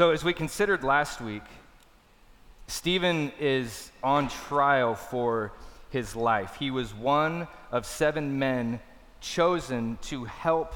So, 0.00 0.12
as 0.12 0.24
we 0.24 0.32
considered 0.32 0.82
last 0.82 1.20
week, 1.20 1.42
Stephen 2.68 3.32
is 3.38 3.92
on 4.02 4.30
trial 4.30 4.94
for 4.94 5.52
his 5.90 6.16
life. 6.16 6.56
He 6.58 6.70
was 6.70 6.94
one 6.94 7.46
of 7.70 7.84
seven 7.84 8.38
men 8.38 8.80
chosen 9.20 9.98
to 10.04 10.24
help 10.24 10.72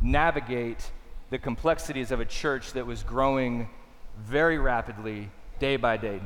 navigate 0.00 0.90
the 1.28 1.36
complexities 1.36 2.10
of 2.12 2.20
a 2.20 2.24
church 2.24 2.72
that 2.72 2.86
was 2.86 3.02
growing 3.02 3.68
very 4.18 4.56
rapidly 4.56 5.28
day 5.58 5.76
by 5.76 5.98
day. 5.98 6.22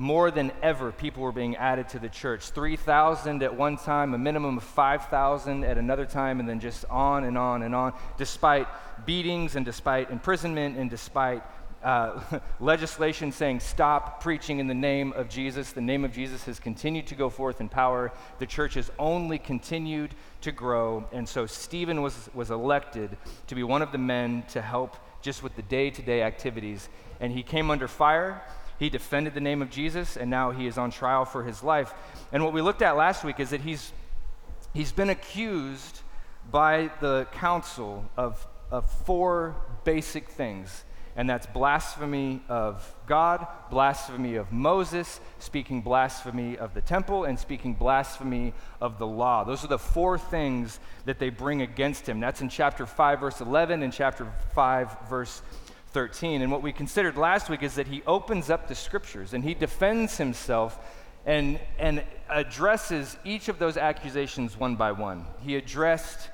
More 0.00 0.30
than 0.30 0.50
ever, 0.62 0.92
people 0.92 1.22
were 1.22 1.30
being 1.30 1.56
added 1.56 1.90
to 1.90 1.98
the 1.98 2.08
church. 2.08 2.52
3,000 2.52 3.42
at 3.42 3.54
one 3.54 3.76
time, 3.76 4.14
a 4.14 4.18
minimum 4.18 4.56
of 4.56 4.64
5,000 4.64 5.62
at 5.62 5.76
another 5.76 6.06
time, 6.06 6.40
and 6.40 6.48
then 6.48 6.58
just 6.58 6.86
on 6.86 7.24
and 7.24 7.36
on 7.36 7.62
and 7.62 7.74
on, 7.74 7.92
despite 8.16 8.66
beatings 9.04 9.56
and 9.56 9.66
despite 9.66 10.10
imprisonment 10.10 10.78
and 10.78 10.88
despite 10.88 11.42
uh, 11.84 12.18
legislation 12.60 13.30
saying 13.30 13.60
stop 13.60 14.22
preaching 14.22 14.58
in 14.58 14.68
the 14.68 14.74
name 14.74 15.12
of 15.12 15.28
Jesus. 15.28 15.72
The 15.72 15.82
name 15.82 16.06
of 16.06 16.14
Jesus 16.14 16.46
has 16.46 16.58
continued 16.58 17.06
to 17.08 17.14
go 17.14 17.28
forth 17.28 17.60
in 17.60 17.68
power. 17.68 18.10
The 18.38 18.46
church 18.46 18.72
has 18.74 18.90
only 18.98 19.36
continued 19.38 20.14
to 20.40 20.50
grow. 20.50 21.04
And 21.12 21.28
so 21.28 21.44
Stephen 21.44 22.00
was, 22.00 22.30
was 22.32 22.50
elected 22.50 23.18
to 23.48 23.54
be 23.54 23.62
one 23.62 23.82
of 23.82 23.92
the 23.92 23.98
men 23.98 24.44
to 24.52 24.62
help 24.62 24.96
just 25.20 25.42
with 25.42 25.56
the 25.56 25.62
day 25.62 25.90
to 25.90 26.00
day 26.00 26.22
activities. 26.22 26.88
And 27.20 27.30
he 27.30 27.42
came 27.42 27.70
under 27.70 27.86
fire. 27.86 28.40
He 28.80 28.90
defended 28.90 29.34
the 29.34 29.40
name 29.40 29.62
of 29.62 29.70
Jesus, 29.70 30.16
and 30.16 30.28
now 30.28 30.50
he 30.50 30.66
is 30.66 30.76
on 30.76 30.90
trial 30.90 31.24
for 31.24 31.44
his 31.44 31.62
life. 31.62 31.94
And 32.32 32.42
what 32.42 32.52
we 32.52 32.62
looked 32.62 32.82
at 32.82 32.96
last 32.96 33.22
week 33.22 33.38
is 33.38 33.50
that 33.50 33.60
he's, 33.60 33.92
he's 34.74 34.90
been 34.90 35.10
accused 35.10 36.00
by 36.50 36.90
the 37.00 37.28
council 37.32 38.10
of, 38.16 38.44
of 38.72 38.90
four 39.04 39.54
basic 39.84 40.28
things 40.28 40.84
and 41.16 41.28
that's 41.28 41.46
blasphemy 41.46 42.40
of 42.48 42.94
God, 43.06 43.46
blasphemy 43.70 44.36
of 44.36 44.52
Moses, 44.52 45.20
speaking 45.38 45.82
blasphemy 45.82 46.56
of 46.56 46.72
the 46.72 46.80
temple, 46.80 47.24
and 47.24 47.38
speaking 47.38 47.74
blasphemy 47.74 48.54
of 48.80 48.98
the 48.98 49.06
law. 49.06 49.44
Those 49.44 49.64
are 49.64 49.68
the 49.68 49.78
four 49.78 50.18
things 50.18 50.78
that 51.04 51.18
they 51.18 51.28
bring 51.28 51.62
against 51.62 52.08
him. 52.08 52.20
That's 52.20 52.40
in 52.40 52.48
chapter 52.48 52.86
5, 52.86 53.20
verse 53.20 53.40
11, 53.40 53.82
and 53.82 53.92
chapter 53.92 54.32
5, 54.54 55.08
verse 55.08 55.42
13. 55.92 56.42
And 56.42 56.50
what 56.52 56.62
we 56.62 56.72
considered 56.72 57.16
last 57.16 57.48
week 57.48 57.62
is 57.62 57.74
that 57.74 57.88
he 57.88 58.02
opens 58.06 58.50
up 58.50 58.68
the 58.68 58.74
scriptures 58.74 59.34
and 59.34 59.44
he 59.44 59.54
defends 59.54 60.16
himself 60.16 60.78
and, 61.26 61.60
and 61.78 62.02
addresses 62.28 63.16
each 63.24 63.48
of 63.48 63.58
those 63.58 63.76
accusations 63.76 64.56
one 64.56 64.76
by 64.76 64.92
one. 64.92 65.26
He 65.40 65.56
addressed 65.56 66.30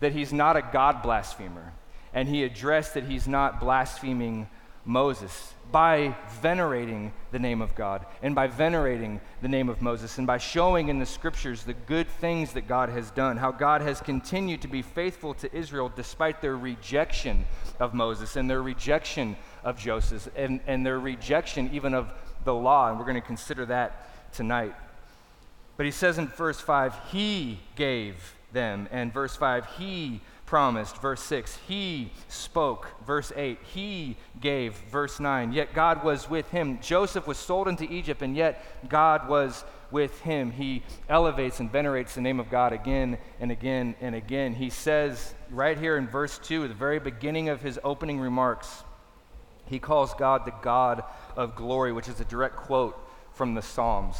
that 0.00 0.12
he's 0.12 0.32
not 0.32 0.56
a 0.56 0.62
God 0.62 1.02
blasphemer 1.02 1.72
and 2.12 2.28
he 2.28 2.44
addressed 2.44 2.94
that 2.94 3.04
he's 3.04 3.28
not 3.28 3.60
blaspheming 3.60 4.48
Moses 4.84 5.54
by 5.72 6.14
venerating 6.40 7.12
the 7.32 7.38
name 7.38 7.62
of 7.62 7.74
God 7.74 8.06
and 8.22 8.34
by 8.34 8.46
venerating 8.46 9.20
the 9.42 9.48
name 9.48 9.68
of 9.68 9.80
Moses 9.80 10.18
and 10.18 10.26
by 10.26 10.38
showing 10.38 10.88
in 10.88 10.98
the 10.98 11.06
scriptures 11.06 11.62
the 11.62 11.74
good 11.74 12.08
things 12.08 12.52
that 12.52 12.66
God 12.66 12.88
has 12.88 13.10
done, 13.10 13.36
how 13.36 13.52
God 13.52 13.82
has 13.82 14.00
continued 14.00 14.62
to 14.62 14.68
be 14.68 14.82
faithful 14.82 15.34
to 15.34 15.54
Israel 15.54 15.92
despite 15.94 16.40
their 16.40 16.56
rejection 16.56 17.44
of 17.78 17.94
Moses 17.94 18.36
and 18.36 18.48
their 18.48 18.62
rejection 18.62 19.36
of 19.64 19.78
Joseph 19.78 20.28
and, 20.36 20.60
and 20.66 20.84
their 20.84 20.98
rejection 20.98 21.70
even 21.72 21.94
of 21.94 22.12
the 22.44 22.54
law. 22.54 22.88
And 22.88 22.98
we're 22.98 23.04
going 23.04 23.14
to 23.14 23.20
consider 23.20 23.66
that 23.66 24.32
tonight. 24.32 24.74
But 25.76 25.86
he 25.86 25.92
says 25.92 26.18
in 26.18 26.28
verse 26.28 26.60
5, 26.60 26.94
He 27.10 27.60
gave 27.74 28.34
them. 28.52 28.88
And 28.90 29.12
verse 29.12 29.36
5, 29.36 29.66
He 29.78 30.20
promised. 30.50 31.00
Verse 31.00 31.22
6, 31.22 31.58
He 31.68 32.10
spoke. 32.26 32.88
Verse 33.06 33.32
8, 33.36 33.56
He 33.72 34.16
gave. 34.40 34.74
Verse 34.90 35.20
9, 35.20 35.52
yet 35.52 35.72
God 35.72 36.02
was 36.02 36.28
with 36.28 36.50
him. 36.50 36.80
Joseph 36.82 37.28
was 37.28 37.38
sold 37.38 37.68
into 37.68 37.84
Egypt, 37.84 38.20
and 38.20 38.34
yet 38.34 38.88
God 38.88 39.28
was 39.28 39.64
with 39.92 40.20
him. 40.22 40.50
He 40.50 40.82
elevates 41.08 41.60
and 41.60 41.70
venerates 41.70 42.16
the 42.16 42.20
name 42.20 42.40
of 42.40 42.50
God 42.50 42.72
again 42.72 43.18
and 43.38 43.52
again 43.52 43.94
and 44.00 44.16
again. 44.16 44.54
He 44.54 44.70
says 44.70 45.34
right 45.50 45.78
here 45.78 45.96
in 45.96 46.08
verse 46.08 46.36
2, 46.40 46.66
the 46.66 46.74
very 46.74 46.98
beginning 46.98 47.48
of 47.48 47.62
his 47.62 47.78
opening 47.84 48.18
remarks, 48.18 48.82
he 49.66 49.78
calls 49.78 50.14
God 50.14 50.44
the 50.46 50.54
God 50.62 51.04
of 51.36 51.54
glory, 51.54 51.92
which 51.92 52.08
is 52.08 52.18
a 52.20 52.24
direct 52.24 52.56
quote 52.56 52.98
from 53.34 53.54
the 53.54 53.62
Psalms 53.62 54.16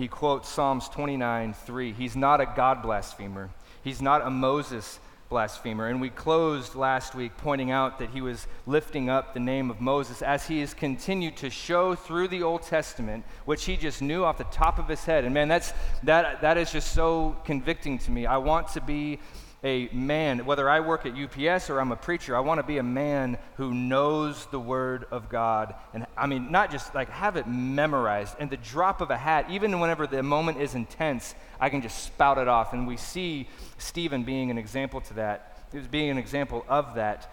he 0.00 0.08
quotes 0.08 0.48
Psalms 0.48 0.88
29 0.88 1.52
3. 1.52 1.92
He's 1.92 2.16
not 2.16 2.40
a 2.40 2.46
God 2.46 2.82
blasphemer, 2.82 3.50
he's 3.84 4.00
not 4.00 4.26
a 4.26 4.30
Moses 4.30 4.98
blasphemer. 5.28 5.88
And 5.88 6.00
we 6.00 6.08
closed 6.08 6.74
last 6.74 7.14
week 7.14 7.32
pointing 7.36 7.70
out 7.70 7.98
that 7.98 8.08
he 8.08 8.22
was 8.22 8.46
lifting 8.66 9.10
up 9.10 9.34
the 9.34 9.40
name 9.40 9.70
of 9.70 9.80
Moses 9.80 10.22
as 10.22 10.48
he 10.48 10.60
has 10.60 10.72
continued 10.72 11.36
to 11.36 11.50
show 11.50 11.94
through 11.94 12.28
the 12.28 12.42
Old 12.42 12.62
Testament, 12.62 13.24
which 13.44 13.66
he 13.66 13.76
just 13.76 14.00
knew 14.00 14.24
off 14.24 14.38
the 14.38 14.44
top 14.44 14.78
of 14.78 14.88
his 14.88 15.04
head. 15.04 15.24
And 15.24 15.34
man, 15.34 15.48
that's, 15.48 15.74
that, 16.02 16.40
that 16.40 16.56
is 16.56 16.72
just 16.72 16.92
so 16.92 17.36
convicting 17.44 17.98
to 17.98 18.10
me. 18.10 18.24
I 18.24 18.38
want 18.38 18.68
to 18.68 18.80
be 18.80 19.20
a 19.62 19.88
man, 19.92 20.46
whether 20.46 20.68
I 20.68 20.80
work 20.80 21.04
at 21.04 21.12
UPS 21.14 21.68
or 21.68 21.80
I'm 21.80 21.92
a 21.92 21.96
preacher, 21.96 22.34
I 22.34 22.40
want 22.40 22.60
to 22.60 22.66
be 22.66 22.78
a 22.78 22.82
man 22.82 23.38
who 23.56 23.74
knows 23.74 24.46
the 24.46 24.60
Word 24.60 25.06
of 25.10 25.28
God. 25.28 25.74
And 25.92 26.06
I 26.16 26.26
mean, 26.26 26.50
not 26.50 26.70
just 26.70 26.94
like 26.94 27.10
have 27.10 27.36
it 27.36 27.46
memorized. 27.46 28.36
And 28.38 28.48
the 28.48 28.56
drop 28.56 29.00
of 29.00 29.10
a 29.10 29.18
hat, 29.18 29.50
even 29.50 29.78
whenever 29.80 30.06
the 30.06 30.22
moment 30.22 30.60
is 30.60 30.74
intense, 30.74 31.34
I 31.60 31.68
can 31.68 31.82
just 31.82 32.04
spout 32.04 32.38
it 32.38 32.48
off. 32.48 32.72
And 32.72 32.86
we 32.86 32.96
see 32.96 33.48
Stephen 33.76 34.24
being 34.24 34.50
an 34.50 34.56
example 34.56 35.00
to 35.02 35.14
that, 35.14 35.58
he 35.72 35.78
was 35.78 35.86
being 35.86 36.10
an 36.10 36.18
example 36.18 36.64
of 36.68 36.94
that 36.94 37.30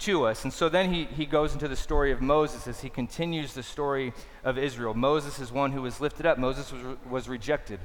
to 0.00 0.26
us. 0.26 0.44
And 0.44 0.52
so 0.52 0.68
then 0.68 0.92
he, 0.92 1.04
he 1.04 1.26
goes 1.26 1.52
into 1.52 1.68
the 1.68 1.76
story 1.76 2.12
of 2.12 2.20
Moses 2.20 2.66
as 2.66 2.80
he 2.80 2.88
continues 2.88 3.52
the 3.54 3.62
story 3.62 4.12
of 4.44 4.58
Israel. 4.58 4.94
Moses 4.94 5.38
is 5.38 5.52
one 5.52 5.72
who 5.72 5.82
was 5.82 6.00
lifted 6.00 6.26
up, 6.26 6.38
Moses 6.38 6.72
was, 6.72 6.96
was 7.08 7.28
rejected. 7.28 7.80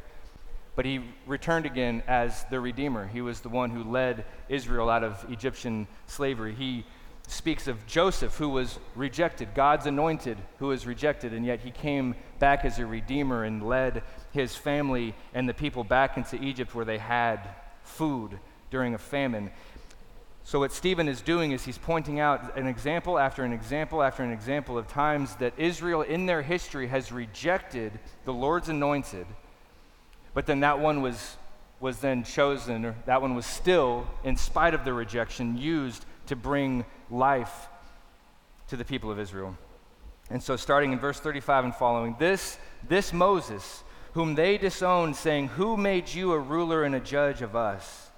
But 0.75 0.85
he 0.85 1.01
returned 1.25 1.65
again 1.65 2.03
as 2.07 2.45
the 2.49 2.59
Redeemer. 2.59 3.07
He 3.07 3.21
was 3.21 3.39
the 3.39 3.49
one 3.49 3.69
who 3.69 3.83
led 3.83 4.25
Israel 4.49 4.89
out 4.89 5.03
of 5.03 5.25
Egyptian 5.29 5.87
slavery. 6.07 6.53
He 6.53 6.85
speaks 7.27 7.67
of 7.67 7.85
Joseph, 7.87 8.35
who 8.35 8.49
was 8.49 8.79
rejected, 8.93 9.53
God's 9.55 9.85
anointed, 9.85 10.37
who 10.59 10.67
was 10.67 10.85
rejected, 10.85 11.33
and 11.33 11.45
yet 11.45 11.61
he 11.61 11.71
came 11.71 12.15
back 12.39 12.65
as 12.65 12.77
a 12.77 12.85
Redeemer 12.85 13.43
and 13.43 13.67
led 13.67 14.03
his 14.31 14.55
family 14.55 15.15
and 15.33 15.47
the 15.47 15.53
people 15.53 15.83
back 15.83 16.17
into 16.17 16.41
Egypt 16.43 16.75
where 16.75 16.85
they 16.85 16.97
had 16.97 17.39
food 17.83 18.39
during 18.69 18.93
a 18.93 18.97
famine. 18.97 19.51
So, 20.43 20.59
what 20.59 20.71
Stephen 20.71 21.07
is 21.07 21.21
doing 21.21 21.53
is 21.53 21.65
he's 21.65 21.79
pointing 21.79 22.19
out 22.19 22.55
an 22.55 22.67
example 22.67 23.17
after 23.17 23.43
an 23.43 23.51
example 23.51 24.03
after 24.03 24.21
an 24.21 24.31
example 24.31 24.77
of 24.77 24.87
times 24.87 25.35
that 25.37 25.53
Israel 25.57 26.03
in 26.03 26.27
their 26.27 26.43
history 26.43 26.87
has 26.87 27.11
rejected 27.11 27.99
the 28.25 28.33
Lord's 28.33 28.69
anointed 28.69 29.25
but 30.35 30.45
then 30.45 30.59
that 30.59 30.79
one 30.79 31.01
was, 31.01 31.37
was 31.79 31.99
then 31.99 32.23
chosen, 32.23 32.85
or 32.85 32.95
that 33.05 33.21
one 33.21 33.33
was 33.33 33.45
still, 33.45 34.05
in 34.23 34.35
spite 34.35 34.73
of 34.73 34.83
the 34.85 34.93
rejection, 34.93 35.57
used 35.57 36.05
to 36.27 36.35
bring 36.35 36.85
life 37.09 37.69
to 38.67 38.75
the 38.75 38.83
people 38.83 39.09
of 39.09 39.17
Israel. 39.17 39.57
And 40.29 40.43
so, 40.43 40.57
starting 40.57 40.91
in 40.91 40.99
verse 40.99 41.19
35 41.19 41.65
and 41.65 41.75
following, 41.75 42.17
this, 42.19 42.57
this 42.87 43.13
Moses, 43.13 43.83
whom 44.13 44.35
they 44.35 44.57
disowned, 44.57 45.15
saying, 45.15 45.47
Who 45.49 45.77
made 45.77 46.13
you 46.13 46.33
a 46.33 46.39
ruler 46.39 46.83
and 46.83 46.95
a 46.95 46.99
judge 46.99 47.41
of 47.41 47.55
us? 47.55 48.09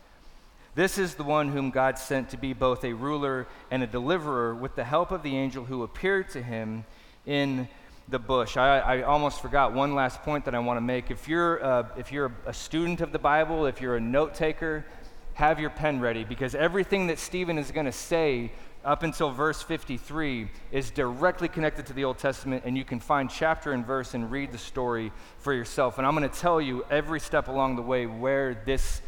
This 0.74 0.98
is 0.98 1.16
the 1.16 1.24
one 1.24 1.50
whom 1.50 1.70
God 1.70 2.00
sent 2.00 2.30
to 2.30 2.38
be 2.38 2.54
both 2.54 2.84
a 2.84 2.94
ruler 2.94 3.48
and 3.70 3.84
a 3.84 3.88
deliverer 3.88 4.56
with 4.56 4.76
the 4.76 4.84
help 4.84 5.12
of 5.12 5.22
the 5.22 5.38
angel 5.38 5.66
who 5.66 5.84
appeared 5.84 6.30
to 6.30 6.42
him 6.42 6.86
in 7.28 7.68
the 8.10 8.20
bush. 8.20 8.56
I, 8.56 8.80
I, 8.80 9.02
almost 9.02 9.42
forgot 9.42 9.74
one 9.74 9.94
last 9.94 10.22
point 10.22 10.46
that 10.46 10.56
I 10.56 10.60
want 10.60 10.78
to 10.78 10.82
make. 10.82 11.12
If 11.12 11.28
you're, 11.28 11.64
uh, 11.64 11.90
if 11.98 12.12
you're 12.12 12.32
a 12.46 12.54
student 12.54 13.02
of 13.02 13.12
the 13.12 13.20
Bible, 13.20 13.66
if 13.66 13.82
you're 13.82 13.98
a 13.98 14.02
note 14.02 14.34
taker, 14.34 14.86
have 15.34 15.60
your 15.60 15.70
pen 15.70 16.00
ready 16.00 16.24
because 16.24 16.56
everything 16.56 17.08
that 17.08 17.20
Stephen 17.20 17.58
is 17.58 17.70
going 17.72 17.86
to 17.86 17.92
say 17.92 18.52
up 18.86 19.04
until 19.04 19.30
verse 19.32 19.62
53 19.62 20.50
is 20.72 20.90
directly 20.90 21.50
connected 21.50 21.86
to 21.88 21.94
the 21.94 22.06
Old 22.06 22.18
Testament, 22.18 22.64
and 22.66 22.78
you 22.78 22.86
can 22.86 23.02
find 23.02 23.30
chapter 23.30 23.74
and 23.74 23.86
verse 23.86 24.14
and 24.14 24.32
read 24.32 24.54
the 24.54 24.58
story 24.58 25.12
for 25.40 25.54
yourself. 25.54 25.98
And 25.98 26.08
I'm 26.08 26.16
going 26.16 26.30
to 26.30 26.40
tell 26.40 26.62
you 26.62 26.86
every 26.90 27.20
step 27.20 27.50
along 27.50 27.76
the 27.76 27.82
way 27.82 28.06
where 28.06 28.62
this 28.66 29.02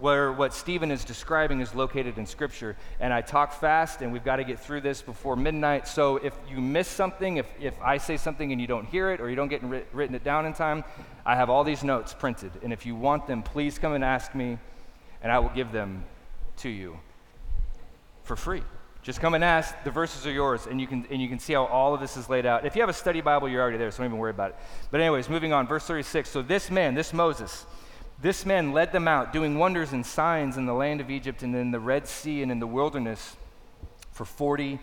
where 0.00 0.30
what 0.32 0.52
Stephen 0.52 0.90
is 0.90 1.04
describing 1.04 1.60
is 1.60 1.74
located 1.74 2.18
in 2.18 2.26
Scripture. 2.26 2.76
And 3.00 3.12
I 3.12 3.22
talk 3.22 3.52
fast, 3.52 4.02
and 4.02 4.12
we've 4.12 4.24
got 4.24 4.36
to 4.36 4.44
get 4.44 4.60
through 4.60 4.82
this 4.82 5.00
before 5.00 5.36
midnight. 5.36 5.88
So 5.88 6.16
if 6.16 6.34
you 6.50 6.60
miss 6.60 6.88
something, 6.88 7.38
if, 7.38 7.46
if 7.60 7.74
I 7.80 7.96
say 7.96 8.16
something 8.16 8.52
and 8.52 8.60
you 8.60 8.66
don't 8.66 8.86
hear 8.86 9.10
it 9.10 9.20
or 9.20 9.30
you 9.30 9.36
don't 9.36 9.48
get 9.48 9.62
writ- 9.62 9.88
written 9.92 10.14
it 10.14 10.22
down 10.24 10.44
in 10.44 10.52
time, 10.52 10.84
I 11.24 11.34
have 11.34 11.48
all 11.48 11.64
these 11.64 11.82
notes 11.82 12.12
printed. 12.12 12.52
And 12.62 12.72
if 12.72 12.84
you 12.84 12.94
want 12.94 13.26
them, 13.26 13.42
please 13.42 13.78
come 13.78 13.94
and 13.94 14.04
ask 14.04 14.34
me, 14.34 14.58
and 15.22 15.32
I 15.32 15.38
will 15.38 15.50
give 15.50 15.72
them 15.72 16.04
to 16.58 16.68
you 16.68 16.98
for 18.22 18.36
free. 18.36 18.62
Just 19.02 19.20
come 19.20 19.34
and 19.34 19.44
ask. 19.44 19.72
The 19.84 19.90
verses 19.92 20.26
are 20.26 20.32
yours, 20.32 20.66
and 20.66 20.80
you 20.80 20.88
can 20.88 21.06
and 21.12 21.22
you 21.22 21.28
can 21.28 21.38
see 21.38 21.52
how 21.52 21.66
all 21.66 21.94
of 21.94 22.00
this 22.00 22.16
is 22.16 22.28
laid 22.28 22.44
out. 22.44 22.66
If 22.66 22.74
you 22.74 22.82
have 22.82 22.88
a 22.88 22.92
study 22.92 23.20
Bible, 23.20 23.48
you're 23.48 23.62
already 23.62 23.78
there, 23.78 23.88
so 23.92 23.98
don't 23.98 24.06
even 24.06 24.18
worry 24.18 24.32
about 24.32 24.50
it. 24.50 24.56
But 24.90 25.00
anyways, 25.00 25.28
moving 25.28 25.52
on, 25.52 25.68
verse 25.68 25.84
36. 25.86 26.28
So 26.28 26.42
this 26.42 26.72
man, 26.72 26.96
this 26.96 27.12
Moses, 27.12 27.66
this 28.20 28.46
man 28.46 28.72
led 28.72 28.92
them 28.92 29.06
out, 29.06 29.32
doing 29.32 29.58
wonders 29.58 29.92
and 29.92 30.04
signs 30.04 30.56
in 30.56 30.66
the 30.66 30.74
land 30.74 31.00
of 31.00 31.10
Egypt 31.10 31.42
and 31.42 31.54
in 31.54 31.70
the 31.70 31.80
Red 31.80 32.06
Sea 32.06 32.42
and 32.42 32.50
in 32.50 32.60
the 32.60 32.66
wilderness. 32.66 33.36
for 34.12 34.24
40 34.24 34.78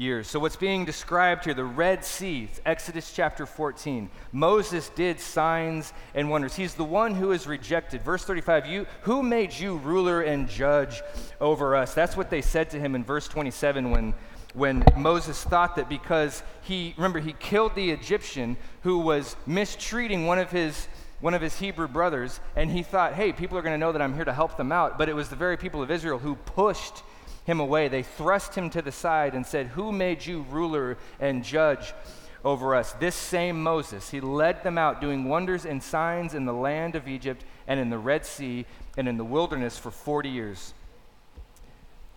years. 0.00 0.28
So, 0.28 0.38
what's 0.38 0.56
being 0.56 0.84
described 0.84 1.44
here, 1.44 1.54
the 1.54 1.64
Red 1.64 2.04
Sea, 2.04 2.48
Exodus 2.64 3.12
chapter 3.14 3.44
14. 3.44 4.08
Moses 4.32 4.88
did 4.90 5.20
signs 5.20 5.92
and 6.14 6.30
wonders. 6.30 6.56
He's 6.56 6.74
the 6.74 6.84
one 6.84 7.14
who 7.14 7.32
is 7.32 7.46
rejected. 7.46 8.02
Verse 8.02 8.24
35 8.24 8.66
you, 8.66 8.86
Who 9.02 9.22
made 9.22 9.52
you 9.52 9.76
ruler 9.76 10.22
and 10.22 10.48
judge 10.48 11.02
over 11.40 11.76
us? 11.76 11.92
That's 11.92 12.16
what 12.16 12.30
they 12.30 12.40
said 12.40 12.70
to 12.70 12.80
him 12.80 12.94
in 12.94 13.04
verse 13.04 13.28
27 13.28 13.90
when, 13.90 14.14
when 14.54 14.84
Moses 14.96 15.42
thought 15.44 15.76
that 15.76 15.88
because 15.88 16.42
he, 16.62 16.94
remember, 16.96 17.20
he 17.20 17.34
killed 17.34 17.74
the 17.74 17.90
Egyptian 17.90 18.56
who 18.82 18.98
was 18.98 19.36
mistreating 19.46 20.26
one 20.26 20.38
of 20.38 20.50
his 20.50 20.88
one 21.20 21.34
of 21.34 21.42
his 21.42 21.58
Hebrew 21.58 21.88
brothers, 21.88 22.40
and 22.56 22.70
he 22.70 22.82
thought, 22.82 23.14
hey, 23.14 23.32
people 23.32 23.58
are 23.58 23.62
going 23.62 23.74
to 23.74 23.78
know 23.78 23.92
that 23.92 24.02
I'm 24.02 24.14
here 24.14 24.24
to 24.24 24.32
help 24.32 24.56
them 24.56 24.72
out. 24.72 24.98
But 24.98 25.08
it 25.08 25.14
was 25.14 25.28
the 25.28 25.36
very 25.36 25.56
people 25.56 25.82
of 25.82 25.90
Israel 25.90 26.18
who 26.18 26.34
pushed 26.34 27.02
him 27.44 27.60
away. 27.60 27.88
They 27.88 28.02
thrust 28.02 28.54
him 28.54 28.70
to 28.70 28.82
the 28.82 28.92
side 28.92 29.34
and 29.34 29.46
said, 29.46 29.68
Who 29.68 29.92
made 29.92 30.24
you 30.24 30.46
ruler 30.50 30.96
and 31.18 31.44
judge 31.44 31.92
over 32.44 32.74
us? 32.74 32.92
This 32.94 33.14
same 33.14 33.62
Moses, 33.62 34.10
he 34.10 34.20
led 34.20 34.62
them 34.62 34.78
out 34.78 35.00
doing 35.00 35.28
wonders 35.28 35.66
and 35.66 35.82
signs 35.82 36.34
in 36.34 36.44
the 36.44 36.52
land 36.52 36.94
of 36.94 37.08
Egypt 37.08 37.44
and 37.66 37.78
in 37.78 37.90
the 37.90 37.98
Red 37.98 38.24
Sea 38.24 38.66
and 38.96 39.08
in 39.08 39.16
the 39.16 39.24
wilderness 39.24 39.78
for 39.78 39.90
40 39.90 40.28
years. 40.28 40.74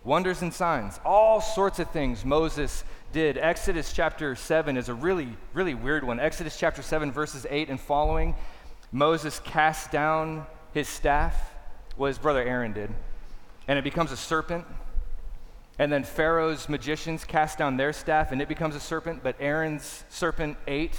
Wonders 0.04 0.42
and 0.42 0.52
signs, 0.52 1.00
all 1.02 1.40
sorts 1.40 1.78
of 1.78 1.90
things 1.90 2.26
Moses 2.26 2.84
did. 3.12 3.38
Exodus 3.38 3.90
chapter 3.92 4.34
7 4.34 4.76
is 4.76 4.90
a 4.90 4.94
really, 4.94 5.28
really 5.54 5.72
weird 5.72 6.04
one. 6.04 6.20
Exodus 6.20 6.58
chapter 6.58 6.82
7, 6.82 7.10
verses 7.10 7.46
8 7.48 7.70
and 7.70 7.80
following. 7.80 8.34
Moses 8.94 9.40
cast 9.40 9.90
down 9.90 10.46
his 10.72 10.86
staff, 10.86 11.52
what 11.96 12.06
his 12.06 12.18
brother 12.18 12.44
Aaron 12.44 12.72
did, 12.72 12.94
and 13.66 13.76
it 13.76 13.82
becomes 13.82 14.12
a 14.12 14.16
serpent. 14.16 14.64
And 15.80 15.92
then 15.92 16.04
Pharaoh's 16.04 16.68
magicians 16.68 17.24
cast 17.24 17.58
down 17.58 17.76
their 17.76 17.92
staff 17.92 18.30
and 18.30 18.40
it 18.40 18.46
becomes 18.46 18.76
a 18.76 18.80
serpent, 18.80 19.24
but 19.24 19.34
Aaron's 19.40 20.04
serpent 20.08 20.56
ate 20.68 20.96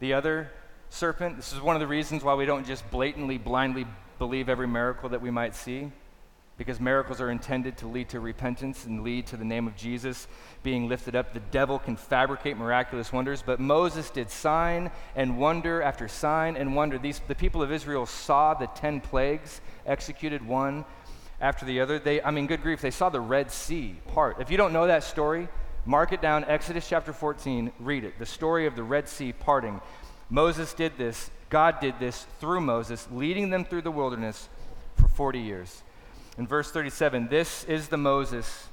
the 0.00 0.14
other 0.14 0.50
serpent. 0.90 1.36
This 1.36 1.52
is 1.52 1.60
one 1.60 1.76
of 1.76 1.80
the 1.80 1.86
reasons 1.86 2.24
why 2.24 2.34
we 2.34 2.44
don't 2.44 2.66
just 2.66 2.90
blatantly, 2.90 3.38
blindly 3.38 3.86
believe 4.18 4.48
every 4.48 4.66
miracle 4.66 5.08
that 5.10 5.22
we 5.22 5.30
might 5.30 5.54
see, 5.54 5.92
because 6.58 6.80
miracles 6.80 7.20
are 7.20 7.30
intended 7.30 7.76
to 7.78 7.86
lead 7.86 8.08
to 8.08 8.18
repentance 8.18 8.84
and 8.84 9.04
lead 9.04 9.26
to 9.28 9.36
the 9.36 9.44
name 9.44 9.68
of 9.68 9.76
Jesus 9.76 10.26
being 10.64 10.88
lifted 10.88 11.14
up. 11.14 11.32
The 11.32 11.40
devil 11.40 11.78
can 11.78 11.96
fabricate 11.96 12.56
miraculous 12.56 13.12
wonders, 13.12 13.42
but 13.42 13.60
Moses 13.60 14.10
did 14.10 14.28
sign 14.28 14.90
and 15.14 15.38
wonder 15.38 15.80
after 15.80 16.08
sign 16.08 16.56
and 16.56 16.74
wonder. 16.74 16.98
These, 16.98 17.20
the 17.28 17.34
people 17.36 17.62
of 17.62 17.70
Israel 17.70 18.06
saw 18.06 18.54
the 18.54 18.66
ten 18.66 19.00
plagues 19.00 19.60
executed 19.86 20.44
one 20.44 20.84
after 21.40 21.64
the 21.64 21.80
other. 21.80 22.00
They, 22.00 22.20
I 22.20 22.32
mean, 22.32 22.48
good 22.48 22.62
grief, 22.62 22.80
they 22.80 22.90
saw 22.90 23.08
the 23.08 23.20
Red 23.20 23.52
Sea 23.52 23.94
part. 24.12 24.40
If 24.40 24.50
you 24.50 24.56
don't 24.56 24.72
know 24.72 24.88
that 24.88 25.04
story, 25.04 25.46
mark 25.86 26.12
it 26.12 26.20
down, 26.20 26.44
Exodus 26.44 26.88
chapter 26.88 27.12
14, 27.12 27.70
read 27.78 28.02
it. 28.02 28.18
The 28.18 28.26
story 28.26 28.66
of 28.66 28.74
the 28.74 28.82
Red 28.82 29.08
Sea 29.08 29.32
parting. 29.32 29.80
Moses 30.28 30.74
did 30.74 30.98
this, 30.98 31.30
God 31.50 31.78
did 31.80 31.94
this 32.00 32.26
through 32.40 32.60
Moses, 32.60 33.06
leading 33.12 33.50
them 33.50 33.64
through 33.64 33.82
the 33.82 33.92
wilderness 33.92 34.48
for 34.96 35.06
40 35.06 35.38
years. 35.38 35.82
In 36.38 36.46
verse 36.46 36.70
37, 36.70 37.28
this 37.28 37.64
is 37.64 37.88
the 37.88 37.96
Moses 37.96 38.68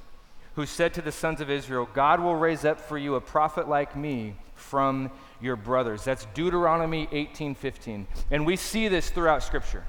who 0.54 0.64
said 0.64 0.94
to 0.94 1.02
the 1.02 1.12
sons 1.12 1.40
of 1.40 1.50
Israel, 1.50 1.88
God 1.92 2.20
will 2.20 2.36
raise 2.36 2.64
up 2.64 2.80
for 2.80 2.96
you 2.96 3.16
a 3.16 3.20
prophet 3.20 3.68
like 3.68 3.94
me 3.94 4.36
from 4.54 5.10
your 5.40 5.56
brothers. 5.56 6.04
That's 6.04 6.26
Deuteronomy 6.32 7.08
18:15. 7.12 8.06
And 8.30 8.46
we 8.46 8.56
see 8.56 8.88
this 8.88 9.10
throughout 9.10 9.42
scripture. 9.42 9.84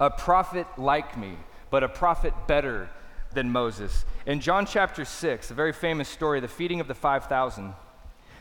A 0.00 0.10
prophet 0.10 0.66
like 0.76 1.16
me 1.16 1.36
but 1.74 1.82
a 1.82 1.88
prophet 1.88 2.32
better 2.46 2.88
than 3.32 3.50
Moses. 3.50 4.04
In 4.26 4.38
John 4.38 4.64
chapter 4.64 5.04
6, 5.04 5.50
a 5.50 5.54
very 5.54 5.72
famous 5.72 6.08
story, 6.08 6.38
the 6.38 6.46
feeding 6.46 6.78
of 6.78 6.86
the 6.86 6.94
5,000, 6.94 7.74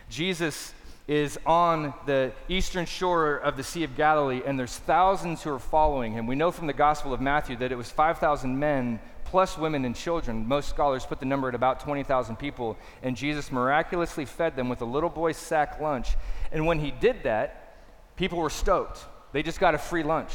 Jesus 0.07 0.71
is 1.07 1.37
on 1.45 1.93
the 2.05 2.31
eastern 2.47 2.85
shore 2.85 3.35
of 3.35 3.57
the 3.57 3.63
Sea 3.63 3.83
of 3.83 3.95
Galilee, 3.95 4.41
and 4.45 4.57
there's 4.57 4.77
thousands 4.77 5.43
who 5.43 5.53
are 5.53 5.59
following 5.59 6.13
him. 6.13 6.27
We 6.27 6.35
know 6.35 6.51
from 6.51 6.67
the 6.67 6.73
Gospel 6.73 7.13
of 7.13 7.19
Matthew 7.19 7.57
that 7.57 7.71
it 7.71 7.75
was 7.75 7.91
5,000 7.91 8.57
men 8.57 8.99
plus 9.25 9.57
women 9.57 9.83
and 9.83 9.95
children. 9.95 10.47
Most 10.47 10.69
scholars 10.69 11.05
put 11.05 11.19
the 11.19 11.25
number 11.25 11.49
at 11.49 11.55
about 11.55 11.81
20,000 11.81 12.37
people, 12.37 12.77
and 13.01 13.17
Jesus 13.17 13.51
miraculously 13.51 14.25
fed 14.25 14.55
them 14.55 14.69
with 14.69 14.81
a 14.81 14.85
little 14.85 15.09
boy's 15.09 15.37
sack 15.37 15.81
lunch. 15.81 16.15
And 16.51 16.65
when 16.65 16.79
he 16.79 16.91
did 16.91 17.23
that, 17.23 17.75
people 18.15 18.37
were 18.37 18.49
stoked. 18.49 19.03
They 19.33 19.43
just 19.43 19.59
got 19.59 19.75
a 19.75 19.79
free 19.79 20.03
lunch. 20.03 20.31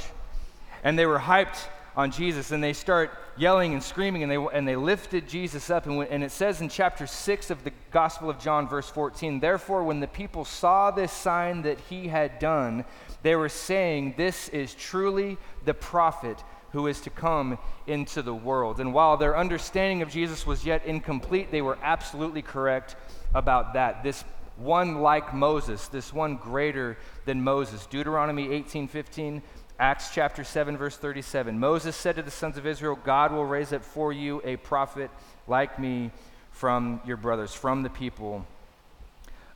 And 0.82 0.98
they 0.98 1.06
were 1.06 1.18
hyped 1.18 1.58
on 1.98 2.12
Jesus 2.12 2.52
and 2.52 2.62
they 2.62 2.72
start 2.72 3.10
yelling 3.36 3.72
and 3.72 3.82
screaming 3.82 4.22
and 4.22 4.30
they, 4.30 4.36
and 4.36 4.68
they 4.68 4.76
lifted 4.76 5.28
Jesus 5.28 5.68
up. 5.68 5.84
And, 5.86 5.98
when, 5.98 6.06
and 6.06 6.22
it 6.22 6.30
says 6.30 6.60
in 6.60 6.68
chapter 6.68 7.08
6 7.08 7.50
of 7.50 7.64
the 7.64 7.72
Gospel 7.90 8.30
of 8.30 8.38
John, 8.38 8.68
verse 8.68 8.88
14, 8.88 9.40
Therefore, 9.40 9.82
when 9.82 9.98
the 9.98 10.06
people 10.06 10.44
saw 10.44 10.92
this 10.92 11.10
sign 11.10 11.62
that 11.62 11.80
he 11.90 12.06
had 12.06 12.38
done, 12.38 12.84
they 13.22 13.34
were 13.34 13.48
saying, 13.48 14.14
This 14.16 14.48
is 14.50 14.74
truly 14.74 15.38
the 15.64 15.74
prophet 15.74 16.40
who 16.70 16.86
is 16.86 17.00
to 17.00 17.10
come 17.10 17.58
into 17.88 18.22
the 18.22 18.34
world. 18.34 18.78
And 18.78 18.94
while 18.94 19.16
their 19.16 19.36
understanding 19.36 20.00
of 20.00 20.08
Jesus 20.08 20.46
was 20.46 20.64
yet 20.64 20.86
incomplete, 20.86 21.50
they 21.50 21.62
were 21.62 21.78
absolutely 21.82 22.42
correct 22.42 22.94
about 23.34 23.72
that. 23.72 24.04
This 24.04 24.22
one 24.58 25.00
like 25.00 25.34
Moses, 25.34 25.88
this 25.88 26.12
one 26.12 26.36
greater 26.36 26.96
than 27.24 27.42
Moses. 27.42 27.86
Deuteronomy 27.86 28.48
18:15 28.48 29.42
Acts 29.80 30.10
chapter 30.12 30.42
7, 30.42 30.76
verse 30.76 30.96
37. 30.96 31.56
Moses 31.56 31.94
said 31.94 32.16
to 32.16 32.22
the 32.22 32.32
sons 32.32 32.58
of 32.58 32.66
Israel, 32.66 32.98
God 33.04 33.30
will 33.30 33.44
raise 33.44 33.72
up 33.72 33.84
for 33.84 34.12
you 34.12 34.42
a 34.44 34.56
prophet 34.56 35.08
like 35.46 35.78
me 35.78 36.10
from 36.50 37.00
your 37.06 37.16
brothers, 37.16 37.54
from 37.54 37.84
the 37.84 37.90
people 37.90 38.44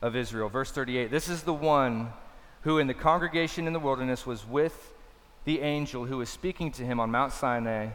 of 0.01 0.15
Israel. 0.15 0.47
Verse 0.47 0.71
38. 0.71 1.11
This 1.11 1.27
is 1.27 1.43
the 1.43 1.53
one 1.53 2.13
who 2.61 2.77
in 2.77 2.87
the 2.87 2.93
congregation 2.93 3.67
in 3.67 3.73
the 3.73 3.79
wilderness 3.79 4.25
was 4.25 4.47
with 4.47 4.93
the 5.43 5.59
angel 5.59 6.05
who 6.05 6.19
was 6.19 6.29
speaking 6.29 6.71
to 6.71 6.83
him 6.83 7.01
on 7.01 7.11
Mount 7.11 7.33
Sinai 7.33 7.89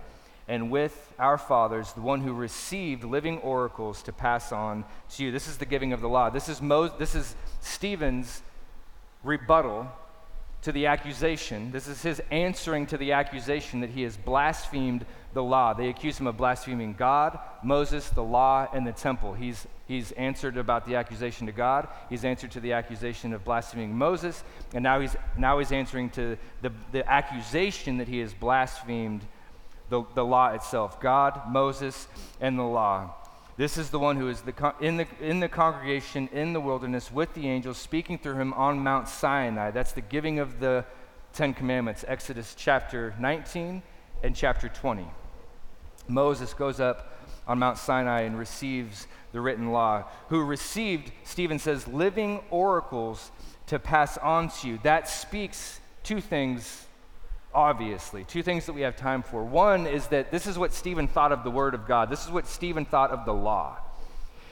and 0.48 0.70
with 0.70 1.14
our 1.18 1.38
fathers, 1.38 1.94
the 1.94 2.02
one 2.02 2.20
who 2.20 2.34
received 2.34 3.04
living 3.04 3.38
oracles 3.38 4.02
to 4.02 4.12
pass 4.12 4.52
on 4.52 4.84
to 5.10 5.24
you. 5.24 5.32
This 5.32 5.48
is 5.48 5.56
the 5.56 5.66
giving 5.66 5.94
of 5.94 6.02
the 6.02 6.08
law. 6.10 6.28
This 6.28 6.50
is, 6.50 6.60
Mo- 6.60 6.88
this 6.88 7.14
is 7.14 7.34
Stephen's 7.62 8.42
rebuttal 9.24 9.90
to 10.62 10.72
the 10.72 10.86
accusation. 10.86 11.70
This 11.70 11.86
is 11.86 12.02
his 12.02 12.20
answering 12.30 12.86
to 12.86 12.96
the 12.96 13.12
accusation 13.12 13.80
that 13.80 13.90
he 13.90 14.02
has 14.02 14.16
blasphemed 14.16 15.06
the 15.32 15.42
law. 15.42 15.72
They 15.72 15.88
accuse 15.88 16.18
him 16.18 16.26
of 16.26 16.36
blaspheming 16.36 16.94
God, 16.94 17.38
Moses, 17.62 18.08
the 18.08 18.24
law, 18.24 18.68
and 18.72 18.86
the 18.86 18.92
temple. 18.92 19.34
He's, 19.34 19.66
he's 19.86 20.10
answered 20.12 20.56
about 20.56 20.86
the 20.86 20.96
accusation 20.96 21.46
to 21.46 21.52
God. 21.52 21.86
He's 22.10 22.24
answered 22.24 22.50
to 22.52 22.60
the 22.60 22.72
accusation 22.72 23.32
of 23.32 23.44
blaspheming 23.44 23.96
Moses. 23.96 24.42
And 24.74 24.82
now 24.82 25.00
he's, 25.00 25.16
now 25.36 25.58
he's 25.58 25.72
answering 25.72 26.10
to 26.10 26.36
the, 26.62 26.72
the 26.92 27.08
accusation 27.08 27.98
that 27.98 28.08
he 28.08 28.18
has 28.18 28.34
blasphemed 28.34 29.24
the, 29.90 30.02
the 30.14 30.24
law 30.24 30.52
itself 30.52 31.00
God, 31.00 31.42
Moses, 31.48 32.08
and 32.40 32.58
the 32.58 32.64
law. 32.64 33.14
This 33.58 33.76
is 33.76 33.90
the 33.90 33.98
one 33.98 34.16
who 34.16 34.28
is 34.28 34.40
the, 34.42 34.72
in, 34.80 34.98
the, 34.98 35.06
in 35.20 35.40
the 35.40 35.48
congregation 35.48 36.28
in 36.32 36.52
the 36.52 36.60
wilderness 36.60 37.10
with 37.10 37.34
the 37.34 37.48
angels, 37.48 37.76
speaking 37.76 38.16
through 38.16 38.36
him 38.36 38.52
on 38.52 38.78
Mount 38.78 39.08
Sinai. 39.08 39.72
That's 39.72 39.90
the 39.90 40.00
giving 40.00 40.38
of 40.38 40.60
the 40.60 40.84
Ten 41.32 41.52
Commandments, 41.54 42.04
Exodus 42.06 42.54
chapter 42.56 43.16
19 43.18 43.82
and 44.22 44.36
chapter 44.36 44.68
20. 44.68 45.04
Moses 46.06 46.54
goes 46.54 46.78
up 46.78 47.20
on 47.48 47.58
Mount 47.58 47.78
Sinai 47.78 48.20
and 48.20 48.38
receives 48.38 49.08
the 49.32 49.40
written 49.40 49.72
law, 49.72 50.04
who 50.28 50.44
received, 50.44 51.10
Stephen 51.24 51.58
says, 51.58 51.88
living 51.88 52.40
oracles 52.50 53.32
to 53.66 53.80
pass 53.80 54.16
on 54.18 54.50
to 54.50 54.68
you. 54.68 54.78
That 54.84 55.08
speaks 55.08 55.80
two 56.04 56.20
things 56.20 56.86
obviously. 57.54 58.24
Two 58.24 58.42
things 58.42 58.66
that 58.66 58.72
we 58.72 58.82
have 58.82 58.96
time 58.96 59.22
for. 59.22 59.44
One 59.44 59.86
is 59.86 60.06
that 60.08 60.30
this 60.30 60.46
is 60.46 60.58
what 60.58 60.72
Stephen 60.72 61.08
thought 61.08 61.32
of 61.32 61.44
the 61.44 61.50
Word 61.50 61.74
of 61.74 61.86
God, 61.86 62.10
this 62.10 62.24
is 62.24 62.30
what 62.30 62.46
Stephen 62.46 62.84
thought 62.84 63.10
of 63.10 63.24
the 63.24 63.34
law. 63.34 63.78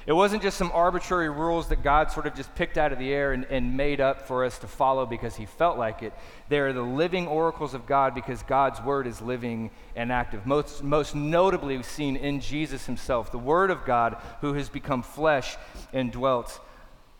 It 0.07 0.13
wasn't 0.13 0.43
just 0.45 0.57
some 0.57 0.71
arbitrary 0.73 1.29
rules 1.29 1.67
that 1.69 1.83
God 1.83 2.13
sort 2.13 2.29
of 2.29 2.35
just 2.37 2.55
picked 2.55 2.79
out 2.79 2.93
of 2.93 3.01
the 3.01 3.13
air 3.13 3.33
and, 3.33 3.45
and 3.47 3.77
made 3.77 4.01
up 4.01 4.29
for 4.29 4.45
us 4.45 4.57
to 4.59 4.69
follow 4.69 5.05
because 5.05 5.35
he 5.35 5.47
felt 5.47 5.79
like 5.79 6.01
it. 6.01 6.13
They 6.49 6.61
are 6.61 6.73
the 6.73 6.81
living 6.81 7.27
oracles 7.27 7.75
of 7.75 7.87
God 7.87 8.15
because 8.15 8.41
God's 8.45 8.81
word 8.81 9.09
is 9.09 9.21
living 9.21 9.73
and 9.97 10.13
active. 10.13 10.47
Most, 10.47 10.85
most 10.85 11.17
notably 11.17 11.83
seen 11.83 12.15
in 12.15 12.39
Jesus 12.39 12.87
himself, 12.87 13.33
the 13.33 13.39
word 13.39 13.73
of 13.73 13.85
God 13.85 14.17
who 14.43 14.55
has 14.55 14.69
become 14.69 15.03
flesh 15.03 15.57
and 15.93 16.13
dwelt 16.13 16.61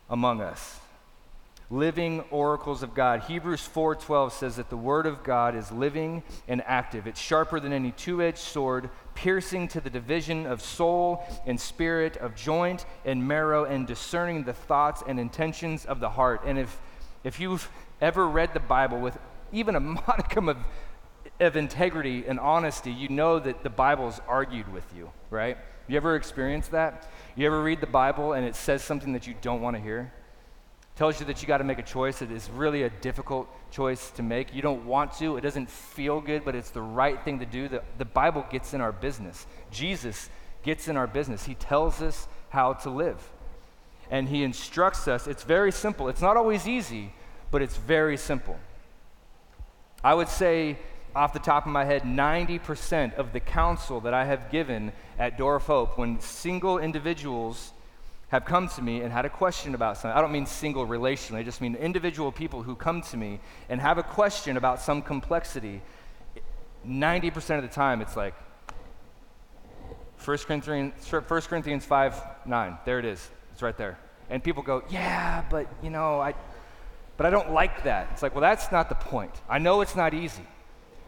among 0.09 0.39
us 0.39 0.79
living 1.69 2.21
oracles 2.31 2.81
of 2.81 2.93
God. 2.93 3.23
Hebrews 3.23 3.67
4:12 3.67 4.31
says 4.31 4.55
that 4.55 4.69
the 4.69 4.77
word 4.77 5.05
of 5.05 5.23
God 5.23 5.55
is 5.55 5.71
living 5.71 6.23
and 6.47 6.63
active. 6.65 7.07
It's 7.07 7.19
sharper 7.19 7.59
than 7.59 7.73
any 7.73 7.91
two-edged 7.91 8.37
sword, 8.37 8.89
piercing 9.15 9.67
to 9.69 9.81
the 9.81 9.89
division 9.89 10.45
of 10.45 10.61
soul 10.61 11.23
and 11.45 11.59
spirit, 11.59 12.15
of 12.17 12.35
joint 12.35 12.85
and 13.03 13.27
marrow 13.27 13.65
and 13.65 13.85
discerning 13.85 14.43
the 14.43 14.53
thoughts 14.53 15.03
and 15.05 15.19
intentions 15.19 15.85
of 15.85 15.99
the 15.99 16.09
heart. 16.09 16.41
And 16.45 16.57
if 16.57 16.79
if 17.23 17.39
you've 17.39 17.69
ever 17.99 18.27
read 18.27 18.53
the 18.53 18.59
Bible 18.61 18.99
with 18.99 19.17
even 19.51 19.75
a 19.75 19.79
modicum 20.07 20.47
of 20.47 20.57
of 21.39 21.57
integrity 21.57 22.25
and 22.25 22.39
honesty, 22.39 22.91
you 22.91 23.09
know 23.09 23.39
that 23.39 23.61
the 23.63 23.69
Bible's 23.69 24.21
argued 24.27 24.71
with 24.71 24.85
you, 24.95 25.11
right? 25.29 25.57
You 25.87 25.97
ever 25.97 26.15
experienced 26.15 26.71
that? 26.71 27.09
You 27.35 27.45
ever 27.45 27.61
read 27.61 27.81
the 27.81 27.87
Bible 27.87 28.33
and 28.33 28.45
it 28.45 28.55
says 28.55 28.83
something 28.83 29.13
that 29.13 29.27
you 29.27 29.35
don't 29.41 29.61
want 29.61 29.75
to 29.75 29.81
hear? 29.81 30.13
Tells 30.97 31.19
you 31.19 31.27
that 31.27 31.41
you 31.41 31.47
got 31.47 31.59
to 31.59 31.63
make 31.63 31.77
a 31.77 31.83
choice. 31.83 32.23
It 32.23 32.31
is 32.31 32.49
really 32.49 32.83
a 32.83 32.89
difficult 32.89 33.47
choice 33.71 34.09
to 34.11 34.23
make. 34.23 34.53
You 34.53 34.63
don't 34.63 34.85
want 34.85 35.13
to, 35.19 35.37
it 35.37 35.41
doesn't 35.41 35.69
feel 35.69 36.19
good, 36.19 36.43
but 36.43 36.55
it's 36.55 36.71
the 36.71 36.81
right 36.81 37.23
thing 37.23 37.39
to 37.39 37.45
do. 37.45 37.67
The, 37.67 37.83
the 37.99 38.05
Bible 38.05 38.45
gets 38.49 38.73
in 38.73 38.81
our 38.81 38.91
business. 38.91 39.45
Jesus 39.71 40.29
gets 40.63 40.87
in 40.87 40.97
our 40.97 41.05
business. 41.05 41.45
He 41.45 41.53
tells 41.53 42.01
us 42.01 42.27
how 42.49 42.73
to 42.73 42.89
live, 42.89 43.29
and 44.09 44.27
He 44.27 44.43
instructs 44.43 45.07
us. 45.07 45.27
It's 45.27 45.43
very 45.43 45.71
simple. 45.71 46.09
It's 46.09 46.21
not 46.21 46.35
always 46.35 46.67
easy, 46.67 47.13
but 47.51 47.61
it's 47.61 47.77
very 47.77 48.17
simple. 48.17 48.57
I 50.03 50.15
would 50.15 50.29
say, 50.29 50.79
off 51.15 51.31
the 51.31 51.39
top 51.39 51.67
of 51.67 51.71
my 51.71 51.85
head, 51.85 52.03
90% 52.03 53.15
of 53.15 53.33
the 53.33 53.39
counsel 53.39 53.99
that 54.01 54.13
I 54.13 54.25
have 54.25 54.49
given 54.49 54.93
at 55.19 55.37
Door 55.37 55.59
Hope, 55.59 55.97
when 55.97 56.19
single 56.19 56.79
individuals 56.79 57.71
have 58.29 58.43
come 58.43 58.67
to 58.67 58.81
me 58.81 59.01
and 59.01 59.11
had 59.11 59.25
a 59.25 59.29
question 59.29 59.73
about 59.73 59.97
something. 59.97 60.17
I 60.17 60.21
don't 60.21 60.31
mean 60.31 60.45
single 60.45 60.85
relationally, 60.85 61.37
I 61.37 61.43
just 61.43 61.61
mean 61.61 61.75
individual 61.75 62.31
people 62.31 62.63
who 62.63 62.75
come 62.75 63.01
to 63.03 63.17
me 63.17 63.39
and 63.69 63.79
have 63.79 63.97
a 63.97 64.03
question 64.03 64.57
about 64.57 64.81
some 64.81 65.01
complexity. 65.01 65.81
90% 66.85 67.57
of 67.57 67.63
the 67.63 67.69
time, 67.69 68.01
it's 68.01 68.15
like 68.15 68.33
1 70.23 70.37
Corinthians, 70.39 71.11
1 71.11 71.23
Corinthians 71.23 71.85
5 71.85 72.21
9. 72.45 72.77
There 72.85 72.99
it 72.99 73.05
is. 73.05 73.29
It's 73.53 73.61
right 73.61 73.77
there. 73.77 73.97
And 74.29 74.43
people 74.43 74.63
go, 74.63 74.83
Yeah, 74.89 75.43
but 75.49 75.67
you 75.81 75.89
know, 75.89 76.19
I, 76.19 76.33
but 77.15 77.25
I 77.25 77.29
don't 77.29 77.51
like 77.51 77.83
that. 77.83 78.09
It's 78.11 78.21
like, 78.21 78.33
well, 78.35 78.41
that's 78.41 78.71
not 78.71 78.89
the 78.89 78.95
point. 78.95 79.31
I 79.49 79.57
know 79.57 79.81
it's 79.81 79.95
not 79.95 80.13
easy, 80.13 80.45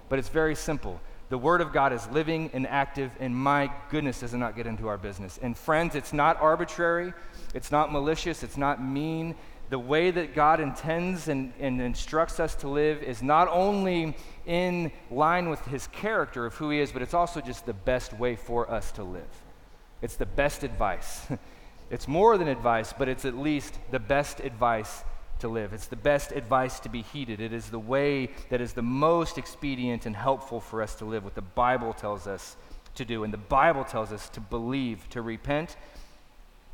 but 0.10 0.20
it's 0.20 0.30
very 0.30 0.56
simple. 0.56 1.00
The 1.30 1.38
Word 1.38 1.62
of 1.62 1.72
God 1.72 1.94
is 1.94 2.08
living 2.10 2.50
and 2.54 2.66
active, 2.66 3.12
and 3.20 3.36
my 3.36 3.72
goodness, 3.92 4.22
does 4.22 4.34
it 4.34 4.38
not 4.38 4.56
get 4.56 4.66
into 4.66 4.88
our 4.88 4.98
business. 4.98 5.40
And 5.42 5.56
friends, 5.56 5.94
it's 5.94 6.12
not 6.12 6.42
arbitrary, 6.42 7.14
it's 7.54 7.72
not 7.72 7.92
malicious, 7.92 8.42
it's 8.42 8.58
not 8.58 8.84
mean. 8.84 9.36
The 9.70 9.78
way 9.78 10.10
that 10.10 10.34
God 10.34 10.60
intends 10.60 11.28
and, 11.28 11.54
and 11.60 11.80
instructs 11.80 12.40
us 12.40 12.56
to 12.56 12.68
live 12.68 13.04
is 13.04 13.22
not 13.22 13.48
only 13.48 14.18
in 14.48 14.92
line 15.12 15.50
with 15.50 15.64
His 15.66 15.86
character 15.88 16.48
of 16.48 16.56
who 16.56 16.72
He 16.72 16.80
is, 16.80 16.92
but 16.92 17.04
it's 17.04 17.14
also 17.14 17.42
just 17.42 17.68
the 17.68 17.74
best 17.74 18.14
way 18.14 18.36
for 18.36 18.70
us 18.70 18.92
to 18.94 19.04
live. 19.04 19.44
It's 20.02 20.16
the 20.16 20.26
best 20.26 20.64
advice. 20.64 21.28
it's 21.92 22.08
more 22.08 22.40
than 22.40 22.48
advice, 22.48 22.92
but 22.92 23.08
it's 23.08 23.26
at 23.26 23.38
least 23.38 23.78
the 23.92 24.00
best 24.00 24.40
advice 24.40 25.04
to 25.40 25.48
live. 25.48 25.74
It's 25.74 25.88
the 25.88 25.96
best 25.96 26.32
advice 26.32 26.80
to 26.82 26.90
be 26.90 27.02
heeded. 27.02 27.40
It 27.40 27.54
is 27.54 27.70
the 27.70 27.80
way 27.80 28.30
that 28.50 28.62
is 28.62 28.74
the 28.74 28.82
most 28.82 29.38
expedient 29.38 30.06
and 30.06 30.16
helpful 30.16 30.60
for 30.60 30.82
us 30.82 30.96
to 30.96 31.06
live, 31.06 31.24
what 31.24 31.36
the 31.36 31.42
Bible 31.42 31.94
tells 31.94 32.28
us 32.28 32.56
to 32.96 33.06
do. 33.06 33.24
And 33.24 33.34
the 33.34 33.38
Bible 33.38 33.84
tells 33.84 34.12
us 34.12 34.30
to 34.30 34.40
believe, 34.40 35.08
to 35.10 35.22
repent, 35.22 35.76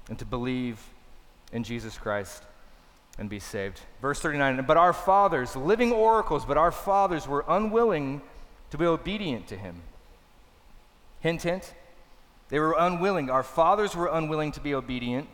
and 0.10 0.20
to 0.20 0.26
believe 0.26 0.80
in 1.52 1.64
Jesus 1.64 1.98
Christ 1.98 2.44
and 3.18 3.30
be 3.30 3.40
saved. 3.40 3.80
Verse 4.02 4.20
39 4.20 4.66
But 4.68 4.78
our 4.78 4.94
fathers, 4.94 5.56
living 5.56 5.92
oracles, 5.92 6.46
but 6.46 6.58
our 6.58 6.72
fathers 6.72 7.28
were 7.28 7.46
unwilling 7.48 8.22
to 8.72 8.78
be 8.78 8.86
obedient 8.86 9.48
to 9.48 9.58
him. 9.58 9.82
Hint, 11.20 11.44
hint. 11.44 11.74
They 12.50 12.60
were 12.60 12.76
unwilling. 12.78 13.30
Our 13.30 13.44
fathers 13.44 13.96
were 13.96 14.08
unwilling 14.08 14.52
to 14.54 14.60
be 14.60 14.76
obedient 14.76 15.28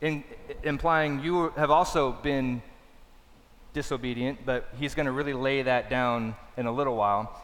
in, 0.00 0.24
implying 0.62 1.20
you 1.20 1.50
have 1.50 1.70
also 1.70 2.12
been 2.12 2.62
disobedient, 3.72 4.44
but 4.44 4.68
he's 4.78 4.94
going 4.94 5.06
to 5.06 5.12
really 5.12 5.32
lay 5.32 5.62
that 5.62 5.90
down 5.90 6.34
in 6.56 6.66
a 6.66 6.72
little 6.72 6.96
while. 6.96 7.42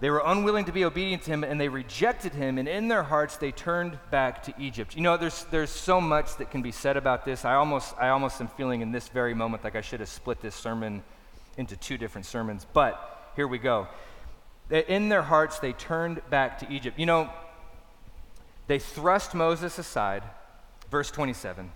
They 0.00 0.08
were 0.08 0.22
unwilling 0.24 0.64
to 0.64 0.72
be 0.72 0.86
obedient 0.86 1.24
to 1.24 1.30
him 1.30 1.44
and 1.44 1.60
they 1.60 1.68
rejected 1.68 2.32
him, 2.32 2.56
and 2.56 2.66
in 2.66 2.88
their 2.88 3.02
hearts 3.02 3.36
they 3.36 3.52
turned 3.52 3.98
back 4.10 4.42
to 4.44 4.54
Egypt. 4.58 4.96
You 4.96 5.02
know, 5.02 5.18
there's, 5.18 5.44
there's 5.50 5.70
so 5.70 6.00
much 6.00 6.36
that 6.36 6.50
can 6.50 6.62
be 6.62 6.72
said 6.72 6.96
about 6.96 7.26
this. 7.26 7.44
I 7.44 7.54
almost, 7.54 7.94
I 7.98 8.08
almost 8.08 8.40
am 8.40 8.48
feeling 8.48 8.80
in 8.80 8.92
this 8.92 9.08
very 9.08 9.34
moment 9.34 9.62
like 9.62 9.76
I 9.76 9.82
should 9.82 10.00
have 10.00 10.08
split 10.08 10.40
this 10.40 10.54
sermon 10.54 11.02
into 11.58 11.76
two 11.76 11.98
different 11.98 12.26
sermons, 12.26 12.66
but 12.72 13.32
here 13.36 13.46
we 13.46 13.58
go. 13.58 13.88
In 14.70 15.10
their 15.10 15.22
hearts 15.22 15.58
they 15.58 15.72
turned 15.72 16.22
back 16.30 16.60
to 16.60 16.72
Egypt. 16.72 16.98
You 16.98 17.04
know, 17.04 17.28
they 18.68 18.78
thrust 18.78 19.34
Moses 19.34 19.78
aside 19.78 20.22
Verse 20.90 21.10
27. 21.10 21.70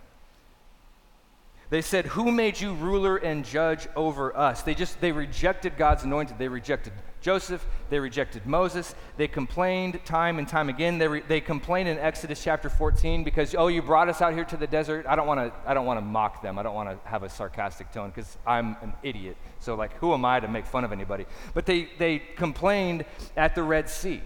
They 1.70 1.82
said, 1.82 2.06
Who 2.06 2.30
made 2.30 2.60
you 2.60 2.74
ruler 2.74 3.16
and 3.16 3.44
judge 3.44 3.88
over 3.96 4.36
us? 4.36 4.62
They 4.62 4.74
just, 4.74 5.00
they 5.00 5.12
rejected 5.12 5.76
God's 5.76 6.04
anointed. 6.04 6.38
They 6.38 6.48
rejected 6.48 6.92
Joseph. 7.20 7.64
They 7.88 7.98
rejected 7.98 8.44
Moses. 8.44 8.94
They 9.16 9.28
complained 9.28 9.98
time 10.04 10.38
and 10.38 10.46
time 10.46 10.68
again. 10.68 10.98
They, 10.98 11.08
re, 11.08 11.22
they 11.26 11.40
complained 11.40 11.88
in 11.88 11.98
Exodus 11.98 12.42
chapter 12.42 12.68
14 12.68 13.24
because, 13.24 13.54
oh, 13.54 13.68
you 13.68 13.80
brought 13.80 14.10
us 14.10 14.20
out 14.20 14.34
here 14.34 14.44
to 14.44 14.56
the 14.56 14.66
desert. 14.66 15.06
I 15.08 15.16
don't 15.16 15.26
want 15.26 15.40
to, 15.40 15.52
I 15.68 15.72
don't 15.72 15.86
want 15.86 15.98
to 15.98 16.04
mock 16.04 16.42
them. 16.42 16.58
I 16.58 16.62
don't 16.62 16.74
want 16.74 16.90
to 16.90 17.08
have 17.08 17.22
a 17.22 17.30
sarcastic 17.30 17.90
tone 17.92 18.10
because 18.10 18.36
I'm 18.46 18.76
an 18.82 18.92
idiot. 19.02 19.36
So, 19.58 19.74
like, 19.74 19.94
who 19.94 20.12
am 20.12 20.24
I 20.24 20.40
to 20.40 20.48
make 20.48 20.66
fun 20.66 20.84
of 20.84 20.92
anybody? 20.92 21.24
But 21.54 21.64
they, 21.64 21.88
they 21.98 22.18
complained 22.18 23.06
at 23.36 23.54
the 23.54 23.62
Red 23.62 23.88
Sea. 23.88 24.20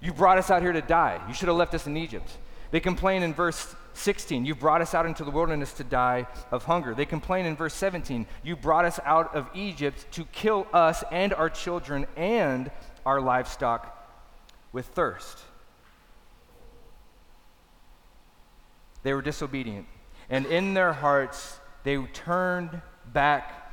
You 0.00 0.12
brought 0.12 0.36
us 0.36 0.50
out 0.50 0.62
here 0.62 0.72
to 0.72 0.82
die. 0.82 1.22
You 1.28 1.32
should 1.32 1.48
have 1.48 1.56
left 1.56 1.74
us 1.74 1.86
in 1.86 1.96
Egypt. 1.96 2.28
They 2.72 2.80
complain 2.80 3.22
in 3.22 3.32
verse 3.32 3.74
16, 3.96 4.44
You 4.44 4.54
brought 4.54 4.80
us 4.80 4.94
out 4.94 5.06
into 5.06 5.24
the 5.24 5.30
wilderness 5.30 5.72
to 5.74 5.84
die 5.84 6.26
of 6.50 6.64
hunger. 6.64 6.94
They 6.94 7.06
complain 7.06 7.46
in 7.46 7.56
verse 7.56 7.74
17, 7.74 8.26
You 8.44 8.56
brought 8.56 8.84
us 8.84 9.00
out 9.04 9.34
of 9.34 9.48
Egypt 9.54 10.06
to 10.12 10.24
kill 10.26 10.66
us 10.72 11.02
and 11.10 11.32
our 11.32 11.50
children 11.50 12.06
and 12.16 12.70
our 13.04 13.20
livestock 13.20 13.92
with 14.72 14.86
thirst. 14.86 15.38
They 19.02 19.14
were 19.14 19.22
disobedient. 19.22 19.86
And 20.28 20.46
in 20.46 20.74
their 20.74 20.92
hearts, 20.92 21.60
they 21.84 21.96
turned 21.98 22.80
back 23.12 23.66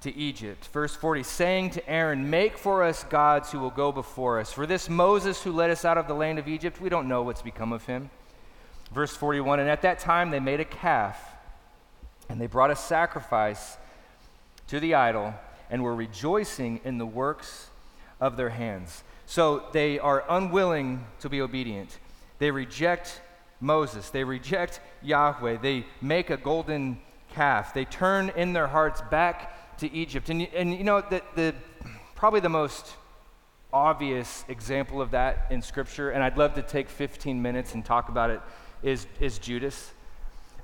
to 0.00 0.14
Egypt. 0.16 0.66
Verse 0.72 0.94
40, 0.96 1.22
saying 1.22 1.70
to 1.70 1.88
Aaron, 1.88 2.28
Make 2.28 2.58
for 2.58 2.82
us 2.82 3.04
gods 3.04 3.52
who 3.52 3.60
will 3.60 3.70
go 3.70 3.92
before 3.92 4.40
us. 4.40 4.52
For 4.52 4.66
this 4.66 4.88
Moses 4.88 5.42
who 5.42 5.52
led 5.52 5.70
us 5.70 5.84
out 5.84 5.98
of 5.98 6.08
the 6.08 6.14
land 6.14 6.38
of 6.40 6.48
Egypt, 6.48 6.80
we 6.80 6.88
don't 6.88 7.08
know 7.08 7.22
what's 7.22 7.42
become 7.42 7.72
of 7.72 7.86
him. 7.86 8.10
Verse 8.92 9.16
41 9.16 9.60
And 9.60 9.68
at 9.68 9.82
that 9.82 9.98
time 9.98 10.30
they 10.30 10.40
made 10.40 10.60
a 10.60 10.64
calf, 10.64 11.18
and 12.28 12.40
they 12.40 12.46
brought 12.46 12.70
a 12.70 12.76
sacrifice 12.76 13.76
to 14.68 14.80
the 14.80 14.94
idol, 14.94 15.34
and 15.70 15.82
were 15.82 15.94
rejoicing 15.94 16.80
in 16.84 16.98
the 16.98 17.06
works 17.06 17.68
of 18.20 18.36
their 18.36 18.50
hands. 18.50 19.02
So 19.26 19.64
they 19.72 19.98
are 19.98 20.24
unwilling 20.28 21.06
to 21.20 21.28
be 21.28 21.40
obedient. 21.40 21.98
They 22.38 22.50
reject 22.50 23.20
Moses, 23.60 24.10
they 24.10 24.24
reject 24.24 24.80
Yahweh, 25.02 25.58
they 25.58 25.86
make 26.00 26.30
a 26.30 26.36
golden 26.36 26.98
calf, 27.32 27.72
they 27.72 27.84
turn 27.84 28.32
in 28.36 28.52
their 28.52 28.66
hearts 28.66 29.00
back 29.02 29.78
to 29.78 29.92
Egypt. 29.92 30.28
And, 30.28 30.42
and 30.54 30.74
you 30.74 30.84
know, 30.84 31.00
the, 31.00 31.22
the, 31.36 31.54
probably 32.14 32.40
the 32.40 32.48
most 32.48 32.94
obvious 33.72 34.44
example 34.48 35.00
of 35.00 35.12
that 35.12 35.46
in 35.50 35.62
Scripture, 35.62 36.10
and 36.10 36.22
I'd 36.22 36.36
love 36.36 36.54
to 36.54 36.62
take 36.62 36.88
15 36.88 37.40
minutes 37.40 37.74
and 37.74 37.84
talk 37.84 38.08
about 38.08 38.30
it 38.30 38.40
is, 38.82 39.06
is 39.20 39.38
Judas. 39.38 39.92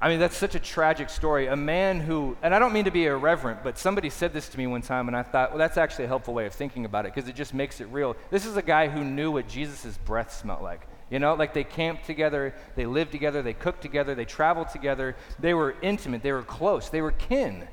I 0.00 0.08
mean, 0.08 0.20
that's 0.20 0.36
such 0.36 0.54
a 0.54 0.60
tragic 0.60 1.10
story. 1.10 1.48
A 1.48 1.56
man 1.56 2.00
who, 2.00 2.36
and 2.42 2.54
I 2.54 2.60
don't 2.60 2.72
mean 2.72 2.84
to 2.84 2.90
be 2.90 3.06
irreverent, 3.06 3.64
but 3.64 3.78
somebody 3.78 4.10
said 4.10 4.32
this 4.32 4.48
to 4.50 4.58
me 4.58 4.66
one 4.68 4.82
time, 4.82 5.08
and 5.08 5.16
I 5.16 5.24
thought, 5.24 5.50
well, 5.50 5.58
that's 5.58 5.76
actually 5.76 6.04
a 6.04 6.08
helpful 6.08 6.34
way 6.34 6.46
of 6.46 6.52
thinking 6.52 6.84
about 6.84 7.04
it 7.04 7.14
because 7.14 7.28
it 7.28 7.34
just 7.34 7.52
makes 7.52 7.80
it 7.80 7.86
real. 7.86 8.16
This 8.30 8.46
is 8.46 8.56
a 8.56 8.62
guy 8.62 8.88
who 8.88 9.02
knew 9.02 9.32
what 9.32 9.48
Jesus' 9.48 9.98
breath 10.04 10.32
smelled 10.32 10.62
like. 10.62 10.86
You 11.10 11.18
know, 11.18 11.34
like 11.34 11.52
they 11.54 11.64
camped 11.64 12.04
together, 12.04 12.54
they 12.76 12.86
lived 12.86 13.12
together, 13.12 13.42
they 13.42 13.54
cooked 13.54 13.80
together, 13.80 14.14
they 14.14 14.26
traveled 14.26 14.68
together, 14.68 15.16
they 15.38 15.54
were 15.54 15.74
intimate, 15.82 16.22
they 16.22 16.32
were 16.32 16.42
close, 16.42 16.90
they 16.90 17.00
were 17.00 17.12
kin. 17.12 17.66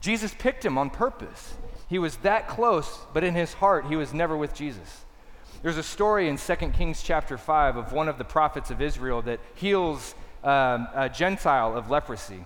Jesus 0.00 0.34
picked 0.38 0.64
him 0.64 0.78
on 0.78 0.90
purpose. 0.90 1.54
He 1.88 1.98
was 1.98 2.16
that 2.18 2.46
close, 2.46 2.98
but 3.14 3.24
in 3.24 3.34
his 3.34 3.54
heart, 3.54 3.86
he 3.86 3.96
was 3.96 4.12
never 4.12 4.36
with 4.36 4.54
Jesus. 4.54 5.04
There's 5.60 5.76
a 5.76 5.82
story 5.82 6.28
in 6.28 6.36
2 6.36 6.54
Kings 6.70 7.02
chapter 7.02 7.36
5 7.36 7.76
of 7.76 7.92
one 7.92 8.08
of 8.08 8.16
the 8.16 8.24
prophets 8.24 8.70
of 8.70 8.80
Israel 8.80 9.22
that 9.22 9.40
heals 9.56 10.14
um, 10.44 10.86
a 10.94 11.10
Gentile 11.12 11.76
of 11.76 11.90
leprosy. 11.90 12.44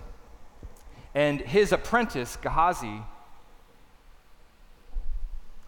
And 1.13 1.39
his 1.39 1.71
apprentice, 1.71 2.37
Gehazi, 2.37 3.03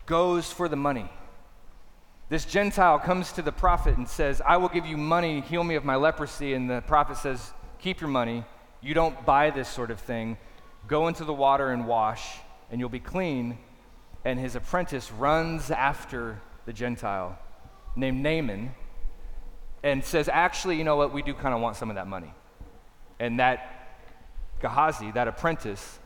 goes 0.07 0.51
for 0.51 0.67
the 0.67 0.75
money. 0.75 1.07
This 2.29 2.45
Gentile 2.45 2.97
comes 2.97 3.31
to 3.33 3.43
the 3.43 3.51
prophet 3.51 3.95
and 3.95 4.09
says, 4.09 4.41
I 4.43 4.57
will 4.57 4.69
give 4.69 4.87
you 4.87 4.97
money, 4.97 5.41
heal 5.41 5.63
me 5.63 5.75
of 5.75 5.85
my 5.85 5.97
leprosy. 5.97 6.55
And 6.55 6.67
the 6.67 6.81
prophet 6.81 7.17
says, 7.17 7.53
Keep 7.77 8.01
your 8.01 8.09
money. 8.09 8.43
You 8.81 8.95
don't 8.95 9.23
buy 9.23 9.51
this 9.51 9.69
sort 9.69 9.91
of 9.91 9.99
thing. 9.99 10.37
Go 10.87 11.07
into 11.07 11.23
the 11.23 11.33
water 11.33 11.69
and 11.69 11.85
wash, 11.85 12.37
and 12.71 12.79
you'll 12.79 12.89
be 12.89 12.99
clean. 12.99 13.59
And 14.23 14.39
his 14.39 14.55
apprentice 14.55 15.11
runs 15.11 15.69
after 15.69 16.41
the 16.65 16.73
Gentile 16.73 17.37
named 17.95 18.21
Naaman 18.21 18.73
and 19.83 20.03
says, 20.03 20.27
Actually, 20.27 20.77
you 20.77 20.83
know 20.83 20.95
what? 20.95 21.13
We 21.13 21.21
do 21.21 21.33
kind 21.33 21.53
of 21.53 21.61
want 21.61 21.75
some 21.75 21.89
of 21.89 21.95
that 21.95 22.07
money. 22.07 22.33
And 23.19 23.39
that 23.39 23.99
Gehazi, 24.61 25.11
that 25.11 25.27
apprentice, 25.27 25.99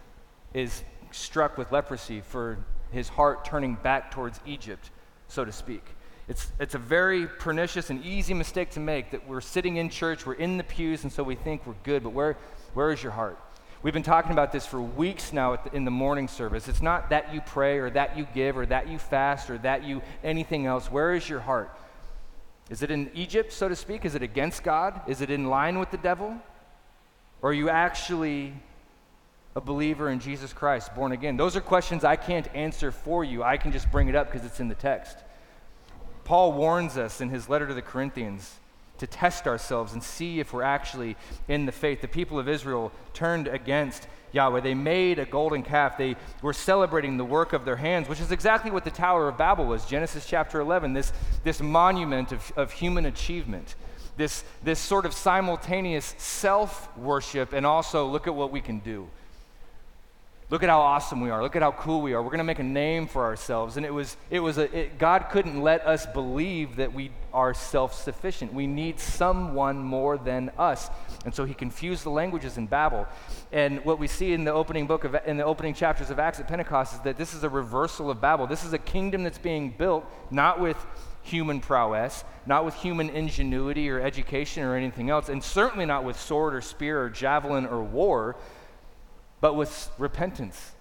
is 0.53 0.83
struck 1.11 1.57
with 1.57 1.71
leprosy 1.71 2.21
for 2.21 2.57
his 2.91 3.09
heart 3.09 3.45
turning 3.45 3.75
back 3.75 4.11
towards 4.11 4.39
Egypt, 4.45 4.89
so 5.27 5.45
to 5.45 5.51
speak. 5.51 5.83
It's, 6.27 6.51
it's 6.59 6.75
a 6.75 6.79
very 6.79 7.25
pernicious 7.25 7.89
and 7.89 8.03
easy 8.03 8.33
mistake 8.33 8.69
to 8.71 8.79
make 8.79 9.11
that 9.11 9.27
we're 9.27 9.41
sitting 9.41 9.77
in 9.77 9.89
church, 9.89 10.25
we're 10.25 10.33
in 10.33 10.57
the 10.57 10.63
pews, 10.63 11.03
and 11.03 11.11
so 11.11 11.23
we 11.23 11.35
think 11.35 11.65
we're 11.65 11.73
good, 11.83 12.03
but 12.03 12.11
where, 12.11 12.37
where 12.73 12.91
is 12.91 13.01
your 13.01 13.11
heart? 13.11 13.39
We've 13.81 13.93
been 13.93 14.03
talking 14.03 14.33
about 14.33 14.51
this 14.51 14.65
for 14.65 14.81
weeks 14.81 15.31
now 15.31 15.57
in 15.71 15.85
the 15.85 15.91
morning 15.91 16.27
service. 16.27 16.67
It's 16.67 16.81
not 16.81 17.11
that 17.11 17.33
you 17.33 17.39
pray 17.39 17.77
or 17.77 17.89
that 17.91 18.17
you 18.17 18.27
give 18.33 18.57
or 18.57 18.65
that 18.65 18.89
you 18.89 18.99
fast 18.99 19.49
or 19.49 19.57
that 19.59 19.85
you 19.85 20.01
anything 20.21 20.65
else. 20.65 20.91
Where 20.91 21.15
is 21.15 21.29
your 21.29 21.39
heart? 21.39 21.73
Is 22.69 22.83
it 22.83 22.91
in 22.91 23.09
Egypt, 23.13 23.53
so 23.53 23.69
to 23.69 23.77
speak? 23.77 24.03
Is 24.03 24.15
it 24.15 24.21
against 24.21 24.63
God? 24.63 24.99
Is 25.07 25.21
it 25.21 25.29
in 25.29 25.45
line 25.45 25.79
with 25.79 25.91
the 25.91 25.97
devil? 25.97 26.35
Or 27.41 27.51
are 27.51 27.53
you 27.53 27.69
actually 27.69 28.53
a 29.55 29.61
believer 29.61 30.09
in 30.09 30.19
Jesus 30.19 30.51
Christ, 30.51 30.93
born 30.93 31.13
again? 31.13 31.37
Those 31.37 31.55
are 31.55 31.61
questions 31.61 32.03
I 32.03 32.17
can't 32.17 32.53
answer 32.53 32.91
for 32.91 33.23
you. 33.23 33.43
I 33.43 33.55
can 33.55 33.71
just 33.71 33.89
bring 33.91 34.09
it 34.09 34.15
up 34.15 34.29
because 34.29 34.45
it's 34.45 34.59
in 34.59 34.67
the 34.67 34.75
text. 34.75 35.17
Paul 36.25 36.51
warns 36.51 36.97
us 36.97 37.21
in 37.21 37.29
his 37.29 37.47
letter 37.47 37.65
to 37.65 37.73
the 37.73 37.81
Corinthians 37.81 38.58
to 38.99 39.07
test 39.07 39.47
ourselves 39.47 39.93
and 39.93 40.03
see 40.03 40.39
if 40.39 40.53
we're 40.53 40.63
actually 40.63 41.17
in 41.47 41.65
the 41.65 41.71
faith. 41.71 42.01
The 42.01 42.07
people 42.07 42.39
of 42.39 42.47
Israel 42.47 42.91
turned 43.13 43.47
against 43.47 44.07
Yahweh. 44.31 44.61
They 44.61 44.75
made 44.75 45.19
a 45.19 45.25
golden 45.25 45.63
calf. 45.63 45.97
They 45.97 46.15
were 46.41 46.53
celebrating 46.53 47.17
the 47.17 47.25
work 47.25 47.53
of 47.53 47.65
their 47.65 47.75
hands, 47.75 48.07
which 48.07 48.19
is 48.19 48.31
exactly 48.31 48.71
what 48.71 48.83
the 48.83 48.91
Tower 48.91 49.27
of 49.27 49.37
Babel 49.37 49.65
was. 49.65 49.85
Genesis 49.85 50.25
chapter 50.25 50.59
11, 50.59 50.93
this, 50.93 51.11
this 51.43 51.61
monument 51.61 52.31
of, 52.31 52.51
of 52.55 52.71
human 52.71 53.05
achievement, 53.05 53.75
this, 54.17 54.43
this 54.63 54.79
sort 54.79 55.05
of 55.05 55.13
simultaneous 55.13 56.15
self 56.17 56.95
worship, 56.97 57.53
and 57.53 57.65
also 57.65 58.05
look 58.05 58.27
at 58.27 58.35
what 58.35 58.51
we 58.51 58.61
can 58.61 58.79
do. 58.79 59.07
Look 60.51 60.63
at 60.63 60.69
how 60.69 60.81
awesome 60.81 61.21
we 61.21 61.29
are. 61.29 61.43
Look 61.43 61.55
at 61.55 61.61
how 61.61 61.73
cool 61.73 62.01
we 62.01 62.13
are. 62.13 62.23
We're 62.23 62.29
going 62.29 62.39
to 62.39 62.43
make 62.43 62.57
a 62.57 62.63
name 62.63 63.05
for 63.05 63.23
ourselves. 63.23 63.77
And 63.77 63.85
it 63.85 63.93
was, 63.93 64.17
it 64.31 64.39
was 64.39 64.57
a, 64.57 64.75
it, 64.75 64.97
God 64.97 65.27
couldn't 65.29 65.61
let 65.61 65.85
us 65.85 66.07
believe 66.07 66.77
that 66.77 66.91
we 66.91 67.11
are 67.31 67.53
self 67.53 67.93
sufficient. 67.93 68.51
We 68.51 68.65
need 68.65 68.99
someone 68.99 69.77
more 69.77 70.17
than 70.17 70.49
us. 70.57 70.89
And 71.23 71.35
so 71.35 71.45
he 71.45 71.53
confused 71.53 72.03
the 72.03 72.09
languages 72.09 72.57
in 72.57 72.65
Babel. 72.65 73.05
And 73.51 73.85
what 73.85 73.99
we 73.99 74.07
see 74.07 74.33
in 74.33 74.43
the 74.43 74.51
opening 74.51 74.87
book 74.87 75.03
of, 75.03 75.15
in 75.27 75.37
the 75.37 75.45
opening 75.45 75.75
chapters 75.75 76.09
of 76.09 76.17
Acts 76.17 76.39
at 76.39 76.47
Pentecost 76.47 76.95
is 76.95 76.99
that 77.01 77.15
this 77.15 77.35
is 77.35 77.43
a 77.43 77.49
reversal 77.49 78.09
of 78.09 78.19
Babel. 78.19 78.47
This 78.47 78.65
is 78.65 78.73
a 78.73 78.79
kingdom 78.79 79.23
that's 79.23 79.37
being 79.37 79.69
built 79.77 80.03
not 80.31 80.59
with 80.59 80.83
human 81.21 81.59
prowess, 81.59 82.23
not 82.47 82.65
with 82.65 82.73
human 82.73 83.11
ingenuity 83.11 83.87
or 83.87 84.01
education 84.01 84.63
or 84.63 84.75
anything 84.75 85.11
else, 85.11 85.29
and 85.29 85.43
certainly 85.43 85.85
not 85.85 86.03
with 86.03 86.19
sword 86.19 86.55
or 86.55 86.61
spear 86.61 87.03
or 87.03 87.09
javelin 87.09 87.67
or 87.67 87.83
war 87.83 88.35
but 89.41 89.55
with 89.55 89.89
repentance 89.97 90.71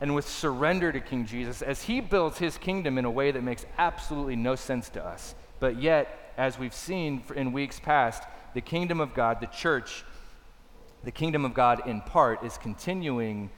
and 0.00 0.14
with 0.14 0.28
surrender 0.28 0.92
to 0.92 1.00
King 1.00 1.26
Jesus 1.26 1.62
as 1.62 1.82
he 1.82 2.00
builds 2.00 2.38
his 2.38 2.58
kingdom 2.58 2.98
in 2.98 3.04
a 3.04 3.10
way 3.10 3.30
that 3.30 3.42
makes 3.42 3.64
absolutely 3.78 4.36
no 4.36 4.54
sense 4.54 4.88
to 4.90 5.04
us. 5.04 5.34
But 5.58 5.80
yet, 5.80 6.32
as 6.36 6.58
we've 6.58 6.74
seen 6.74 7.22
in 7.34 7.52
weeks 7.52 7.80
past, 7.80 8.22
the 8.54 8.60
kingdom 8.60 9.00
of 9.00 9.14
God, 9.14 9.40
the 9.40 9.46
church, 9.46 10.04
the 11.04 11.10
kingdom 11.10 11.44
of 11.44 11.54
God 11.54 11.86
in 11.86 12.00
part 12.02 12.44
is 12.44 12.58
continuing 12.58 13.50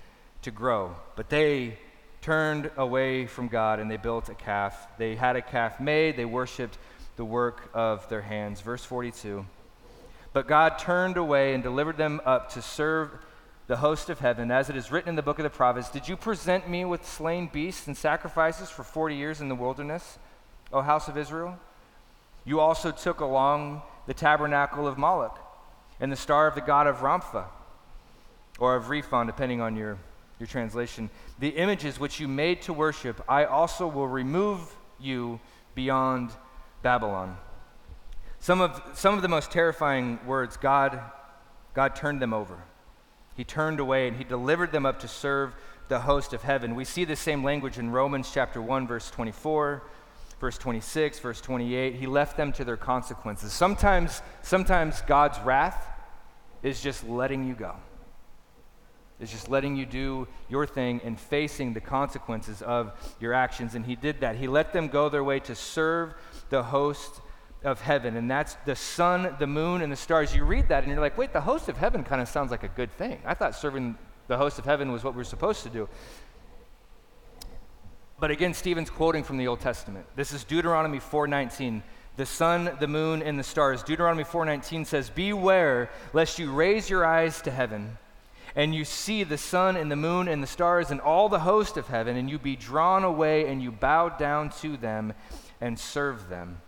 to 0.42 0.50
grow. 0.50 0.94
But 1.16 1.28
they 1.28 1.78
turned 2.20 2.70
away 2.76 3.26
from 3.26 3.48
God 3.48 3.80
and 3.80 3.90
they 3.90 3.96
built 3.96 4.28
a 4.28 4.34
calf. 4.34 4.88
They 4.98 5.16
had 5.16 5.36
a 5.36 5.42
calf 5.42 5.80
made, 5.80 6.16
they 6.16 6.24
worshiped 6.24 6.78
the 7.16 7.24
work 7.24 7.68
of 7.74 8.08
their 8.08 8.22
hands. 8.22 8.60
Verse 8.60 8.84
42. 8.84 9.44
But 10.32 10.46
God 10.46 10.78
turned 10.78 11.16
away 11.16 11.54
and 11.54 11.62
delivered 11.62 11.96
them 11.96 12.20
up 12.24 12.52
to 12.52 12.62
serve 12.62 13.10
the 13.68 13.76
host 13.76 14.08
of 14.08 14.18
heaven, 14.18 14.50
as 14.50 14.70
it 14.70 14.76
is 14.76 14.90
written 14.90 15.10
in 15.10 15.14
the 15.14 15.22
book 15.22 15.38
of 15.38 15.42
the 15.42 15.50
prophets, 15.50 15.90
Did 15.90 16.08
you 16.08 16.16
present 16.16 16.68
me 16.68 16.86
with 16.86 17.06
slain 17.06 17.50
beasts 17.52 17.86
and 17.86 17.96
sacrifices 17.96 18.70
for 18.70 18.82
40 18.82 19.14
years 19.14 19.42
in 19.42 19.48
the 19.48 19.54
wilderness, 19.54 20.18
O 20.72 20.80
house 20.80 21.06
of 21.06 21.18
Israel? 21.18 21.58
You 22.46 22.60
also 22.60 22.90
took 22.90 23.20
along 23.20 23.82
the 24.06 24.14
tabernacle 24.14 24.88
of 24.88 24.96
Moloch 24.96 25.38
and 26.00 26.10
the 26.10 26.16
star 26.16 26.46
of 26.46 26.54
the 26.54 26.62
god 26.62 26.86
of 26.86 27.02
Rompha, 27.02 27.44
or 28.58 28.74
of 28.74 28.84
Rephan, 28.86 29.26
depending 29.26 29.60
on 29.60 29.76
your, 29.76 29.98
your 30.38 30.46
translation. 30.46 31.10
The 31.38 31.50
images 31.50 32.00
which 32.00 32.18
you 32.18 32.26
made 32.26 32.62
to 32.62 32.72
worship, 32.72 33.22
I 33.28 33.44
also 33.44 33.86
will 33.86 34.08
remove 34.08 34.74
you 34.98 35.40
beyond 35.74 36.30
Babylon. 36.82 37.36
Some 38.40 38.62
of, 38.62 38.80
some 38.94 39.14
of 39.14 39.20
the 39.20 39.28
most 39.28 39.50
terrifying 39.50 40.18
words, 40.26 40.56
God, 40.56 41.00
God 41.74 41.94
turned 41.94 42.22
them 42.22 42.32
over. 42.32 42.62
He 43.38 43.44
turned 43.44 43.78
away 43.78 44.08
and 44.08 44.16
he 44.16 44.24
delivered 44.24 44.72
them 44.72 44.84
up 44.84 44.98
to 44.98 45.06
serve 45.08 45.54
the 45.86 46.00
host 46.00 46.32
of 46.32 46.42
heaven. 46.42 46.74
We 46.74 46.84
see 46.84 47.04
the 47.04 47.14
same 47.14 47.44
language 47.44 47.78
in 47.78 47.90
Romans 47.90 48.32
chapter 48.34 48.60
1 48.60 48.88
verse 48.88 49.12
24, 49.12 49.84
verse 50.40 50.58
26, 50.58 51.20
verse 51.20 51.40
28. 51.40 51.94
He 51.94 52.08
left 52.08 52.36
them 52.36 52.52
to 52.54 52.64
their 52.64 52.76
consequences. 52.76 53.52
Sometimes 53.52 54.22
sometimes 54.42 55.02
God's 55.02 55.38
wrath 55.38 55.86
is 56.64 56.80
just 56.80 57.08
letting 57.08 57.46
you 57.46 57.54
go. 57.54 57.76
It's 59.20 59.30
just 59.30 59.48
letting 59.48 59.76
you 59.76 59.86
do 59.86 60.26
your 60.48 60.66
thing 60.66 61.00
and 61.04 61.18
facing 61.18 61.74
the 61.74 61.80
consequences 61.80 62.60
of 62.60 62.92
your 63.20 63.34
actions. 63.34 63.76
And 63.76 63.86
he 63.86 63.94
did 63.94 64.18
that. 64.22 64.34
He 64.34 64.48
let 64.48 64.72
them 64.72 64.88
go 64.88 65.08
their 65.08 65.22
way 65.22 65.38
to 65.40 65.54
serve 65.54 66.12
the 66.50 66.64
host 66.64 67.20
of 67.64 67.80
heaven, 67.80 68.16
and 68.16 68.30
that's 68.30 68.56
the 68.64 68.76
sun, 68.76 69.34
the 69.38 69.46
moon, 69.46 69.82
and 69.82 69.90
the 69.90 69.96
stars. 69.96 70.34
You 70.34 70.44
read 70.44 70.68
that 70.68 70.84
and 70.84 70.92
you're 70.92 71.00
like, 71.00 71.18
wait, 71.18 71.32
the 71.32 71.40
host 71.40 71.68
of 71.68 71.76
heaven 71.76 72.04
kind 72.04 72.22
of 72.22 72.28
sounds 72.28 72.50
like 72.50 72.62
a 72.62 72.68
good 72.68 72.92
thing. 72.92 73.20
I 73.24 73.34
thought 73.34 73.54
serving 73.54 73.96
the 74.28 74.36
host 74.36 74.58
of 74.58 74.64
heaven 74.64 74.92
was 74.92 75.02
what 75.02 75.14
we 75.14 75.20
are 75.20 75.24
supposed 75.24 75.62
to 75.64 75.68
do. 75.68 75.88
But 78.20 78.30
again, 78.30 78.54
Stephen's 78.54 78.90
quoting 78.90 79.24
from 79.24 79.38
the 79.38 79.46
Old 79.46 79.60
Testament. 79.60 80.06
This 80.16 80.32
is 80.32 80.44
Deuteronomy 80.44 80.98
4:19. 80.98 81.82
The 82.16 82.26
sun, 82.26 82.76
the 82.80 82.88
moon, 82.88 83.22
and 83.22 83.38
the 83.38 83.44
stars. 83.44 83.84
Deuteronomy 83.84 84.24
4:19 84.24 84.84
says, 84.84 85.08
"Beware 85.08 85.88
lest 86.12 86.38
you 86.38 86.52
raise 86.52 86.90
your 86.90 87.06
eyes 87.06 87.40
to 87.42 87.50
heaven, 87.52 87.96
and 88.56 88.74
you 88.74 88.84
see 88.84 89.22
the 89.22 89.38
sun 89.38 89.76
and 89.76 89.90
the 89.90 89.96
moon 89.96 90.26
and 90.26 90.42
the 90.42 90.48
stars 90.48 90.90
and 90.90 91.00
all 91.00 91.28
the 91.28 91.38
host 91.40 91.76
of 91.76 91.86
heaven, 91.86 92.16
and 92.16 92.28
you 92.28 92.38
be 92.40 92.56
drawn 92.56 93.04
away 93.04 93.48
and 93.48 93.62
you 93.62 93.70
bow 93.70 94.08
down 94.08 94.50
to 94.62 94.76
them 94.76 95.12
and 95.60 95.78
serve 95.78 96.28
them." 96.28 96.60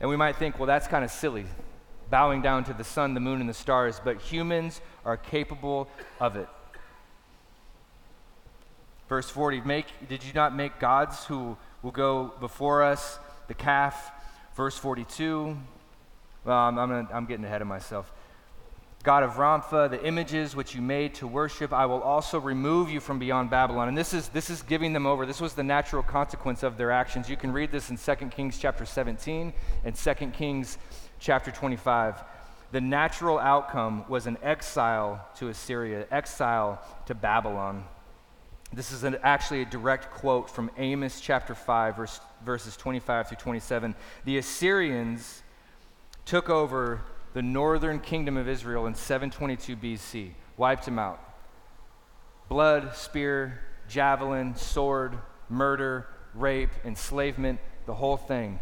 And 0.00 0.08
we 0.08 0.16
might 0.16 0.36
think, 0.36 0.58
well, 0.58 0.66
that's 0.66 0.88
kind 0.88 1.04
of 1.04 1.10
silly, 1.10 1.44
bowing 2.08 2.40
down 2.40 2.64
to 2.64 2.72
the 2.72 2.84
sun, 2.84 3.14
the 3.14 3.20
moon, 3.20 3.40
and 3.40 3.48
the 3.48 3.54
stars, 3.54 4.00
but 4.02 4.20
humans 4.20 4.80
are 5.04 5.16
capable 5.16 5.88
of 6.18 6.36
it. 6.36 6.48
Verse 9.08 9.28
40 9.28 9.60
make, 9.62 9.86
Did 10.08 10.24
you 10.24 10.32
not 10.32 10.54
make 10.54 10.78
gods 10.78 11.24
who 11.24 11.56
will 11.82 11.90
go 11.90 12.32
before 12.40 12.82
us? 12.82 13.18
The 13.48 13.54
calf. 13.54 14.12
Verse 14.54 14.76
42. 14.76 15.56
Well, 16.44 16.56
I'm, 16.56 16.78
I'm, 16.78 16.88
gonna, 16.88 17.08
I'm 17.12 17.26
getting 17.26 17.44
ahead 17.44 17.60
of 17.60 17.68
myself. 17.68 18.12
God 19.02 19.22
of 19.22 19.38
Rompha, 19.38 19.88
the 19.88 20.04
images 20.04 20.54
which 20.54 20.74
you 20.74 20.82
made 20.82 21.14
to 21.14 21.26
worship, 21.26 21.72
I 21.72 21.86
will 21.86 22.02
also 22.02 22.38
remove 22.38 22.90
you 22.90 23.00
from 23.00 23.18
beyond 23.18 23.48
Babylon. 23.48 23.88
And 23.88 23.96
this 23.96 24.12
is, 24.12 24.28
this 24.28 24.50
is 24.50 24.60
giving 24.60 24.92
them 24.92 25.06
over. 25.06 25.24
This 25.24 25.40
was 25.40 25.54
the 25.54 25.62
natural 25.62 26.02
consequence 26.02 26.62
of 26.62 26.76
their 26.76 26.90
actions. 26.90 27.28
You 27.28 27.36
can 27.38 27.50
read 27.50 27.72
this 27.72 27.88
in 27.88 27.96
2 27.96 28.14
Kings 28.26 28.58
chapter 28.58 28.84
17 28.84 29.54
and 29.84 29.94
2 29.94 30.14
Kings 30.32 30.76
chapter 31.18 31.50
25. 31.50 32.22
The 32.72 32.80
natural 32.80 33.38
outcome 33.38 34.04
was 34.06 34.26
an 34.26 34.36
exile 34.42 35.26
to 35.36 35.48
Assyria, 35.48 36.06
exile 36.10 36.78
to 37.06 37.14
Babylon. 37.14 37.84
This 38.70 38.92
is 38.92 39.02
an, 39.02 39.16
actually 39.22 39.62
a 39.62 39.64
direct 39.64 40.10
quote 40.10 40.50
from 40.50 40.70
Amos 40.76 41.22
chapter 41.22 41.54
5, 41.54 41.96
verse, 41.96 42.20
verses 42.44 42.76
25 42.76 43.28
through 43.28 43.38
27. 43.38 43.94
The 44.26 44.36
Assyrians 44.36 45.42
took 46.26 46.50
over 46.50 47.00
the 47.32 47.42
northern 47.42 48.00
kingdom 48.00 48.36
of 48.36 48.48
Israel 48.48 48.86
in 48.86 48.94
722 48.94 49.76
BC, 49.76 50.30
wiped 50.56 50.86
him 50.86 50.98
out. 50.98 51.22
Blood, 52.48 52.94
spear, 52.96 53.60
javelin, 53.88 54.54
sword, 54.56 55.16
murder, 55.48 56.06
rape, 56.34 56.70
enslavement, 56.84 57.60
the 57.86 57.94
whole 57.94 58.16
thing. 58.16 58.60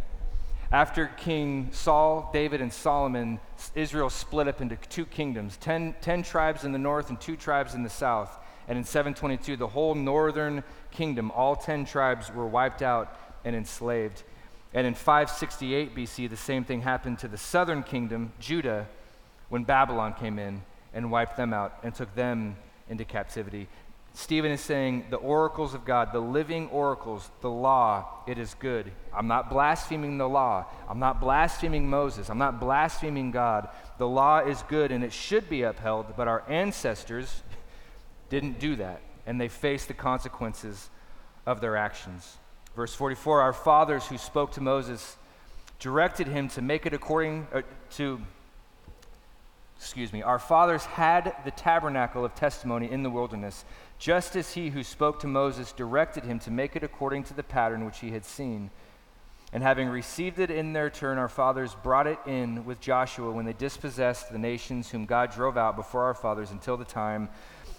After 0.70 1.06
King 1.06 1.70
Saul, 1.72 2.28
David, 2.32 2.60
and 2.60 2.72
Solomon, 2.72 3.40
Israel 3.74 4.10
split 4.10 4.48
up 4.48 4.60
into 4.60 4.76
two 4.76 5.06
kingdoms 5.06 5.56
ten, 5.56 5.94
ten 6.02 6.22
tribes 6.22 6.64
in 6.64 6.72
the 6.72 6.78
north 6.78 7.08
and 7.08 7.18
two 7.18 7.36
tribes 7.36 7.74
in 7.74 7.82
the 7.82 7.90
south. 7.90 8.38
And 8.68 8.76
in 8.76 8.84
722, 8.84 9.56
the 9.56 9.66
whole 9.66 9.94
northern 9.94 10.62
kingdom, 10.90 11.30
all 11.30 11.56
10 11.56 11.86
tribes, 11.86 12.30
were 12.30 12.46
wiped 12.46 12.82
out 12.82 13.18
and 13.42 13.56
enslaved. 13.56 14.22
And 14.74 14.86
in 14.86 14.94
568 14.94 15.94
BC, 15.94 16.28
the 16.28 16.36
same 16.36 16.64
thing 16.64 16.82
happened 16.82 17.18
to 17.20 17.28
the 17.28 17.38
southern 17.38 17.82
kingdom, 17.82 18.32
Judah, 18.38 18.86
when 19.48 19.64
Babylon 19.64 20.14
came 20.14 20.38
in 20.38 20.62
and 20.92 21.10
wiped 21.10 21.36
them 21.36 21.52
out 21.52 21.78
and 21.82 21.94
took 21.94 22.14
them 22.14 22.56
into 22.88 23.04
captivity. 23.04 23.68
Stephen 24.14 24.50
is 24.50 24.60
saying 24.60 25.06
the 25.10 25.16
oracles 25.16 25.74
of 25.74 25.84
God, 25.84 26.12
the 26.12 26.20
living 26.20 26.68
oracles, 26.70 27.30
the 27.40 27.50
law, 27.50 28.22
it 28.26 28.36
is 28.36 28.54
good. 28.54 28.90
I'm 29.14 29.28
not 29.28 29.48
blaspheming 29.48 30.18
the 30.18 30.28
law. 30.28 30.66
I'm 30.88 30.98
not 30.98 31.20
blaspheming 31.20 31.88
Moses. 31.88 32.28
I'm 32.28 32.38
not 32.38 32.58
blaspheming 32.58 33.30
God. 33.30 33.68
The 33.98 34.08
law 34.08 34.40
is 34.40 34.62
good 34.62 34.90
and 34.90 35.04
it 35.04 35.12
should 35.12 35.48
be 35.48 35.62
upheld, 35.62 36.14
but 36.16 36.26
our 36.26 36.42
ancestors 36.48 37.42
didn't 38.28 38.58
do 38.58 38.76
that, 38.76 39.00
and 39.24 39.40
they 39.40 39.48
faced 39.48 39.88
the 39.88 39.94
consequences 39.94 40.90
of 41.46 41.60
their 41.60 41.76
actions. 41.76 42.37
Verse 42.78 42.94
44 42.94 43.40
Our 43.40 43.52
fathers 43.52 44.06
who 44.06 44.16
spoke 44.16 44.52
to 44.52 44.60
Moses 44.60 45.16
directed 45.80 46.28
him 46.28 46.48
to 46.50 46.62
make 46.62 46.86
it 46.86 46.94
according 46.94 47.48
uh, 47.52 47.62
to 47.94 48.20
excuse 49.76 50.12
me, 50.12 50.22
our 50.22 50.38
fathers 50.38 50.84
had 50.84 51.34
the 51.44 51.50
tabernacle 51.50 52.24
of 52.24 52.36
testimony 52.36 52.88
in 52.88 53.02
the 53.02 53.10
wilderness, 53.10 53.64
just 53.98 54.36
as 54.36 54.54
he 54.54 54.70
who 54.70 54.84
spoke 54.84 55.18
to 55.18 55.26
Moses 55.26 55.72
directed 55.72 56.22
him 56.22 56.38
to 56.38 56.52
make 56.52 56.76
it 56.76 56.84
according 56.84 57.24
to 57.24 57.34
the 57.34 57.42
pattern 57.42 57.84
which 57.84 57.98
he 57.98 58.12
had 58.12 58.24
seen. 58.24 58.70
And 59.52 59.60
having 59.60 59.88
received 59.88 60.38
it 60.38 60.52
in 60.52 60.72
their 60.72 60.88
turn, 60.88 61.18
our 61.18 61.28
fathers 61.28 61.74
brought 61.82 62.06
it 62.06 62.20
in 62.26 62.64
with 62.64 62.80
Joshua 62.80 63.32
when 63.32 63.44
they 63.44 63.54
dispossessed 63.54 64.30
the 64.30 64.38
nations 64.38 64.88
whom 64.88 65.04
God 65.04 65.32
drove 65.32 65.56
out 65.56 65.74
before 65.74 66.04
our 66.04 66.14
fathers 66.14 66.52
until 66.52 66.76
the 66.76 66.84
time 66.84 67.28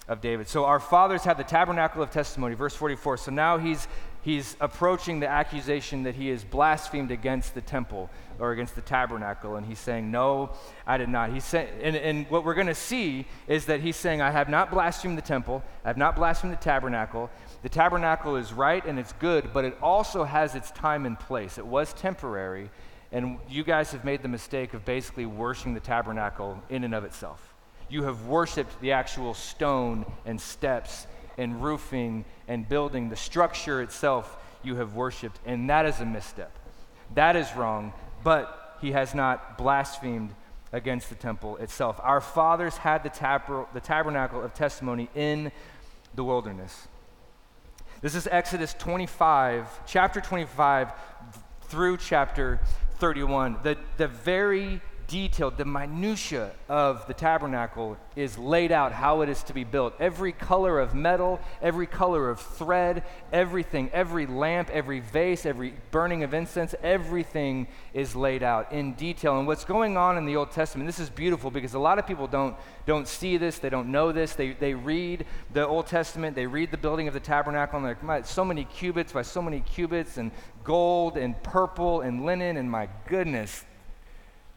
of 0.09 0.19
David. 0.21 0.49
So 0.49 0.65
our 0.65 0.79
fathers 0.79 1.23
had 1.23 1.37
the 1.37 1.43
tabernacle 1.43 2.01
of 2.01 2.09
testimony, 2.09 2.55
verse 2.55 2.73
44. 2.73 3.17
So 3.17 3.31
now 3.31 3.59
he's, 3.59 3.87
he's 4.21 4.55
approaching 4.59 5.19
the 5.19 5.27
accusation 5.27 6.03
that 6.03 6.15
he 6.15 6.29
has 6.29 6.43
blasphemed 6.43 7.11
against 7.11 7.53
the 7.53 7.61
temple 7.61 8.09
or 8.39 8.51
against 8.51 8.75
the 8.75 8.81
tabernacle. 8.81 9.55
And 9.55 9.65
he's 9.65 9.79
saying, 9.79 10.09
No, 10.11 10.51
I 10.85 10.97
did 10.97 11.09
not. 11.09 11.31
He's 11.31 11.45
saying, 11.45 11.69
and, 11.81 11.95
and 11.95 12.29
what 12.29 12.43
we're 12.43 12.53
going 12.53 12.67
to 12.67 12.75
see 12.75 13.25
is 13.47 13.65
that 13.65 13.81
he's 13.81 13.95
saying, 13.95 14.21
I 14.21 14.31
have 14.31 14.49
not 14.49 14.71
blasphemed 14.71 15.17
the 15.17 15.23
temple, 15.23 15.63
I 15.83 15.87
have 15.89 15.97
not 15.97 16.15
blasphemed 16.15 16.53
the 16.53 16.57
tabernacle. 16.57 17.29
The 17.61 17.69
tabernacle 17.69 18.37
is 18.37 18.53
right 18.53 18.85
and 18.85 18.97
it's 18.97 19.13
good, 19.13 19.51
but 19.53 19.65
it 19.65 19.77
also 19.81 20.23
has 20.23 20.55
its 20.55 20.71
time 20.71 21.05
and 21.05 21.19
place. 21.19 21.57
It 21.57 21.65
was 21.65 21.93
temporary, 21.93 22.69
and 23.11 23.37
you 23.49 23.63
guys 23.63 23.91
have 23.91 24.05
made 24.05 24.21
the 24.21 24.29
mistake 24.29 24.73
of 24.73 24.85
basically 24.85 25.25
worshiping 25.25 25.73
the 25.73 25.81
tabernacle 25.81 26.61
in 26.69 26.83
and 26.83 26.95
of 26.95 27.03
itself. 27.03 27.53
You 27.89 28.03
have 28.03 28.27
worshiped 28.27 28.79
the 28.81 28.91
actual 28.91 29.33
stone 29.33 30.05
and 30.25 30.39
steps 30.39 31.07
and 31.39 31.63
roofing 31.63 32.25
and 32.47 32.67
building, 32.67 33.09
the 33.09 33.15
structure 33.15 33.81
itself 33.81 34.37
you 34.61 34.75
have 34.75 34.93
worshiped, 34.93 35.39
and 35.45 35.69
that 35.69 35.85
is 35.85 35.99
a 36.01 36.05
misstep. 36.05 36.51
That 37.15 37.35
is 37.35 37.55
wrong, 37.55 37.93
but 38.23 38.77
he 38.81 38.91
has 38.91 39.15
not 39.15 39.57
blasphemed 39.57 40.35
against 40.71 41.09
the 41.09 41.15
temple 41.15 41.57
itself. 41.57 41.99
Our 42.03 42.21
fathers 42.21 42.77
had 42.77 43.03
the, 43.03 43.65
the 43.73 43.79
tabernacle 43.79 44.43
of 44.43 44.53
testimony 44.53 45.09
in 45.15 45.51
the 46.13 46.23
wilderness. 46.23 46.87
This 48.01 48.15
is 48.15 48.27
Exodus 48.27 48.73
25, 48.77 49.85
chapter 49.87 50.21
25 50.21 50.91
through 51.63 51.97
chapter 51.97 52.59
31. 52.99 53.57
The, 53.63 53.77
the 53.97 54.07
very 54.07 54.81
detailed, 55.09 55.57
the 55.57 55.65
minutia 55.65 56.51
of 56.69 57.05
the 57.07 57.13
tabernacle 57.13 57.97
is 58.15 58.37
laid 58.37 58.71
out 58.71 58.91
how 58.91 59.21
it 59.21 59.29
is 59.29 59.41
to 59.43 59.53
be 59.53 59.63
built. 59.63 59.93
Every 59.99 60.31
color 60.31 60.79
of 60.79 60.93
metal, 60.93 61.41
every 61.61 61.87
color 61.87 62.29
of 62.29 62.39
thread, 62.39 63.03
everything, 63.33 63.89
every 63.91 64.27
lamp, 64.27 64.69
every 64.69 64.99
vase, 64.99 65.45
every 65.45 65.73
burning 65.89 66.23
of 66.23 66.33
incense, 66.33 66.75
everything 66.83 67.67
is 67.93 68.15
laid 68.15 68.43
out 68.43 68.71
in 68.71 68.93
detail. 68.93 69.39
And 69.39 69.47
what's 69.47 69.65
going 69.65 69.97
on 69.97 70.17
in 70.17 70.25
the 70.25 70.35
Old 70.35 70.51
Testament, 70.51 70.87
this 70.87 70.99
is 70.99 71.09
beautiful 71.09 71.49
because 71.49 71.73
a 71.73 71.79
lot 71.79 71.97
of 71.97 72.05
people 72.05 72.27
don't, 72.27 72.55
don't 72.85 73.07
see 73.07 73.37
this, 73.37 73.57
they 73.57 73.69
don't 73.69 73.91
know 73.91 74.11
this. 74.11 74.33
They, 74.33 74.51
they 74.51 74.75
read 74.75 75.25
the 75.53 75.65
Old 75.65 75.87
Testament, 75.87 76.35
they 76.35 76.45
read 76.45 76.69
the 76.69 76.77
building 76.77 77.07
of 77.07 77.15
the 77.15 77.19
tabernacle, 77.19 77.77
and 77.77 77.85
they're 77.85 77.97
like, 78.03 78.27
so 78.27 78.45
many 78.45 78.63
cubits 78.63 79.11
by 79.11 79.23
so 79.23 79.41
many 79.41 79.61
cubits, 79.61 80.17
and 80.17 80.31
gold 80.63 81.17
and 81.17 81.41
purple 81.41 82.01
and 82.01 82.25
linen, 82.25 82.57
and 82.57 82.69
my 82.69 82.87
goodness, 83.07 83.65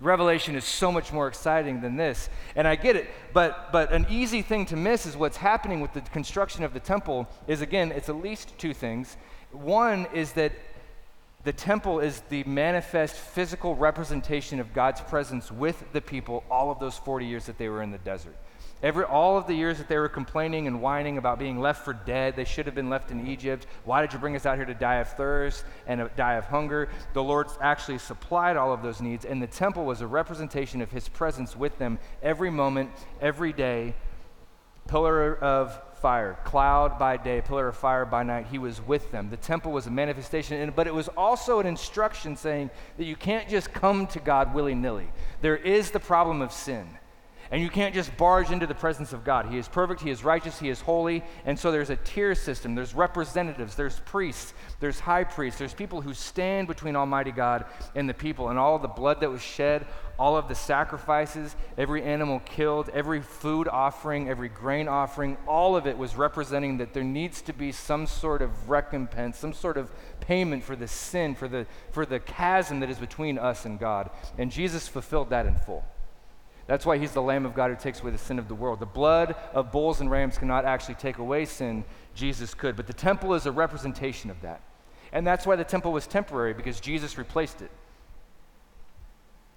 Revelation 0.03 0.57
is 0.57 0.65
so 0.65 0.91
much 0.91 1.13
more 1.13 1.29
exciting 1.29 1.81
than 1.81 1.97
this. 1.97 2.29
And 2.57 2.67
I 2.67 2.77
get 2.77 2.97
it, 2.97 3.09
but, 3.33 3.71
but 3.73 3.93
an 3.93 4.07
easy 4.11 4.43
thing 4.43 4.67
to 4.67 4.77
miss 4.77 5.07
is 5.07 5.17
what's 5.17 5.37
happening 5.37 5.81
with 5.81 5.93
the 5.93 6.01
construction 6.01 6.65
of 6.65 6.75
the 6.75 6.81
temple 6.81 7.29
is, 7.47 7.61
again, 7.61 7.93
it's 7.93 8.09
at 8.09 8.17
least 8.17 8.59
two 8.59 8.75
things. 8.75 9.17
One 9.53 10.07
is 10.13 10.33
that 10.33 10.53
the 11.45 11.53
temple 11.53 12.01
is 12.01 12.23
the 12.29 12.45
manifest 12.45 13.17
physical 13.17 13.75
representation 13.75 14.61
of 14.61 14.73
God's 14.73 15.01
presence 15.01 15.51
with 15.51 15.85
the 15.93 16.01
people 16.01 16.45
all 16.51 16.71
of 16.71 16.79
those 16.79 16.97
40 16.99 17.27
years 17.27 17.47
that 17.47 17.59
they 17.59 17.69
were 17.69 17.83
in 17.83 17.91
the 17.91 17.99
desert. 17.99 18.37
Every, 18.83 19.05
all 19.05 19.39
of 19.39 19.47
the 19.47 19.55
years 19.55 19.79
that 19.79 19.87
they 19.87 19.97
were 19.97 20.09
complaining 20.09 20.67
and 20.67 20.83
whining 20.83 21.17
about 21.17 21.39
being 21.39 21.61
left 21.61 21.85
for 21.85 21.93
dead, 21.93 22.35
they 22.35 22.45
should 22.45 22.67
have 22.67 22.75
been 22.75 22.91
left 22.91 23.13
in 23.13 23.29
Egypt. 23.29 23.67
Why 23.85 24.01
did 24.01 24.13
you 24.13 24.19
bring 24.19 24.35
us 24.35 24.45
out 24.45 24.57
here 24.57 24.65
to 24.65 24.75
die 24.75 24.97
of 24.97 25.09
thirst 25.11 25.65
and 25.87 26.11
die 26.17 26.35
of 26.35 26.47
hunger? 26.47 26.89
The 27.13 27.23
Lord 27.23 27.47
actually 27.61 27.99
supplied 27.99 28.57
all 28.57 28.73
of 28.73 28.83
those 28.83 29.01
needs, 29.01 29.25
and 29.25 29.41
the 29.41 29.47
temple 29.47 29.85
was 29.85 30.01
a 30.01 30.07
representation 30.07 30.81
of 30.81 30.91
his 30.91 31.09
presence 31.09 31.57
with 31.57 31.79
them 31.79 32.01
every 32.23 32.51
moment, 32.51 32.91
every 33.21 33.53
day. 33.53 33.95
Pillar 34.89 35.37
of 35.37 35.81
fire, 36.01 36.37
cloud 36.43 36.99
by 36.99 37.17
day, 37.17 37.41
pillar 37.41 37.69
of 37.69 37.77
fire 37.77 38.05
by 38.05 38.25
night. 38.25 38.49
He 38.51 38.59
was 38.59 38.85
with 38.85 39.13
them. 39.13 39.31
The 39.31 39.37
temple 39.37 39.71
was 39.71 39.87
a 39.87 39.91
manifestation, 39.93 40.73
but 40.75 40.89
it 40.89 40.95
was 40.95 41.07
also 41.17 41.61
an 41.61 41.67
instruction 41.69 42.35
saying 42.35 42.71
that 42.97 43.05
you 43.05 43.15
can't 43.15 43.49
just 43.49 43.73
come 43.73 44.09
to 44.09 44.19
God 44.19 44.53
willy 44.53 44.75
nilly. 44.75 45.07
There 45.41 45.57
is 45.57 45.93
the 45.93 46.01
problem 46.01 46.43
of 46.43 46.51
sin. 46.53 46.99
And 47.53 47.61
you 47.61 47.69
can't 47.69 47.95
just 47.95 48.17
barge 48.17 48.51
into 48.51 48.67
the 48.67 48.75
presence 48.75 49.13
of 49.13 49.25
God. 49.25 49.45
He 49.45 49.59
is 49.59 49.69
perfect, 49.69 50.01
He 50.01 50.09
is 50.09 50.25
righteous, 50.25 50.59
He 50.59 50.71
is 50.71 50.81
holy. 50.81 51.23
And 51.45 51.59
so 51.59 51.71
there's 51.71 51.91
a 51.91 51.97
tier 51.97 52.35
system, 52.35 52.75
there's 52.75 52.95
representatives, 52.95 53.75
there's 53.75 54.01
priests, 54.07 54.55
there's 54.81 54.99
high 54.99 55.25
priests, 55.25 55.59
there's 55.59 55.75
people 55.75 56.01
who 56.01 56.15
stand 56.15 56.67
between 56.67 56.97
Almighty 56.97 57.31
God 57.31 57.67
and 57.95 58.09
the 58.09 58.15
people. 58.15 58.49
And 58.49 58.59
all 58.59 58.75
of 58.75 58.81
the 58.81 58.89
blood 58.89 59.21
that 59.21 59.31
was 59.31 59.43
shed, 59.43 59.87
all 60.19 60.35
of 60.35 60.49
the 60.49 60.55
sacrifices, 60.55 61.55
every 61.77 62.03
animal 62.03 62.41
killed, 62.47 62.89
every 62.95 63.21
food 63.21 63.69
offering, 63.69 64.31
every 64.31 64.49
grain 64.49 64.89
offering, 64.89 65.37
all 65.47 65.77
of 65.77 65.87
it 65.87 65.99
was 65.99 66.17
representing 66.17 66.79
that 66.79 66.95
there 66.95 67.05
needs 67.05 67.43
to 67.43 67.53
be 67.53 67.71
some 67.71 68.07
sort 68.07 68.41
of 68.41 68.71
recompense, 68.71 69.37
some 69.37 69.53
sort 69.53 69.77
of 69.77 69.93
payment 70.21 70.65
for 70.65 70.75
the 70.75 70.89
sin, 70.89 71.35
for 71.35 71.49
the, 71.49 71.67
for 71.91 72.07
the 72.07 72.19
chasm 72.19 72.81
that 72.81 72.89
is 72.89 72.99
between 72.99 73.37
us 73.37 73.67
and 73.67 73.79
God. 73.79 74.09
And 74.39 74.51
Jesus 74.51 74.89
fulfilled 74.89 75.29
that 75.29 75.45
in 75.45 75.55
full. 75.55 75.85
That's 76.67 76.87
why 76.87 76.99
he's 76.99 77.13
the 77.13 77.23
Lamb 77.23 77.45
of 77.45 77.55
God 77.55 77.71
who 77.71 77.77
takes 77.77 78.01
away 78.01 78.13
the 78.13 78.19
sin 78.19 78.39
of 78.39 78.49
the 78.49 78.55
world. 78.55 78.81
The 78.81 78.87
blood 78.87 79.35
of 79.53 79.73
bulls 79.73 80.01
and 80.01 80.11
rams 80.11 80.39
cannot 80.39 80.65
actually 80.65 80.95
take 80.95 81.19
away 81.19 81.45
sin, 81.45 81.85
Jesus 82.15 82.55
could. 82.55 82.77
But 82.77 82.87
the 82.87 82.93
temple 82.93 83.35
is 83.35 83.47
a 83.47 83.53
representation 83.53 84.31
of 84.31 84.41
that. 84.43 84.63
And 85.13 85.27
that's 85.27 85.47
why 85.47 85.57
the 85.57 85.65
temple 85.65 85.93
was 85.93 86.07
temporary, 86.07 86.55
because 86.55 86.81
Jesus 86.81 87.19
replaced 87.19 87.63
it. 87.63 87.71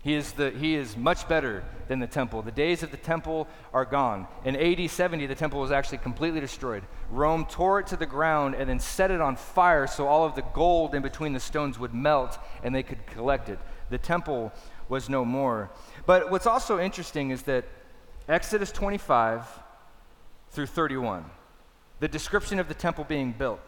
He 0.05 0.13
is, 0.13 0.33
the, 0.33 0.51
he 0.51 0.75
is 0.75 0.95
much 0.95 1.27
better 1.27 1.63
than 1.87 1.99
the 1.99 2.05
temple. 2.05 2.43
The 2.43 2.51
days 2.51 2.83
of 2.83 2.91
the 2.91 2.97
temple 2.97 3.47
are 3.73 3.85
gone. 3.85 4.27
In 4.43 4.55
AD 4.55 4.87
70, 4.87 5.25
the 5.25 5.33
temple 5.33 5.59
was 5.59 5.71
actually 5.71 5.97
completely 5.97 6.39
destroyed. 6.39 6.83
Rome 7.09 7.47
tore 7.49 7.79
it 7.79 7.87
to 7.87 7.97
the 7.97 8.05
ground 8.05 8.53
and 8.53 8.69
then 8.69 8.79
set 8.79 9.09
it 9.09 9.19
on 9.19 9.35
fire 9.35 9.87
so 9.87 10.05
all 10.05 10.23
of 10.23 10.35
the 10.35 10.43
gold 10.53 10.93
in 10.93 11.01
between 11.01 11.33
the 11.33 11.39
stones 11.39 11.79
would 11.79 11.91
melt 11.91 12.37
and 12.63 12.75
they 12.75 12.83
could 12.83 13.03
collect 13.07 13.49
it. 13.49 13.57
The 13.89 13.97
temple 13.97 14.53
was 14.89 15.09
no 15.09 15.25
more. 15.25 15.71
But 16.05 16.29
what's 16.31 16.45
also 16.45 16.79
interesting 16.79 17.31
is 17.31 17.43
that 17.43 17.65
Exodus 18.27 18.71
25 18.71 19.43
through 20.51 20.67
31, 20.67 21.25
the 21.99 22.07
description 22.07 22.59
of 22.59 22.67
the 22.67 22.73
temple 22.73 23.03
being 23.03 23.31
built, 23.31 23.59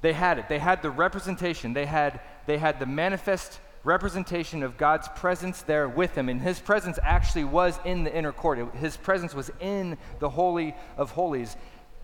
they 0.00 0.12
had 0.12 0.38
it. 0.38 0.48
They 0.48 0.58
had 0.58 0.82
the 0.82 0.90
representation. 0.90 1.72
They 1.72 1.86
had, 1.86 2.20
they 2.46 2.58
had 2.58 2.80
the 2.80 2.86
manifest 2.86 3.60
representation 3.84 4.62
of 4.62 4.76
God's 4.76 5.08
presence 5.16 5.62
there 5.62 5.88
with 5.88 6.14
them. 6.14 6.28
And 6.28 6.40
his 6.40 6.60
presence 6.60 6.98
actually 7.02 7.44
was 7.44 7.78
in 7.84 8.04
the 8.04 8.14
inner 8.14 8.32
court, 8.32 8.74
his 8.74 8.96
presence 8.96 9.34
was 9.34 9.50
in 9.60 9.96
the 10.18 10.30
Holy 10.30 10.74
of 10.96 11.12
Holies. 11.12 11.56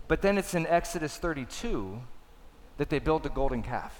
But 0.07 0.21
then 0.21 0.37
it's 0.37 0.55
in 0.55 0.65
Exodus 0.65 1.17
32 1.17 2.01
that 2.77 2.89
they 2.89 2.99
built 2.99 3.23
the 3.23 3.29
golden 3.29 3.61
calf. 3.61 3.93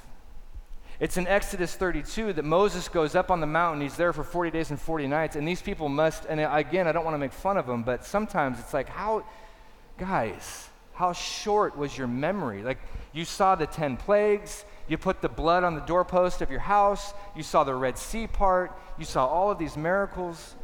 It's 1.00 1.16
in 1.16 1.28
Exodus 1.28 1.76
32 1.76 2.34
that 2.34 2.44
Moses 2.44 2.90
goes 2.90 3.16
up 3.16 3.32
on 3.32 3.40
the 3.40 3.48
mountain. 3.48 3.82
He's 3.82 3.96
there 3.96 4.12
for 4.12 4.24
40 4.24 4.52
days 4.52 4.70
and 4.70 4.80
40 4.80 5.08
nights. 5.08 5.38
And 5.38 5.48
these 5.48 5.62
people 5.62 5.88
must, 5.88 6.26
and 6.26 6.42
again, 6.42 6.88
I 6.88 6.92
don't 6.92 7.06
want 7.06 7.14
to 7.14 7.20
make 7.20 7.32
fun 7.32 7.56
of 7.56 7.66
them, 7.66 7.84
but 7.84 8.04
sometimes 8.04 8.60
it's 8.60 8.74
like, 8.74 8.90
how, 8.90 9.24
guys, 9.98 10.68
how 10.94 11.14
short 11.14 11.78
was 11.78 11.98
your 11.98 12.08
memory? 12.08 12.64
Like, 12.64 12.80
you 13.14 13.24
saw 13.24 13.56
the 13.56 13.66
10 13.66 13.96
plagues. 13.96 14.66
You 14.90 14.98
put 14.98 15.22
the 15.22 15.30
blood 15.30 15.64
on 15.64 15.74
the 15.74 15.82
doorpost 15.82 16.42
of 16.42 16.52
your 16.52 16.60
house. 16.60 17.14
You 17.34 17.44
saw 17.44 17.64
the 17.64 17.76
Red 17.76 17.98
Sea 17.98 18.28
part. 18.28 18.78
You 18.98 19.06
saw 19.06 19.26
all 19.26 19.50
of 19.50 19.58
these 19.58 19.78
miracles. 19.78 20.56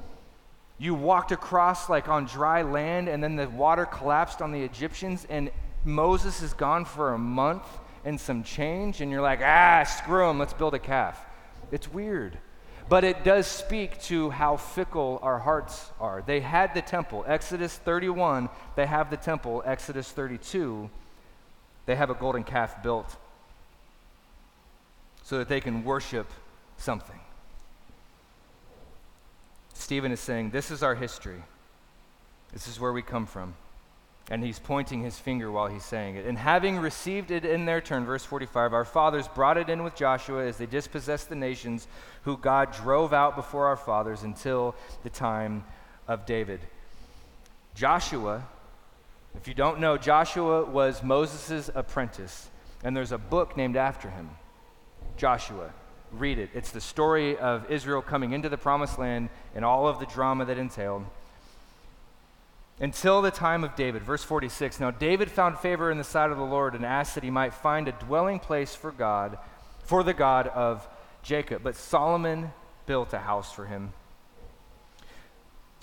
You 0.78 0.95
walked 0.95 1.32
across 1.32 1.89
like 1.89 2.10
on 2.10 2.26
dry 2.26 2.62
land, 2.62 3.08
and 3.08 3.24
then 3.24 3.38
the 3.38 3.48
water 3.48 3.86
collapsed 3.86 4.41
on 4.41 4.52
the 4.52 4.62
Egyptians, 4.62 5.26
and 5.30 5.50
Moses 5.86 6.41
is 6.41 6.52
gone 6.52 6.84
for 6.84 7.13
a 7.13 7.17
month 7.17 7.63
and 8.06 8.22
some 8.22 8.44
change, 8.44 9.02
and 9.02 9.12
you're 9.12 9.22
like, 9.22 9.41
ah, 9.44 9.84
screw 9.84 10.28
them, 10.28 10.39
let's 10.39 10.54
build 10.54 10.76
a 10.76 10.80
calf. 10.80 11.20
It's 11.72 11.91
weird. 11.91 12.38
But 12.88 13.04
it 13.04 13.24
does 13.24 13.48
speak 13.48 14.00
to 14.04 14.30
how 14.30 14.58
fickle 14.58 15.20
our 15.24 15.39
hearts 15.39 15.89
are. 16.00 16.24
They 16.26 16.39
had 16.39 16.76
the 16.76 16.84
temple, 16.84 17.26
Exodus 17.28 17.76
31, 17.76 18.48
they 18.76 18.86
have 18.86 19.10
the 19.10 19.18
temple, 19.18 19.63
Exodus 19.65 20.12
32, 20.12 20.89
they 21.88 21.96
have 21.96 22.12
a 22.12 22.13
golden 22.13 22.44
calf 22.44 22.84
built 22.84 23.18
so 25.24 25.39
that 25.39 25.50
they 25.50 25.60
can 25.60 25.84
worship 25.84 26.32
something. 26.78 27.20
Stephen 29.74 30.12
is 30.12 30.20
saying, 30.20 30.52
This 30.52 30.70
is 30.70 30.84
our 30.84 30.94
history. 30.94 31.41
This 32.54 32.68
is 32.68 32.80
where 32.80 32.94
we 32.94 33.02
come 33.02 33.26
from. 33.26 33.56
And 34.31 34.43
he's 34.43 34.57
pointing 34.57 35.03
his 35.03 35.19
finger 35.19 35.51
while 35.51 35.67
he's 35.67 35.85
saying 35.85 36.15
it. 36.15 36.25
And 36.25 36.38
having 36.38 36.79
received 36.79 37.29
it 37.29 37.45
in 37.45 37.65
their 37.65 37.79
turn, 37.79 38.05
verse 38.05 38.25
45, 38.25 38.73
our 38.73 38.85
fathers 38.85 39.27
brought 39.27 39.57
it 39.57 39.69
in 39.69 39.83
with 39.83 39.95
Joshua 39.95 40.45
as 40.45 40.57
they 40.57 40.65
dispossessed 40.65 41.29
the 41.29 41.35
nations 41.35 41.88
who 42.23 42.35
God 42.35 42.71
drove 42.71 43.13
out 43.13 43.35
before 43.35 43.67
our 43.67 43.77
fathers 43.77 44.23
until 44.23 44.75
the 45.03 45.11
time 45.11 45.63
of 46.07 46.25
David. 46.25 46.59
Joshua, 47.75 48.47
if 49.35 49.47
you 49.47 49.53
don't 49.53 49.79
know, 49.79 49.97
Joshua 49.97 50.65
was 50.65 51.03
Moses' 51.03 51.69
apprentice, 51.75 52.49
and 52.83 52.97
there's 52.97 53.11
a 53.11 53.17
book 53.17 53.55
named 53.55 53.75
after 53.75 54.09
him 54.09 54.29
Joshua. 55.17 55.71
Read 56.11 56.39
it. 56.39 56.49
It's 56.53 56.71
the 56.71 56.81
story 56.81 57.38
of 57.38 57.69
Israel 57.69 58.01
coming 58.01 58.31
into 58.31 58.47
the 58.47 58.57
promised 58.57 58.97
land 58.97 59.29
and 59.53 59.65
all 59.65 59.88
of 59.88 59.99
the 59.99 60.05
drama 60.05 60.45
that 60.45 60.57
entailed 60.57 61.05
until 62.79 63.21
the 63.21 63.31
time 63.31 63.63
of 63.63 63.75
David. 63.75 64.03
Verse 64.03 64.23
46 64.23 64.79
Now 64.79 64.91
David 64.91 65.31
found 65.31 65.59
favor 65.59 65.91
in 65.91 65.97
the 65.97 66.03
sight 66.03 66.31
of 66.31 66.38
the 66.38 66.43
Lord 66.43 66.75
and 66.75 66.85
asked 66.85 67.15
that 67.15 67.23
he 67.23 67.29
might 67.29 67.53
find 67.53 67.88
a 67.88 67.93
dwelling 67.93 68.39
place 68.39 68.75
for 68.75 68.91
God, 68.91 69.38
for 69.79 70.03
the 70.03 70.13
God 70.13 70.47
of 70.47 70.88
Jacob. 71.23 71.63
But 71.63 71.75
Solomon 71.75 72.51
built 72.85 73.13
a 73.13 73.19
house 73.19 73.51
for 73.51 73.65
him. 73.65 73.93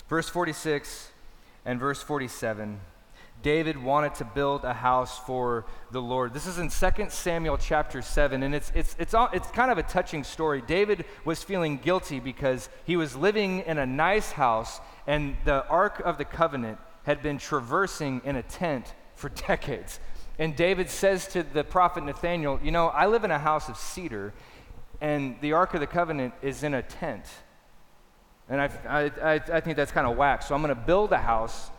Verse 0.07 0.29
46 0.29 1.09
and 1.65 1.79
verse 1.79 2.01
47. 2.01 2.79
David 3.43 3.77
wanted 3.77 4.15
to 4.15 4.25
build 4.25 4.63
a 4.63 4.73
house 4.73 5.19
for 5.19 5.65
the 5.91 6.01
Lord. 6.01 6.33
This 6.33 6.47
is 6.47 6.57
in 6.57 6.69
2 6.69 7.09
Samuel 7.09 7.57
chapter 7.57 8.01
7, 8.01 8.41
and 8.41 8.55
it's, 8.55 8.71
it's, 8.73 8.95
it's, 8.97 9.13
all, 9.13 9.29
it's 9.33 9.51
kind 9.51 9.69
of 9.69 9.77
a 9.77 9.83
touching 9.83 10.23
story. 10.23 10.63
David 10.65 11.03
was 11.25 11.43
feeling 11.43 11.77
guilty 11.77 12.21
because 12.21 12.69
he 12.85 12.95
was 12.95 13.17
living 13.17 13.59
in 13.59 13.77
a 13.77 13.85
nice 13.85 14.31
house, 14.31 14.79
and 15.05 15.35
the 15.43 15.67
Ark 15.67 16.01
of 16.05 16.17
the 16.17 16.23
Covenant 16.23 16.79
had 17.03 17.21
been 17.21 17.37
traversing 17.37 18.21
in 18.23 18.37
a 18.37 18.43
tent 18.43 18.93
for 19.15 19.27
decades. 19.47 19.99
And 20.39 20.55
David 20.55 20.89
says 20.89 21.27
to 21.27 21.43
the 21.43 21.65
prophet 21.65 22.05
Nathaniel, 22.05 22.59
You 22.63 22.71
know, 22.71 22.87
I 22.87 23.07
live 23.07 23.25
in 23.25 23.31
a 23.31 23.39
house 23.39 23.67
of 23.67 23.75
cedar, 23.75 24.33
and 25.01 25.35
the 25.41 25.51
Ark 25.51 25.73
of 25.73 25.81
the 25.81 25.87
Covenant 25.87 26.33
is 26.41 26.63
in 26.63 26.73
a 26.73 26.81
tent. 26.81 27.25
And 28.47 28.61
I, 28.61 28.69
I, 28.89 29.33
I 29.35 29.59
think 29.59 29.75
that's 29.75 29.91
kind 29.91 30.07
of 30.07 30.15
whack. 30.15 30.43
So 30.43 30.55
I'm 30.55 30.61
going 30.61 30.73
to 30.73 30.81
build 30.81 31.11
a 31.11 31.17
house 31.17 31.69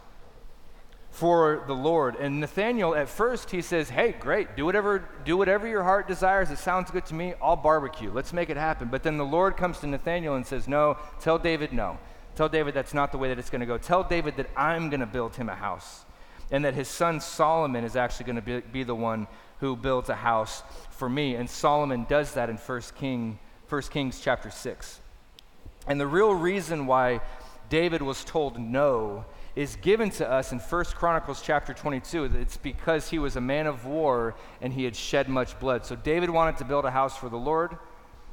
for 1.14 1.62
the 1.68 1.74
Lord. 1.74 2.16
And 2.16 2.40
Nathaniel, 2.40 2.92
at 2.96 3.08
first, 3.08 3.52
he 3.52 3.62
says, 3.62 3.88
Hey, 3.88 4.10
great, 4.18 4.56
do 4.56 4.64
whatever, 4.64 5.08
do 5.24 5.36
whatever 5.36 5.68
your 5.68 5.84
heart 5.84 6.08
desires. 6.08 6.50
It 6.50 6.58
sounds 6.58 6.90
good 6.90 7.06
to 7.06 7.14
me. 7.14 7.34
I'll 7.40 7.54
barbecue. 7.54 8.10
Let's 8.12 8.32
make 8.32 8.50
it 8.50 8.56
happen. 8.56 8.88
But 8.88 9.04
then 9.04 9.16
the 9.16 9.24
Lord 9.24 9.56
comes 9.56 9.78
to 9.78 9.86
Nathaniel 9.86 10.34
and 10.34 10.44
says, 10.44 10.66
No, 10.66 10.98
tell 11.20 11.38
David 11.38 11.72
no. 11.72 11.98
Tell 12.34 12.48
David 12.48 12.74
that's 12.74 12.92
not 12.92 13.12
the 13.12 13.18
way 13.18 13.28
that 13.28 13.38
it's 13.38 13.48
going 13.48 13.60
to 13.60 13.66
go. 13.66 13.78
Tell 13.78 14.02
David 14.02 14.36
that 14.38 14.50
I'm 14.56 14.90
going 14.90 14.98
to 15.00 15.06
build 15.06 15.36
him 15.36 15.48
a 15.48 15.54
house. 15.54 16.04
And 16.50 16.64
that 16.64 16.74
his 16.74 16.88
son 16.88 17.20
Solomon 17.20 17.84
is 17.84 17.94
actually 17.94 18.26
going 18.26 18.36
to 18.36 18.42
be, 18.42 18.60
be 18.60 18.82
the 18.82 18.94
one 18.94 19.28
who 19.60 19.76
builds 19.76 20.08
a 20.08 20.16
house 20.16 20.64
for 20.90 21.08
me. 21.08 21.36
And 21.36 21.48
Solomon 21.48 22.06
does 22.08 22.34
that 22.34 22.50
in 22.50 22.56
1 22.56 22.82
King, 22.98 23.38
1 23.68 23.82
Kings 23.82 24.20
chapter 24.20 24.50
6. 24.50 25.00
And 25.86 26.00
the 26.00 26.08
real 26.08 26.34
reason 26.34 26.86
why 26.88 27.20
David 27.70 28.02
was 28.02 28.24
told 28.24 28.58
no 28.58 29.24
is 29.56 29.76
given 29.76 30.10
to 30.10 30.28
us 30.28 30.52
in 30.52 30.58
1 30.58 30.84
Chronicles 30.86 31.40
chapter 31.40 31.72
22. 31.72 32.24
It's 32.24 32.56
because 32.56 33.10
he 33.10 33.18
was 33.18 33.36
a 33.36 33.40
man 33.40 33.66
of 33.66 33.86
war 33.86 34.34
and 34.60 34.72
he 34.72 34.84
had 34.84 34.96
shed 34.96 35.28
much 35.28 35.58
blood. 35.60 35.86
So 35.86 35.94
David 35.94 36.30
wanted 36.30 36.56
to 36.58 36.64
build 36.64 36.84
a 36.84 36.90
house 36.90 37.16
for 37.16 37.28
the 37.28 37.36
Lord, 37.36 37.76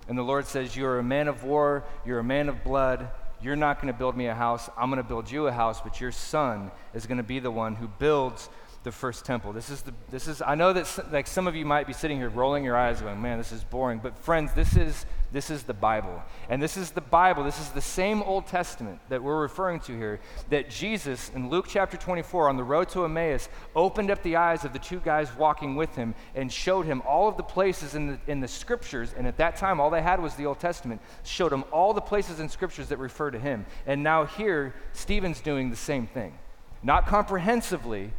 and 0.07 0.17
the 0.17 0.23
Lord 0.23 0.47
says, 0.47 0.75
You're 0.75 0.99
a 0.99 1.03
man 1.03 1.27
of 1.27 1.43
war, 1.43 1.83
you're 2.05 2.19
a 2.19 2.23
man 2.23 2.49
of 2.49 2.63
blood. 2.63 3.09
You're 3.43 3.55
not 3.55 3.81
going 3.81 3.91
to 3.91 3.97
build 3.97 4.15
me 4.15 4.27
a 4.27 4.35
house. 4.35 4.69
I'm 4.77 4.91
going 4.91 5.01
to 5.01 5.07
build 5.07 5.31
you 5.31 5.47
a 5.47 5.51
house, 5.51 5.81
but 5.81 5.99
your 5.99 6.11
son 6.11 6.69
is 6.93 7.07
going 7.07 7.17
to 7.17 7.23
be 7.23 7.39
the 7.39 7.49
one 7.49 7.75
who 7.75 7.87
builds 7.87 8.49
the 8.83 8.91
first 8.91 9.25
temple. 9.25 9.53
This 9.53 9.69
is 9.69 9.81
the 9.83 9.93
this 10.09 10.27
is 10.27 10.41
I 10.41 10.55
know 10.55 10.73
that 10.73 11.11
like 11.11 11.27
some 11.27 11.47
of 11.47 11.55
you 11.55 11.65
might 11.65 11.85
be 11.85 11.93
sitting 11.93 12.17
here 12.17 12.29
rolling 12.29 12.63
your 12.63 12.75
eyes 12.75 13.01
going, 13.01 13.21
"Man, 13.21 13.37
this 13.37 13.51
is 13.51 13.63
boring." 13.63 13.99
But 13.99 14.17
friends, 14.17 14.53
this 14.53 14.75
is 14.75 15.05
this 15.31 15.49
is 15.49 15.63
the 15.63 15.73
Bible. 15.73 16.21
And 16.49 16.61
this 16.61 16.75
is 16.75 16.91
the 16.91 17.01
Bible. 17.01 17.43
This 17.43 17.59
is 17.59 17.69
the 17.69 17.81
same 17.81 18.21
Old 18.23 18.47
Testament 18.47 18.99
that 19.09 19.23
we're 19.23 19.39
referring 19.39 19.79
to 19.81 19.95
here 19.95 20.19
that 20.49 20.69
Jesus 20.69 21.29
in 21.29 21.49
Luke 21.49 21.67
chapter 21.69 21.95
24 21.95 22.49
on 22.49 22.57
the 22.57 22.63
road 22.63 22.89
to 22.89 23.05
Emmaus 23.05 23.47
opened 23.75 24.11
up 24.11 24.21
the 24.23 24.35
eyes 24.35 24.65
of 24.65 24.73
the 24.73 24.79
two 24.79 24.99
guys 24.99 25.33
walking 25.37 25.75
with 25.75 25.95
him 25.95 26.15
and 26.35 26.51
showed 26.51 26.85
him 26.85 27.01
all 27.05 27.27
of 27.27 27.37
the 27.37 27.43
places 27.43 27.95
in 27.95 28.07
the 28.07 28.19
in 28.27 28.39
the 28.39 28.47
scriptures 28.47 29.13
and 29.15 29.27
at 29.27 29.37
that 29.37 29.55
time 29.55 29.79
all 29.79 29.89
they 29.89 30.01
had 30.01 30.21
was 30.21 30.35
the 30.35 30.45
Old 30.45 30.59
Testament. 30.59 31.01
Showed 31.23 31.53
him 31.53 31.63
all 31.71 31.93
the 31.93 32.01
places 32.01 32.39
in 32.39 32.49
scriptures 32.49 32.89
that 32.89 32.97
refer 32.97 33.31
to 33.31 33.39
him. 33.39 33.65
And 33.85 34.03
now 34.03 34.25
here 34.25 34.73
Stephen's 34.93 35.39
doing 35.39 35.69
the 35.69 35.75
same 35.75 36.07
thing. 36.07 36.37
Not 36.83 37.05
comprehensively, 37.05 38.11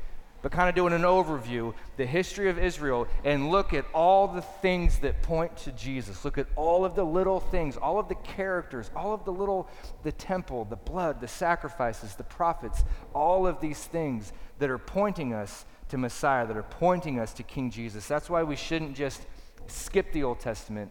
but 0.43 0.51
kind 0.51 0.69
of 0.69 0.75
doing 0.75 0.93
an 0.93 1.03
overview, 1.03 1.73
the 1.97 2.05
history 2.05 2.51
of 2.51 2.59
Israel, 2.59 3.07
and 3.25 3.51
look 3.51 3.73
at 3.73 3.85
all 3.95 4.27
the 4.27 4.43
things 4.43 4.99
that 4.99 5.23
point 5.23 5.57
to 5.59 5.73
Jesus. 5.73 6.25
Look 6.25 6.37
at 6.37 6.49
all 6.57 6.85
of 6.85 6.97
the 6.97 7.05
little 7.05 7.39
things, 7.39 7.77
all 7.77 7.99
of 7.99 8.09
the 8.09 8.17
characters, 8.17 8.91
all 8.97 9.15
of 9.15 9.25
the 9.25 9.33
little, 9.33 9.69
the 10.03 10.13
temple, 10.13 10.65
the 10.65 10.77
blood, 10.77 11.21
the 11.21 11.29
sacrifices, 11.29 12.17
the 12.17 12.25
prophets, 12.25 12.83
all 13.15 13.47
of 13.47 13.61
these 13.61 13.85
things 13.85 14.33
that 14.59 14.69
are 14.69 14.79
pointing 14.79 15.33
us 15.33 15.65
to 15.89 15.97
Messiah, 15.97 16.47
that 16.47 16.57
are 16.57 16.63
pointing 16.65 17.21
us 17.21 17.33
to 17.35 17.43
King 17.45 17.71
Jesus. 17.71 18.09
That's 18.09 18.29
why 18.29 18.43
we 18.43 18.57
shouldn't 18.57 18.97
just 18.97 19.23
skip 19.69 20.13
the 20.13 20.25
Old 20.25 20.41
Testament 20.41 20.91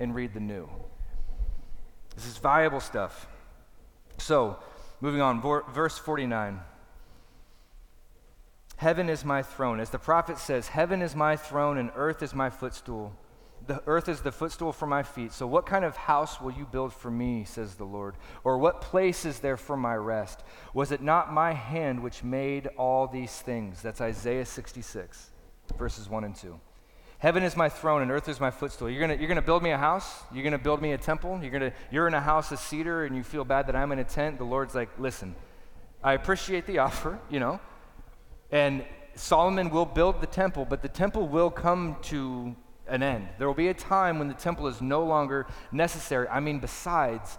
and 0.00 0.14
read 0.14 0.34
the 0.34 0.40
New. 0.40 0.68
This 2.16 2.26
is 2.26 2.38
valuable 2.38 2.80
stuff. 2.80 3.28
So, 4.18 4.58
moving 5.00 5.20
on, 5.20 5.40
verse 5.72 5.96
49. 5.96 6.60
Heaven 8.80 9.10
is 9.10 9.26
my 9.26 9.42
throne. 9.42 9.78
As 9.78 9.90
the 9.90 9.98
prophet 9.98 10.38
says, 10.38 10.68
Heaven 10.68 11.02
is 11.02 11.14
my 11.14 11.36
throne 11.36 11.76
and 11.76 11.90
earth 11.96 12.22
is 12.22 12.34
my 12.34 12.48
footstool. 12.48 13.12
The 13.66 13.82
earth 13.86 14.08
is 14.08 14.22
the 14.22 14.32
footstool 14.32 14.72
for 14.72 14.86
my 14.86 15.02
feet. 15.02 15.34
So, 15.34 15.46
what 15.46 15.66
kind 15.66 15.84
of 15.84 15.98
house 15.98 16.40
will 16.40 16.52
you 16.52 16.64
build 16.64 16.94
for 16.94 17.10
me, 17.10 17.44
says 17.44 17.74
the 17.74 17.84
Lord? 17.84 18.14
Or 18.42 18.56
what 18.56 18.80
place 18.80 19.26
is 19.26 19.40
there 19.40 19.58
for 19.58 19.76
my 19.76 19.94
rest? 19.94 20.42
Was 20.72 20.92
it 20.92 21.02
not 21.02 21.30
my 21.30 21.52
hand 21.52 22.02
which 22.02 22.24
made 22.24 22.68
all 22.78 23.06
these 23.06 23.38
things? 23.42 23.82
That's 23.82 24.00
Isaiah 24.00 24.46
66, 24.46 25.28
verses 25.76 26.08
1 26.08 26.24
and 26.24 26.34
2. 26.34 26.58
Heaven 27.18 27.42
is 27.42 27.58
my 27.58 27.68
throne 27.68 28.00
and 28.00 28.10
earth 28.10 28.30
is 28.30 28.40
my 28.40 28.50
footstool. 28.50 28.88
You're 28.88 29.06
going 29.06 29.20
you're 29.20 29.28
gonna 29.28 29.42
build 29.42 29.62
me 29.62 29.72
a 29.72 29.78
house? 29.78 30.22
You're 30.32 30.42
going 30.42 30.52
to 30.52 30.58
build 30.58 30.80
me 30.80 30.92
a 30.92 30.98
temple? 30.98 31.38
You're, 31.42 31.52
gonna, 31.52 31.74
you're 31.90 32.08
in 32.08 32.14
a 32.14 32.20
house 32.22 32.50
of 32.50 32.58
cedar 32.58 33.04
and 33.04 33.14
you 33.14 33.24
feel 33.24 33.44
bad 33.44 33.66
that 33.66 33.76
I'm 33.76 33.92
in 33.92 33.98
a 33.98 34.04
tent? 34.04 34.38
The 34.38 34.44
Lord's 34.44 34.74
like, 34.74 34.88
listen, 34.98 35.34
I 36.02 36.14
appreciate 36.14 36.64
the 36.64 36.78
offer, 36.86 37.18
you 37.28 37.40
know, 37.40 37.60
and 38.52 38.84
Solomon 39.14 39.70
will 39.70 39.86
build 39.86 40.20
the 40.20 40.26
temple, 40.26 40.64
but 40.64 40.82
the 40.82 40.88
temple 40.88 41.28
will 41.28 41.50
come 41.50 41.96
to 42.02 42.54
an 42.88 43.02
end. 43.02 43.28
There 43.38 43.46
will 43.46 43.54
be 43.54 43.68
a 43.68 43.74
time 43.74 44.18
when 44.18 44.28
the 44.28 44.34
temple 44.34 44.66
is 44.66 44.80
no 44.80 45.04
longer 45.04 45.46
necessary. 45.70 46.26
I 46.28 46.40
mean, 46.40 46.58
besides, 46.58 47.38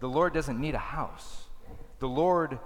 the 0.00 0.08
Lord 0.08 0.32
doesn't 0.34 0.60
need 0.60 0.74
a 0.74 0.78
house. 0.78 1.44
The 1.98 2.08
Lord 2.08 2.58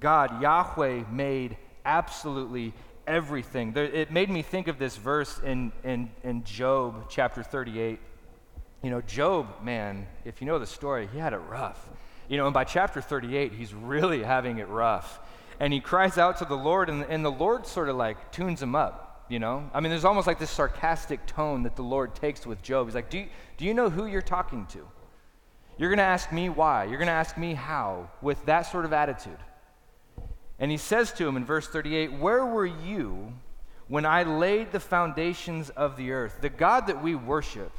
God, 0.00 0.42
Yahweh, 0.42 1.04
made 1.10 1.56
absolutely 1.84 2.72
everything. 3.06 3.72
There, 3.72 3.84
it 3.84 4.10
made 4.10 4.30
me 4.30 4.42
think 4.42 4.68
of 4.68 4.78
this 4.78 4.96
verse 4.96 5.38
in, 5.44 5.72
in, 5.84 6.10
in 6.24 6.44
Job 6.44 7.06
chapter 7.08 7.42
38. 7.42 8.00
You 8.82 8.90
know, 8.90 9.00
Job, 9.00 9.62
man, 9.62 10.06
if 10.24 10.40
you 10.40 10.46
know 10.46 10.58
the 10.58 10.66
story, 10.66 11.08
he 11.12 11.18
had 11.18 11.32
it 11.32 11.40
rough. 11.48 11.88
You 12.28 12.36
know, 12.36 12.46
and 12.46 12.54
by 12.54 12.64
chapter 12.64 13.00
38, 13.00 13.52
he's 13.52 13.72
really 13.72 14.22
having 14.22 14.58
it 14.58 14.68
rough 14.68 15.20
and 15.60 15.72
he 15.72 15.80
cries 15.80 16.18
out 16.18 16.38
to 16.38 16.44
the 16.44 16.56
Lord, 16.56 16.88
and, 16.88 17.04
and 17.04 17.24
the 17.24 17.30
Lord 17.30 17.66
sort 17.66 17.88
of 17.88 17.96
like 17.96 18.32
tunes 18.32 18.62
him 18.62 18.74
up, 18.74 19.24
you 19.28 19.38
know? 19.38 19.68
I 19.74 19.80
mean, 19.80 19.90
there's 19.90 20.04
almost 20.04 20.26
like 20.26 20.38
this 20.38 20.50
sarcastic 20.50 21.26
tone 21.26 21.64
that 21.64 21.76
the 21.76 21.82
Lord 21.82 22.14
takes 22.14 22.46
with 22.46 22.62
Job. 22.62 22.86
He's 22.86 22.94
like, 22.94 23.10
Do 23.10 23.18
you, 23.18 23.26
do 23.56 23.64
you 23.64 23.74
know 23.74 23.90
who 23.90 24.06
you're 24.06 24.22
talking 24.22 24.66
to? 24.66 24.86
You're 25.78 25.90
going 25.90 25.98
to 25.98 26.04
ask 26.04 26.32
me 26.32 26.48
why. 26.48 26.84
You're 26.84 26.98
going 26.98 27.06
to 27.06 27.12
ask 27.12 27.38
me 27.38 27.54
how, 27.54 28.10
with 28.20 28.44
that 28.46 28.62
sort 28.62 28.84
of 28.84 28.92
attitude. 28.92 29.38
And 30.58 30.70
he 30.70 30.76
says 30.76 31.12
to 31.14 31.26
him 31.26 31.36
in 31.36 31.44
verse 31.44 31.68
38 31.68 32.18
Where 32.18 32.44
were 32.44 32.66
you 32.66 33.32
when 33.86 34.04
I 34.04 34.24
laid 34.24 34.72
the 34.72 34.80
foundations 34.80 35.70
of 35.70 35.96
the 35.96 36.10
earth? 36.10 36.38
The 36.40 36.48
God 36.48 36.88
that 36.88 37.02
we 37.02 37.14
worship. 37.14 37.72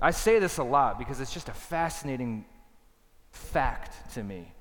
I 0.00 0.10
say 0.10 0.38
this 0.38 0.58
a 0.58 0.64
lot 0.64 0.98
because 0.98 1.20
it's 1.20 1.32
just 1.32 1.48
a 1.48 1.54
fascinating 1.54 2.44
fact 3.30 4.12
to 4.14 4.22
me. 4.22 4.52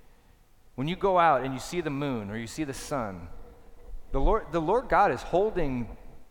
When 0.76 0.88
you 0.88 0.96
go 0.96 1.20
out 1.20 1.44
and 1.44 1.54
you 1.54 1.60
see 1.60 1.82
the 1.82 1.90
moon 1.90 2.30
or 2.32 2.38
you 2.38 2.48
see 2.48 2.64
the 2.64 2.74
sun, 2.74 3.28
the 4.12 4.20
Lord, 4.20 4.46
the 4.52 4.62
Lord 4.62 4.90
God 4.90 5.12
is 5.12 5.22
holding 5.22 5.88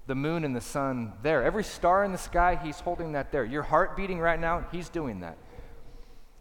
the 0.06 0.14
moon 0.14 0.44
and 0.44 0.54
the 0.54 0.60
sun 0.60 1.12
there. 1.22 1.42
Every 1.42 1.64
star 1.64 2.04
in 2.04 2.12
the 2.12 2.18
sky, 2.18 2.58
He's 2.62 2.80
holding 2.80 3.12
that 3.12 3.30
there. 3.30 3.44
Your 3.44 3.62
heart 3.62 3.96
beating 3.96 4.18
right 4.18 4.40
now, 4.40 4.66
He's 4.72 4.88
doing 4.88 5.20
that. 5.20 5.38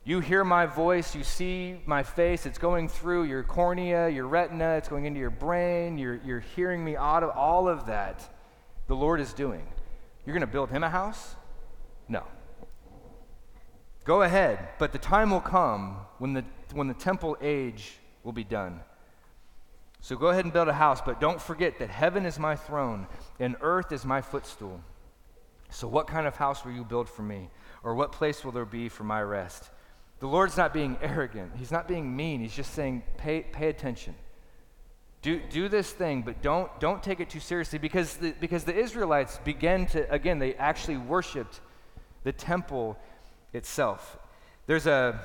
You 0.04 0.20
hear 0.20 0.44
my 0.44 0.66
voice, 0.66 1.16
you 1.16 1.24
see 1.24 1.80
my 1.86 2.02
face, 2.02 2.48
it's 2.48 2.58
going 2.58 2.90
through 2.90 3.26
your 3.26 3.44
cornea, 3.44 4.10
your 4.10 4.28
retina, 4.28 4.78
it's 4.78 4.88
going 4.88 5.06
into 5.06 5.20
your 5.20 5.30
brain, 5.30 6.00
you're, 6.00 6.20
you're 6.26 6.40
hearing 6.40 6.84
me 6.84 6.96
out 6.96 7.22
of 7.22 7.30
all 7.32 7.68
of 7.68 7.86
that. 7.86 8.28
The 8.88 8.96
Lord 8.96 9.22
is 9.22 9.32
doing. 9.32 9.64
You're 10.26 10.34
going 10.34 10.42
to 10.42 10.52
build 10.52 10.72
Him 10.72 10.84
a 10.84 10.90
house? 10.90 11.36
No. 12.10 12.24
Go 14.04 14.24
ahead, 14.24 14.70
but 14.80 14.92
the 14.92 14.98
time 14.98 15.30
will 15.30 15.40
come 15.40 16.00
when 16.22 16.34
the, 16.34 16.46
when 16.74 16.88
the 16.88 16.94
temple 16.94 17.36
age 17.42 17.94
will 18.24 18.32
be 18.32 18.44
done. 18.44 18.80
So 20.02 20.16
go 20.16 20.28
ahead 20.28 20.46
and 20.46 20.54
build 20.54 20.68
a 20.68 20.74
house, 20.74 21.02
but 21.02 21.20
don't 21.20 21.42
forget 21.42 21.80
that 21.80 21.90
heaven 21.90 22.28
is 22.28 22.38
my 22.38 22.56
throne 22.56 23.08
and 23.40 23.56
earth 23.60 23.92
is 23.92 24.06
my 24.06 24.22
footstool. 24.22 24.84
So, 25.72 25.88
what 25.88 26.06
kind 26.06 26.28
of 26.28 26.36
house 26.36 26.64
will 26.64 26.74
you 26.74 26.84
build 26.84 27.10
for 27.10 27.24
me? 27.24 27.50
Or 27.84 27.96
what 27.96 28.12
place 28.12 28.46
will 28.46 28.52
there 28.52 28.66
be 28.66 28.88
for 28.88 29.04
my 29.04 29.20
rest? 29.24 29.72
The 30.20 30.28
Lord's 30.28 30.58
not 30.58 30.76
being 30.76 30.96
arrogant. 31.02 31.54
He's 31.58 31.72
not 31.72 31.88
being 31.88 32.16
mean. 32.16 32.42
He's 32.42 32.56
just 32.56 32.76
saying, 32.76 33.02
pay, 33.18 33.42
pay 33.42 33.70
attention. 33.70 34.14
Do, 35.24 35.40
do 35.50 35.70
this 35.70 35.92
thing, 35.92 36.22
but 36.22 36.44
don't, 36.44 36.70
don't 36.80 37.02
take 37.02 37.20
it 37.20 37.32
too 37.32 37.40
seriously 37.40 37.80
because 37.80 38.18
the, 38.18 38.36
because 38.40 38.64
the 38.64 38.76
Israelites 38.76 39.40
began 39.44 39.88
to, 39.88 40.12
again, 40.14 40.38
they 40.38 40.54
actually 40.54 40.98
worshiped 40.98 41.62
the 42.24 42.32
temple 42.32 42.96
itself. 43.54 44.20
There's 44.68 44.86
a, 44.86 45.20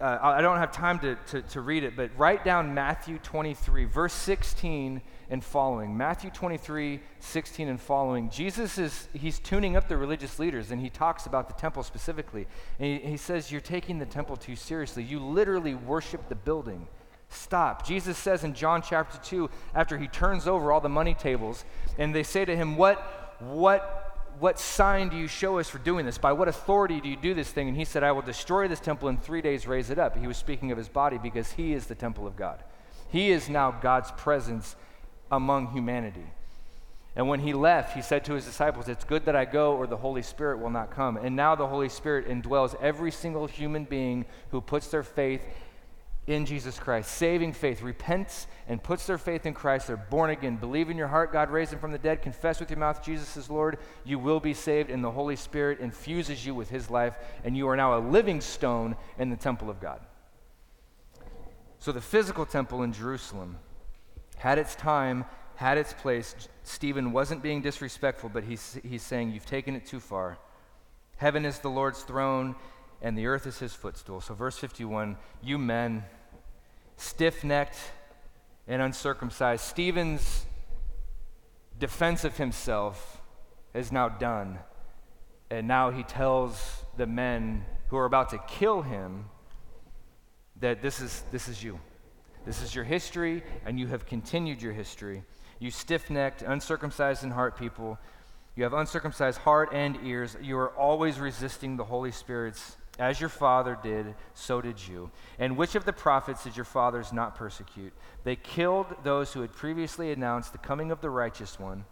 uh, 0.00 0.18
I 0.22 0.40
don't 0.40 0.56
have 0.56 0.72
time 0.72 0.98
to, 1.00 1.14
to, 1.28 1.42
to 1.42 1.60
read 1.60 1.84
it, 1.84 1.94
but 1.94 2.10
write 2.16 2.42
down 2.42 2.72
Matthew 2.72 3.18
23, 3.18 3.84
verse 3.84 4.14
16 4.14 5.02
and 5.28 5.44
following. 5.44 5.94
Matthew 5.94 6.30
23, 6.30 7.00
16 7.18 7.68
and 7.68 7.78
following. 7.78 8.30
Jesus 8.30 8.78
is, 8.78 9.08
he's 9.12 9.38
tuning 9.38 9.76
up 9.76 9.88
the 9.88 9.98
religious 9.98 10.38
leaders, 10.38 10.70
and 10.70 10.80
he 10.80 10.88
talks 10.88 11.26
about 11.26 11.48
the 11.48 11.54
temple 11.54 11.82
specifically. 11.82 12.46
And 12.78 13.02
he, 13.02 13.10
he 13.10 13.16
says, 13.18 13.52
You're 13.52 13.60
taking 13.60 13.98
the 13.98 14.06
temple 14.06 14.36
too 14.36 14.56
seriously. 14.56 15.02
You 15.02 15.20
literally 15.20 15.74
worship 15.74 16.28
the 16.30 16.34
building. 16.34 16.88
Stop. 17.28 17.86
Jesus 17.86 18.16
says 18.16 18.42
in 18.42 18.54
John 18.54 18.82
chapter 18.82 19.18
2, 19.18 19.50
after 19.74 19.98
he 19.98 20.08
turns 20.08 20.48
over 20.48 20.72
all 20.72 20.80
the 20.80 20.88
money 20.88 21.14
tables, 21.14 21.64
and 21.98 22.14
they 22.14 22.22
say 22.22 22.44
to 22.46 22.56
him, 22.56 22.76
What, 22.76 23.36
what 23.38 24.09
what 24.40 24.58
sign 24.58 25.10
do 25.10 25.16
you 25.16 25.28
show 25.28 25.58
us 25.58 25.68
for 25.68 25.78
doing 25.78 26.06
this? 26.06 26.16
By 26.16 26.32
what 26.32 26.48
authority 26.48 27.00
do 27.00 27.08
you 27.08 27.16
do 27.16 27.34
this 27.34 27.50
thing? 27.50 27.68
And 27.68 27.76
he 27.76 27.84
said, 27.84 28.02
I 28.02 28.12
will 28.12 28.22
destroy 28.22 28.66
this 28.66 28.80
temple 28.80 29.08
in 29.08 29.18
three 29.18 29.42
days, 29.42 29.66
raise 29.66 29.90
it 29.90 29.98
up. 29.98 30.16
He 30.16 30.26
was 30.26 30.38
speaking 30.38 30.72
of 30.72 30.78
his 30.78 30.88
body 30.88 31.18
because 31.18 31.52
he 31.52 31.74
is 31.74 31.86
the 31.86 31.94
temple 31.94 32.26
of 32.26 32.36
God. 32.36 32.64
He 33.10 33.30
is 33.30 33.50
now 33.50 33.70
God's 33.70 34.10
presence 34.12 34.76
among 35.30 35.72
humanity. 35.72 36.24
And 37.14 37.28
when 37.28 37.40
he 37.40 37.52
left, 37.52 37.94
he 37.94 38.02
said 38.02 38.24
to 38.24 38.34
his 38.34 38.46
disciples, 38.46 38.88
It's 38.88 39.04
good 39.04 39.26
that 39.26 39.36
I 39.36 39.44
go, 39.44 39.76
or 39.76 39.86
the 39.86 39.96
Holy 39.96 40.22
Spirit 40.22 40.58
will 40.58 40.70
not 40.70 40.90
come. 40.90 41.16
And 41.18 41.36
now 41.36 41.54
the 41.54 41.66
Holy 41.66 41.88
Spirit 41.88 42.28
indwells 42.28 42.80
every 42.80 43.10
single 43.10 43.46
human 43.46 43.84
being 43.84 44.24
who 44.52 44.60
puts 44.60 44.88
their 44.88 45.02
faith 45.02 45.42
in 46.30 46.46
Jesus 46.46 46.78
Christ. 46.78 47.10
Saving 47.10 47.52
faith, 47.52 47.82
repents 47.82 48.46
and 48.68 48.82
puts 48.82 49.06
their 49.06 49.18
faith 49.18 49.46
in 49.46 49.54
Christ. 49.54 49.86
They're 49.86 49.96
born 49.96 50.30
again. 50.30 50.56
Believe 50.56 50.88
in 50.88 50.96
your 50.96 51.08
heart 51.08 51.32
God 51.32 51.50
raised 51.50 51.72
him 51.72 51.78
from 51.78 51.92
the 51.92 51.98
dead. 51.98 52.22
Confess 52.22 52.60
with 52.60 52.70
your 52.70 52.78
mouth 52.78 53.04
Jesus 53.04 53.36
is 53.36 53.50
Lord. 53.50 53.78
You 54.04 54.18
will 54.18 54.40
be 54.40 54.54
saved, 54.54 54.90
and 54.90 55.02
the 55.02 55.10
Holy 55.10 55.36
Spirit 55.36 55.80
infuses 55.80 56.44
you 56.46 56.54
with 56.54 56.70
his 56.70 56.88
life, 56.90 57.14
and 57.44 57.56
you 57.56 57.68
are 57.68 57.76
now 57.76 57.98
a 57.98 58.00
living 58.00 58.40
stone 58.40 58.96
in 59.18 59.30
the 59.30 59.36
temple 59.36 59.68
of 59.68 59.80
God. 59.80 60.00
So 61.78 61.92
the 61.92 62.00
physical 62.00 62.46
temple 62.46 62.82
in 62.82 62.92
Jerusalem 62.92 63.58
had 64.36 64.58
its 64.58 64.74
time, 64.74 65.24
had 65.56 65.78
its 65.78 65.92
place. 65.92 66.34
Stephen 66.62 67.12
wasn't 67.12 67.42
being 67.42 67.62
disrespectful, 67.62 68.28
but 68.28 68.44
he's, 68.44 68.78
he's 68.82 69.02
saying, 69.02 69.32
You've 69.32 69.46
taken 69.46 69.74
it 69.74 69.86
too 69.86 70.00
far. 70.00 70.38
Heaven 71.16 71.44
is 71.44 71.58
the 71.58 71.68
Lord's 71.68 72.02
throne, 72.02 72.54
and 73.02 73.16
the 73.16 73.26
earth 73.26 73.46
is 73.46 73.58
his 73.58 73.74
footstool. 73.74 74.20
So, 74.20 74.34
verse 74.34 74.58
51 74.58 75.16
You 75.42 75.58
men, 75.58 76.04
stiff 77.00 77.42
necked 77.44 77.78
and 78.66 78.80
uncircumcised, 78.82 79.64
Stephen's 79.64 80.46
defense 81.78 82.24
of 82.24 82.36
himself 82.36 83.20
is 83.74 83.90
now 83.90 84.08
done. 84.08 84.58
And 85.50 85.66
now 85.66 85.90
he 85.90 86.02
tells 86.02 86.84
the 86.96 87.06
men 87.06 87.64
who 87.88 87.96
are 87.96 88.04
about 88.04 88.30
to 88.30 88.38
kill 88.46 88.82
him 88.82 89.24
that 90.60 90.82
this 90.82 91.00
is, 91.00 91.24
this 91.32 91.48
is 91.48 91.62
you. 91.62 91.80
This 92.44 92.62
is 92.62 92.74
your 92.74 92.84
history, 92.84 93.42
and 93.66 93.78
you 93.78 93.86
have 93.88 94.06
continued 94.06 94.62
your 94.62 94.72
history. 94.72 95.24
You 95.58 95.70
stiff 95.70 96.10
necked, 96.10 96.42
uncircumcised 96.42 97.24
in 97.24 97.30
heart 97.30 97.58
people, 97.58 97.98
you 98.56 98.64
have 98.64 98.72
uncircumcised 98.72 99.38
heart 99.38 99.70
and 99.72 99.98
ears. 100.04 100.36
You 100.42 100.58
are 100.58 100.70
always 100.70 101.18
resisting 101.18 101.76
the 101.76 101.84
Holy 101.84 102.10
Spirit's, 102.10 102.76
as 103.00 103.18
your 103.18 103.30
father 103.30 103.78
did, 103.82 104.14
so 104.34 104.60
did 104.60 104.86
you. 104.86 105.10
And 105.38 105.56
which 105.56 105.74
of 105.74 105.86
the 105.86 105.92
prophets 105.92 106.44
did 106.44 106.54
your 106.54 106.66
fathers 106.66 107.12
not 107.12 107.34
persecute? 107.34 107.94
They 108.24 108.36
killed 108.36 108.86
those 109.02 109.32
who 109.32 109.40
had 109.40 109.52
previously 109.52 110.12
announced 110.12 110.52
the 110.52 110.58
coming 110.58 110.90
of 110.92 111.00
the 111.00 111.08
righteous 111.08 111.58
one, 111.58 111.86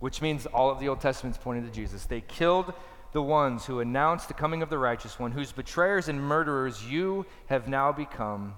which 0.00 0.20
means 0.20 0.44
all 0.46 0.70
of 0.70 0.80
the 0.80 0.88
Old 0.88 1.00
Testament's 1.00 1.38
pointing 1.38 1.64
to 1.64 1.70
Jesus. 1.70 2.04
They 2.04 2.20
killed 2.20 2.74
the 3.12 3.22
ones 3.22 3.64
who 3.64 3.78
announced 3.78 4.26
the 4.26 4.34
coming 4.34 4.60
of 4.60 4.70
the 4.70 4.76
righteous 4.76 5.20
one, 5.20 5.30
whose 5.30 5.52
betrayers 5.52 6.08
and 6.08 6.20
murderers 6.20 6.84
you 6.84 7.24
have 7.46 7.68
now 7.68 7.92
become. 7.92 8.54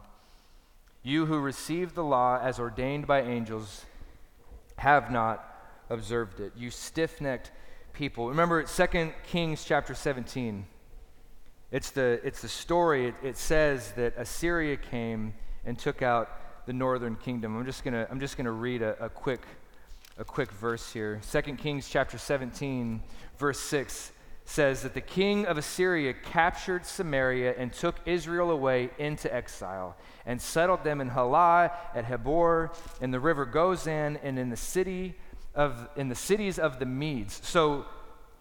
You 1.02 1.26
who 1.26 1.38
received 1.38 1.94
the 1.94 2.02
law 2.02 2.40
as 2.42 2.58
ordained 2.58 3.06
by 3.06 3.20
angels 3.20 3.84
have 4.78 5.12
not 5.12 5.44
observed 5.90 6.40
it. 6.40 6.52
You 6.56 6.70
stiff 6.70 7.20
necked 7.20 7.52
people. 7.92 8.30
Remember 8.30 8.62
2 8.62 9.12
Kings 9.26 9.64
chapter 9.64 9.94
17. 9.94 10.66
It's 11.70 11.90
the, 11.90 12.20
it's 12.24 12.40
the 12.40 12.48
story. 12.48 13.08
It, 13.08 13.14
it 13.22 13.36
says 13.36 13.92
that 13.92 14.14
Assyria 14.16 14.76
came 14.76 15.34
and 15.66 15.78
took 15.78 16.00
out 16.00 16.66
the 16.66 16.72
northern 16.72 17.16
kingdom. 17.16 17.56
I'm 17.56 17.66
just 17.66 17.84
going 17.84 17.94
to 17.94 18.06
I'm 18.10 18.20
just 18.20 18.36
gonna 18.36 18.52
read 18.52 18.82
a, 18.82 19.04
a, 19.04 19.08
quick, 19.08 19.42
a 20.18 20.24
quick 20.24 20.50
verse 20.52 20.92
here. 20.92 21.20
2 21.30 21.42
Kings 21.56 21.88
chapter 21.88 22.16
17, 22.16 23.02
verse 23.38 23.60
6 23.60 24.12
says 24.46 24.82
that 24.82 24.94
the 24.94 25.00
king 25.02 25.44
of 25.44 25.58
Assyria 25.58 26.14
captured 26.14 26.86
Samaria 26.86 27.54
and 27.58 27.70
took 27.70 27.96
Israel 28.06 28.50
away 28.50 28.88
into 28.96 29.32
exile 29.34 29.94
and 30.24 30.40
settled 30.40 30.84
them 30.84 31.02
in 31.02 31.08
Halah, 31.08 31.70
at 31.94 32.06
Habor, 32.06 32.74
in 33.02 33.10
the 33.10 33.20
river 33.20 33.44
Gozan, 33.44 34.18
and 34.22 34.38
in 34.38 34.48
the 34.48 34.56
city 34.56 35.16
of 35.54 35.88
in 35.96 36.08
the 36.08 36.14
cities 36.14 36.58
of 36.58 36.78
the 36.78 36.86
Medes. 36.86 37.40
So 37.44 37.84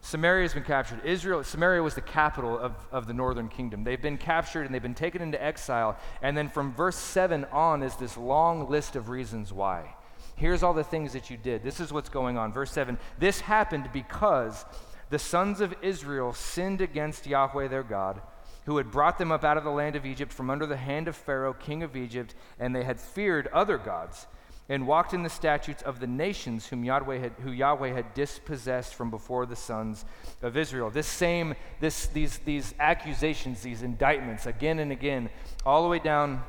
Samaria 0.08 0.44
has 0.44 0.54
been 0.54 0.64
captured. 0.64 1.04
Israel, 1.04 1.44
Samaria 1.44 1.84
was 1.84 1.96
the 1.96 2.00
capital 2.00 2.58
of, 2.58 2.74
of 2.94 3.08
the 3.08 3.14
northern 3.14 3.50
kingdom. 3.50 3.84
They've 3.84 4.02
been 4.02 4.18
captured 4.18 4.62
and 4.62 4.74
they've 4.74 4.82
been 4.82 4.96
taken 4.96 5.22
into 5.22 5.44
exile. 5.44 5.98
And 6.22 6.38
then 6.38 6.48
from 6.48 6.74
verse 6.74 6.96
7 6.96 7.44
on 7.52 7.84
is 7.84 7.94
this 7.98 8.16
long 8.16 8.70
list 8.70 8.96
of 8.96 9.10
reasons 9.10 9.52
why. 9.52 9.96
Here's 10.38 10.64
all 10.64 10.74
the 10.74 10.86
things 10.86 11.12
that 11.12 11.30
you 11.30 11.36
did. 11.36 11.62
This 11.62 11.82
is 11.82 11.92
what's 11.92 12.08
going 12.08 12.38
on. 12.38 12.54
Verse 12.54 12.72
7 12.72 12.98
This 13.20 13.42
happened 13.42 13.90
because 13.92 14.64
the 15.10 15.20
sons 15.20 15.60
of 15.60 15.76
Israel 15.82 16.32
sinned 16.32 16.80
against 16.80 17.28
Yahweh 17.28 17.68
their 17.68 17.84
God, 17.84 18.22
who 18.66 18.78
had 18.78 18.90
brought 18.90 19.18
them 19.18 19.34
up 19.34 19.44
out 19.44 19.58
of 19.58 19.66
the 19.66 19.72
land 19.72 19.98
of 19.98 20.06
Egypt 20.06 20.32
from 20.32 20.50
under 20.50 20.66
the 20.66 20.78
hand 20.78 21.10
of 21.10 21.18
Pharaoh, 21.18 21.54
king 21.54 21.84
of 21.84 21.98
Egypt, 21.98 22.34
and 22.58 22.74
they 22.74 22.86
had 22.86 23.02
feared 23.02 23.48
other 23.48 23.78
gods 23.78 24.28
and 24.70 24.86
walked 24.86 25.14
in 25.14 25.24
the 25.24 25.30
statutes 25.30 25.82
of 25.82 26.00
the 26.00 26.08
nations 26.08 26.68
whom 26.68 26.84
Yahweh 26.84 27.20
had, 27.20 27.32
who 27.42 27.52
Yahweh 27.52 27.94
had 27.94 28.14
dispossessed 28.14 28.96
from 28.96 29.10
before 29.10 29.46
the 29.46 29.56
sons 29.56 30.04
of 30.42 30.58
Israel. 30.58 30.90
This 30.90 31.08
same, 31.08 31.56
this, 31.80 32.08
these, 32.08 32.40
these 32.40 32.74
accusations, 32.80 33.62
these 33.62 33.82
indictments, 33.82 34.46
again 34.46 34.80
and 34.80 34.92
again, 34.92 35.30
all 35.66 35.84
the 35.84 35.90
way 35.90 36.00
down 36.00 36.44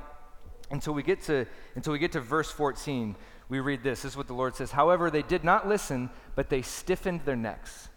until 0.70 0.94
we 0.94 1.02
get 1.02 1.22
to, 1.22 1.46
until 1.76 1.92
we 1.92 1.98
get 1.98 2.12
to 2.12 2.20
verse 2.20 2.50
14. 2.50 3.14
We 3.48 3.60
read 3.60 3.82
this. 3.82 4.02
This 4.02 4.12
is 4.12 4.16
what 4.16 4.26
the 4.26 4.34
Lord 4.34 4.54
says. 4.56 4.72
However, 4.72 5.10
they 5.10 5.22
did 5.22 5.42
not 5.42 5.66
listen, 5.66 6.10
but 6.34 6.50
they 6.50 6.60
stiffened 6.60 7.22
their 7.24 7.36
necks. 7.36 7.88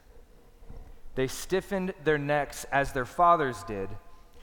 They 1.15 1.27
stiffened 1.27 1.93
their 2.03 2.17
necks 2.17 2.65
as 2.71 2.93
their 2.93 3.05
fathers 3.05 3.63
did, 3.65 3.89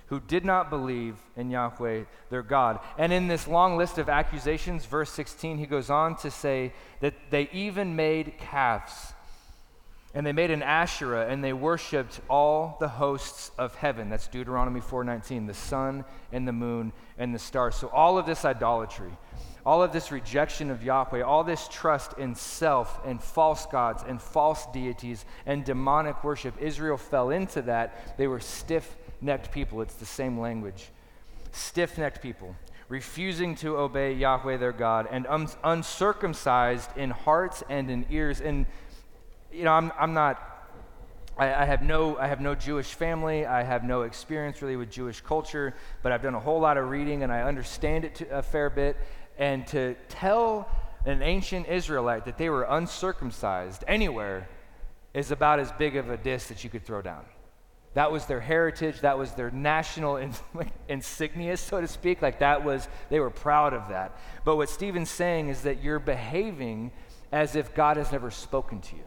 who 0.08 0.20
did 0.20 0.44
not 0.44 0.70
believe 0.70 1.16
in 1.36 1.50
Yahweh 1.50 2.04
their 2.30 2.42
God. 2.42 2.80
And 2.96 3.12
in 3.12 3.28
this 3.28 3.46
long 3.46 3.76
list 3.76 3.98
of 3.98 4.08
accusations, 4.08 4.86
verse 4.86 5.10
16, 5.12 5.58
he 5.58 5.66
goes 5.66 5.90
on 5.90 6.16
to 6.16 6.30
say 6.30 6.72
that 7.00 7.14
they 7.30 7.48
even 7.52 7.94
made 7.94 8.34
calves. 8.38 9.12
And 10.14 10.26
they 10.26 10.32
made 10.32 10.50
an 10.50 10.62
Asherah 10.62 11.28
and 11.28 11.44
they 11.44 11.52
worshiped 11.52 12.20
all 12.30 12.78
the 12.80 12.88
hosts 12.88 13.50
of 13.58 13.74
heaven. 13.74 14.08
That's 14.08 14.26
Deuteronomy 14.26 14.80
4:19, 14.80 15.46
the 15.46 15.54
sun 15.54 16.04
and 16.32 16.48
the 16.48 16.52
moon 16.52 16.92
and 17.18 17.34
the 17.34 17.38
stars. 17.38 17.74
So 17.74 17.88
all 17.88 18.16
of 18.16 18.24
this 18.24 18.46
idolatry, 18.46 19.12
all 19.66 19.82
of 19.82 19.92
this 19.92 20.10
rejection 20.10 20.70
of 20.70 20.82
Yahweh, 20.82 21.20
all 21.20 21.44
this 21.44 21.68
trust 21.68 22.14
in 22.14 22.34
self 22.34 22.98
and 23.04 23.22
false 23.22 23.66
gods 23.66 24.02
and 24.09 24.20
false 24.20 24.66
deities 24.72 25.26
and 25.44 25.62
demonic 25.62 26.24
worship, 26.24 26.54
Israel 26.59 26.96
fell 26.96 27.28
into 27.28 27.61
that. 27.62 28.16
They 28.16 28.26
were 28.26 28.40
stiff 28.40 28.96
necked 29.20 29.50
people. 29.50 29.80
It's 29.80 29.94
the 29.94 30.06
same 30.06 30.38
language. 30.38 30.90
Stiff 31.52 31.98
necked 31.98 32.22
people, 32.22 32.54
refusing 32.88 33.54
to 33.56 33.78
obey 33.78 34.12
Yahweh 34.12 34.56
their 34.58 34.72
God, 34.72 35.08
and 35.10 35.26
un- 35.26 35.48
uncircumcised 35.64 36.96
in 36.96 37.10
hearts 37.10 37.62
and 37.68 37.90
in 37.90 38.06
ears. 38.10 38.40
And, 38.40 38.66
you 39.52 39.64
know, 39.64 39.72
I'm, 39.72 39.92
I'm 39.98 40.14
not. 40.14 40.44
I, 41.38 41.62
I 41.62 41.64
have 41.64 41.82
no, 41.82 42.18
I 42.18 42.26
have 42.26 42.40
no 42.40 42.54
Jewish 42.54 42.94
family. 42.94 43.46
I 43.46 43.62
have 43.62 43.84
no 43.84 44.02
experience 44.02 44.60
really 44.60 44.76
with 44.76 44.90
Jewish 44.90 45.20
culture, 45.20 45.74
but 46.02 46.12
I've 46.12 46.22
done 46.22 46.34
a 46.34 46.40
whole 46.40 46.60
lot 46.60 46.76
of 46.76 46.90
reading 46.90 47.22
and 47.22 47.32
I 47.32 47.42
understand 47.42 48.04
it 48.04 48.16
to, 48.16 48.38
a 48.38 48.42
fair 48.42 48.68
bit. 48.70 48.96
And 49.38 49.64
to 49.68 49.94
tell 50.08 50.68
an 51.06 51.22
ancient 51.22 51.68
Israelite 51.68 52.24
that 52.24 52.38
they 52.38 52.50
were 52.50 52.64
uncircumcised 52.64 53.84
anywhere 53.86 54.48
is 55.14 55.30
about 55.30 55.60
as 55.60 55.70
big 55.72 55.96
of 55.96 56.10
a 56.10 56.16
diss 56.16 56.48
that 56.48 56.64
you 56.64 56.70
could 56.70 56.84
throw 56.84 57.00
down. 57.00 57.24
That 57.99 58.12
was 58.12 58.26
their 58.26 58.38
heritage. 58.38 59.01
That 59.01 59.18
was 59.18 59.32
their 59.32 59.51
national 59.51 60.18
in, 60.18 60.32
like, 60.55 60.70
insignia, 60.88 61.57
so 61.57 61.80
to 61.80 61.88
speak. 61.88 62.22
Like 62.22 62.38
that 62.38 62.64
was, 62.64 62.86
they 63.11 63.18
were 63.18 63.28
proud 63.28 63.74
of 63.74 63.88
that. 63.88 64.16
But 64.44 64.55
what 64.55 64.68
Stephen's 64.68 65.11
saying 65.11 65.49
is 65.49 65.62
that 65.62 65.82
you're 65.82 65.99
behaving 65.99 66.92
as 67.32 67.57
if 67.57 67.74
God 67.74 67.96
has 67.96 68.12
never 68.12 68.30
spoken 68.30 68.80
to 68.82 68.94
you. 68.94 69.03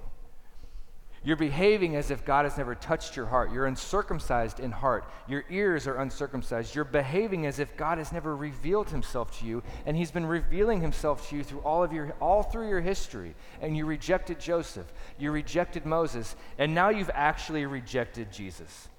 You're 1.23 1.35
behaving 1.35 1.95
as 1.95 2.09
if 2.09 2.25
God 2.25 2.45
has 2.45 2.57
never 2.57 2.73
touched 2.73 3.15
your 3.15 3.27
heart. 3.27 3.51
You're 3.51 3.67
uncircumcised 3.67 4.59
in 4.59 4.71
heart. 4.71 5.05
Your 5.27 5.43
ears 5.51 5.85
are 5.85 5.97
uncircumcised. 5.97 6.73
You're 6.73 6.83
behaving 6.83 7.45
as 7.45 7.59
if 7.59 7.77
God 7.77 7.99
has 7.99 8.11
never 8.11 8.35
revealed 8.35 8.89
himself 8.89 9.37
to 9.39 9.45
you, 9.45 9.61
and 9.85 9.95
he's 9.95 10.09
been 10.09 10.25
revealing 10.25 10.81
himself 10.81 11.29
to 11.29 11.35
you 11.35 11.43
through 11.43 11.59
all 11.59 11.83
of 11.83 11.93
your 11.93 12.15
all 12.19 12.41
through 12.41 12.69
your 12.69 12.81
history. 12.81 13.35
And 13.61 13.77
you 13.77 13.85
rejected 13.85 14.39
Joseph. 14.39 14.91
You 15.19 15.31
rejected 15.31 15.85
Moses, 15.85 16.35
and 16.57 16.73
now 16.73 16.89
you've 16.89 17.11
actually 17.13 17.67
rejected 17.67 18.31
Jesus. 18.31 18.89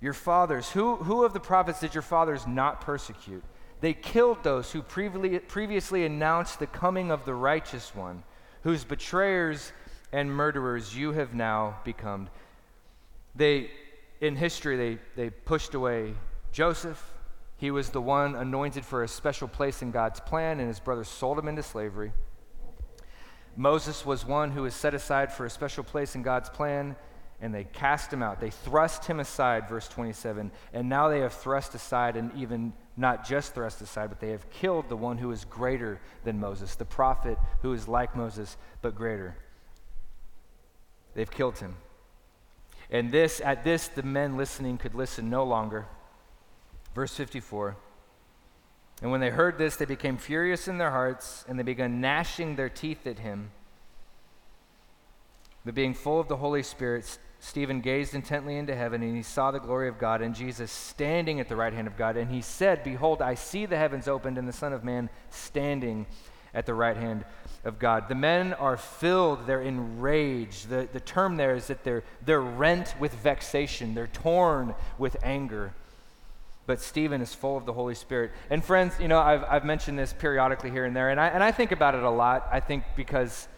Your 0.00 0.12
fathers, 0.12 0.70
who, 0.70 0.96
who 0.96 1.24
of 1.24 1.32
the 1.32 1.40
prophets 1.40 1.80
did 1.80 1.94
your 1.94 2.02
fathers 2.02 2.46
not 2.46 2.82
persecute? 2.82 3.42
They 3.80 3.94
killed 3.94 4.44
those 4.44 4.72
who 4.72 4.82
previously, 4.82 5.38
previously 5.38 6.04
announced 6.04 6.58
the 6.58 6.66
coming 6.66 7.10
of 7.10 7.24
the 7.24 7.34
righteous 7.34 7.94
one 7.94 8.24
whose 8.62 8.84
betrayers 8.84 9.72
and 10.12 10.30
murderers 10.30 10.96
you 10.96 11.12
have 11.12 11.34
now 11.34 11.78
become. 11.84 12.28
They, 13.34 13.70
in 14.20 14.36
history, 14.36 14.76
they, 14.76 14.98
they 15.16 15.30
pushed 15.30 15.74
away 15.74 16.14
Joseph. 16.52 17.12
He 17.56 17.70
was 17.70 17.90
the 17.90 18.00
one 18.00 18.34
anointed 18.34 18.84
for 18.84 19.02
a 19.02 19.08
special 19.08 19.48
place 19.48 19.82
in 19.82 19.90
God's 19.90 20.20
plan, 20.20 20.60
and 20.60 20.68
his 20.68 20.80
brothers 20.80 21.08
sold 21.08 21.38
him 21.38 21.48
into 21.48 21.62
slavery. 21.62 22.12
Moses 23.56 24.06
was 24.06 24.24
one 24.24 24.52
who 24.52 24.62
was 24.62 24.74
set 24.74 24.94
aside 24.94 25.32
for 25.32 25.44
a 25.44 25.50
special 25.50 25.82
place 25.82 26.14
in 26.14 26.22
God's 26.22 26.48
plan, 26.48 26.94
and 27.40 27.52
they 27.52 27.64
cast 27.64 28.12
him 28.12 28.22
out. 28.22 28.40
They 28.40 28.50
thrust 28.50 29.04
him 29.04 29.20
aside, 29.20 29.68
verse 29.68 29.88
27, 29.88 30.52
and 30.72 30.88
now 30.88 31.08
they 31.08 31.20
have 31.20 31.32
thrust 31.32 31.74
aside 31.74 32.16
and 32.16 32.32
even 32.36 32.72
not 32.98 33.26
just 33.26 33.54
thrust 33.54 33.80
aside, 33.80 34.08
but 34.08 34.20
they 34.20 34.30
have 34.30 34.50
killed 34.50 34.88
the 34.88 34.96
one 34.96 35.18
who 35.18 35.30
is 35.30 35.44
greater 35.44 36.00
than 36.24 36.40
Moses, 36.40 36.74
the 36.74 36.84
prophet 36.84 37.38
who 37.62 37.72
is 37.72 37.86
like 37.86 38.16
Moses, 38.16 38.56
but 38.82 38.94
greater. 38.94 39.36
They've 41.14 41.30
killed 41.30 41.58
him. 41.58 41.76
And 42.90 43.12
this, 43.12 43.40
at 43.44 43.64
this, 43.64 43.88
the 43.88 44.02
men 44.02 44.36
listening 44.36 44.78
could 44.78 44.94
listen 44.94 45.30
no 45.30 45.44
longer. 45.44 45.86
Verse 46.94 47.14
54. 47.14 47.76
And 49.00 49.12
when 49.12 49.20
they 49.20 49.30
heard 49.30 49.58
this, 49.58 49.76
they 49.76 49.84
became 49.84 50.16
furious 50.16 50.66
in 50.66 50.78
their 50.78 50.90
hearts, 50.90 51.44
and 51.48 51.58
they 51.58 51.62
began 51.62 52.00
gnashing 52.00 52.56
their 52.56 52.68
teeth 52.68 53.06
at 53.06 53.20
him. 53.20 53.52
But 55.64 55.74
being 55.74 55.94
full 55.94 56.18
of 56.18 56.28
the 56.28 56.36
Holy 56.36 56.62
Spirit, 56.62 57.18
Stephen 57.40 57.80
gazed 57.80 58.14
intently 58.14 58.56
into 58.56 58.74
heaven, 58.74 59.02
and 59.02 59.14
he 59.14 59.22
saw 59.22 59.50
the 59.50 59.60
glory 59.60 59.88
of 59.88 59.98
God 59.98 60.22
and 60.22 60.34
Jesus 60.34 60.72
standing 60.72 61.38
at 61.38 61.48
the 61.48 61.54
right 61.56 61.72
hand 61.72 61.86
of 61.86 61.96
God. 61.96 62.16
And 62.16 62.30
he 62.30 62.40
said, 62.40 62.82
Behold, 62.82 63.22
I 63.22 63.34
see 63.34 63.64
the 63.64 63.76
heavens 63.76 64.08
opened 64.08 64.38
and 64.38 64.48
the 64.48 64.52
Son 64.52 64.72
of 64.72 64.82
Man 64.82 65.08
standing 65.30 66.06
at 66.52 66.66
the 66.66 66.74
right 66.74 66.96
hand 66.96 67.24
of 67.64 67.78
God. 67.78 68.08
The 68.08 68.14
men 68.14 68.54
are 68.54 68.76
filled, 68.76 69.46
they're 69.46 69.62
enraged. 69.62 70.68
The, 70.68 70.88
the 70.92 71.00
term 71.00 71.36
there 71.36 71.54
is 71.54 71.68
that 71.68 71.84
they're, 71.84 72.02
they're 72.24 72.40
rent 72.40 72.94
with 72.98 73.14
vexation, 73.14 73.94
they're 73.94 74.08
torn 74.08 74.74
with 74.98 75.16
anger. 75.22 75.74
But 76.66 76.80
Stephen 76.80 77.22
is 77.22 77.34
full 77.34 77.56
of 77.56 77.64
the 77.64 77.72
Holy 77.72 77.94
Spirit. 77.94 78.32
And 78.50 78.62
friends, 78.62 78.94
you 79.00 79.08
know, 79.08 79.20
I've, 79.20 79.44
I've 79.44 79.64
mentioned 79.64 79.98
this 79.98 80.12
periodically 80.12 80.70
here 80.70 80.84
and 80.84 80.94
there, 80.94 81.10
and 81.10 81.20
I, 81.20 81.28
and 81.28 81.42
I 81.42 81.52
think 81.52 81.72
about 81.72 81.94
it 81.94 82.02
a 82.02 82.10
lot. 82.10 82.48
I 82.50 82.60
think 82.60 82.84
because 82.96 83.48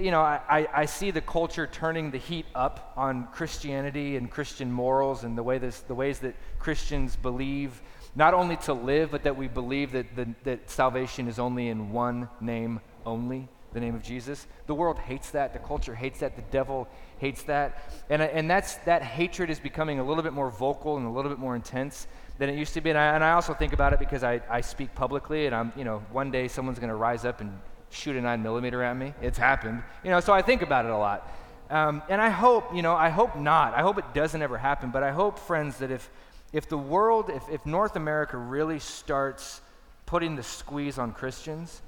you 0.00 0.10
know, 0.10 0.20
I, 0.20 0.66
I 0.72 0.86
see 0.86 1.10
the 1.10 1.20
culture 1.20 1.66
turning 1.66 2.10
the 2.10 2.18
heat 2.18 2.46
up 2.54 2.92
on 2.96 3.28
Christianity 3.32 4.16
and 4.16 4.30
Christian 4.30 4.70
morals 4.70 5.24
and 5.24 5.36
the, 5.36 5.42
way 5.42 5.58
this, 5.58 5.80
the 5.80 5.94
ways 5.94 6.18
that 6.20 6.34
Christians 6.58 7.16
believe, 7.16 7.82
not 8.14 8.34
only 8.34 8.56
to 8.58 8.72
live, 8.72 9.10
but 9.10 9.22
that 9.24 9.36
we 9.36 9.48
believe 9.48 9.92
that, 9.92 10.16
the, 10.16 10.28
that 10.44 10.70
salvation 10.70 11.28
is 11.28 11.38
only 11.38 11.68
in 11.68 11.92
one 11.92 12.28
name 12.40 12.80
only, 13.04 13.48
the 13.72 13.80
name 13.80 13.94
of 13.94 14.02
Jesus. 14.02 14.46
The 14.66 14.74
world 14.74 14.98
hates 14.98 15.30
that. 15.30 15.52
The 15.52 15.58
culture 15.58 15.94
hates 15.94 16.20
that. 16.20 16.36
The 16.36 16.42
devil 16.50 16.88
hates 17.18 17.42
that. 17.44 17.92
And, 18.10 18.22
uh, 18.22 18.26
and 18.26 18.50
that's, 18.50 18.76
that 18.78 19.02
hatred 19.02 19.50
is 19.50 19.60
becoming 19.60 19.98
a 19.98 20.04
little 20.04 20.22
bit 20.22 20.32
more 20.32 20.50
vocal 20.50 20.96
and 20.96 21.06
a 21.06 21.10
little 21.10 21.30
bit 21.30 21.38
more 21.38 21.54
intense 21.54 22.06
than 22.38 22.48
it 22.48 22.56
used 22.56 22.74
to 22.74 22.80
be. 22.80 22.90
And 22.90 22.98
I, 22.98 23.14
and 23.14 23.22
I 23.22 23.32
also 23.32 23.54
think 23.54 23.72
about 23.72 23.92
it 23.92 23.98
because 23.98 24.24
I, 24.24 24.40
I 24.50 24.60
speak 24.60 24.94
publicly, 24.94 25.46
and 25.46 25.54
I'm, 25.54 25.72
you 25.76 25.84
know, 25.84 26.02
one 26.10 26.30
day 26.30 26.48
someone's 26.48 26.78
going 26.78 26.90
to 26.90 26.96
rise 26.96 27.24
up 27.24 27.40
and 27.40 27.58
shoot 27.96 28.16
a 28.16 28.20
nine 28.20 28.42
millimeter 28.42 28.82
at 28.82 28.96
me. 28.96 29.14
It's 29.20 29.38
happened. 29.38 29.82
You 30.04 30.10
know, 30.10 30.20
so 30.20 30.32
I 30.32 30.42
think 30.42 30.62
about 30.62 30.84
it 30.84 30.90
a 30.90 30.96
lot. 30.96 31.32
Um, 31.70 32.02
and 32.08 32.20
I 32.20 32.28
hope, 32.28 32.74
you 32.74 32.82
know, 32.82 32.94
I 32.94 33.08
hope 33.08 33.36
not. 33.36 33.74
I 33.74 33.82
hope 33.82 33.98
it 33.98 34.04
doesn't 34.14 34.40
ever 34.40 34.58
happen. 34.58 34.90
But 34.90 35.02
I 35.02 35.10
hope, 35.10 35.38
friends, 35.38 35.78
that 35.78 35.90
if, 35.90 36.08
if 36.52 36.68
the 36.68 36.78
world, 36.78 37.30
if, 37.30 37.42
if 37.50 37.66
North 37.66 37.96
America 37.96 38.36
really 38.36 38.78
starts 38.78 39.60
putting 40.04 40.36
the 40.36 40.42
squeeze 40.42 40.98
on 40.98 41.12
Christians, 41.12 41.82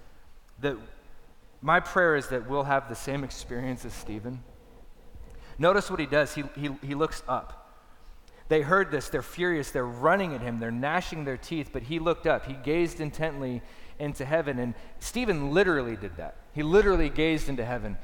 that 0.60 0.76
my 1.60 1.78
prayer 1.80 2.16
is 2.16 2.28
that 2.28 2.48
we'll 2.48 2.64
have 2.64 2.88
the 2.88 2.96
same 2.96 3.22
experience 3.22 3.84
as 3.84 3.92
Stephen. 3.92 4.42
Notice 5.58 5.90
what 5.90 6.00
he 6.00 6.06
does. 6.06 6.34
He, 6.34 6.44
he, 6.56 6.70
he 6.82 6.94
looks 6.94 7.22
up. 7.28 7.70
They 8.48 8.62
heard 8.62 8.90
this. 8.90 9.08
They're 9.08 9.22
furious. 9.22 9.70
They're 9.70 9.84
running 9.84 10.34
at 10.34 10.40
him. 10.40 10.58
They're 10.58 10.70
gnashing 10.70 11.24
their 11.24 11.36
teeth. 11.36 11.70
But 11.72 11.82
he 11.82 11.98
looked 11.98 12.26
up. 12.26 12.46
He 12.46 12.54
gazed 12.54 13.00
intently 13.00 13.62
into 13.98 14.24
heaven. 14.24 14.58
And 14.58 14.74
Stephen 14.98 15.52
literally 15.52 15.96
did 15.96 16.16
that. 16.16 16.36
He 16.52 16.62
literally 16.62 17.08
gazed 17.08 17.48
into 17.48 17.64
heaven. 17.64 17.96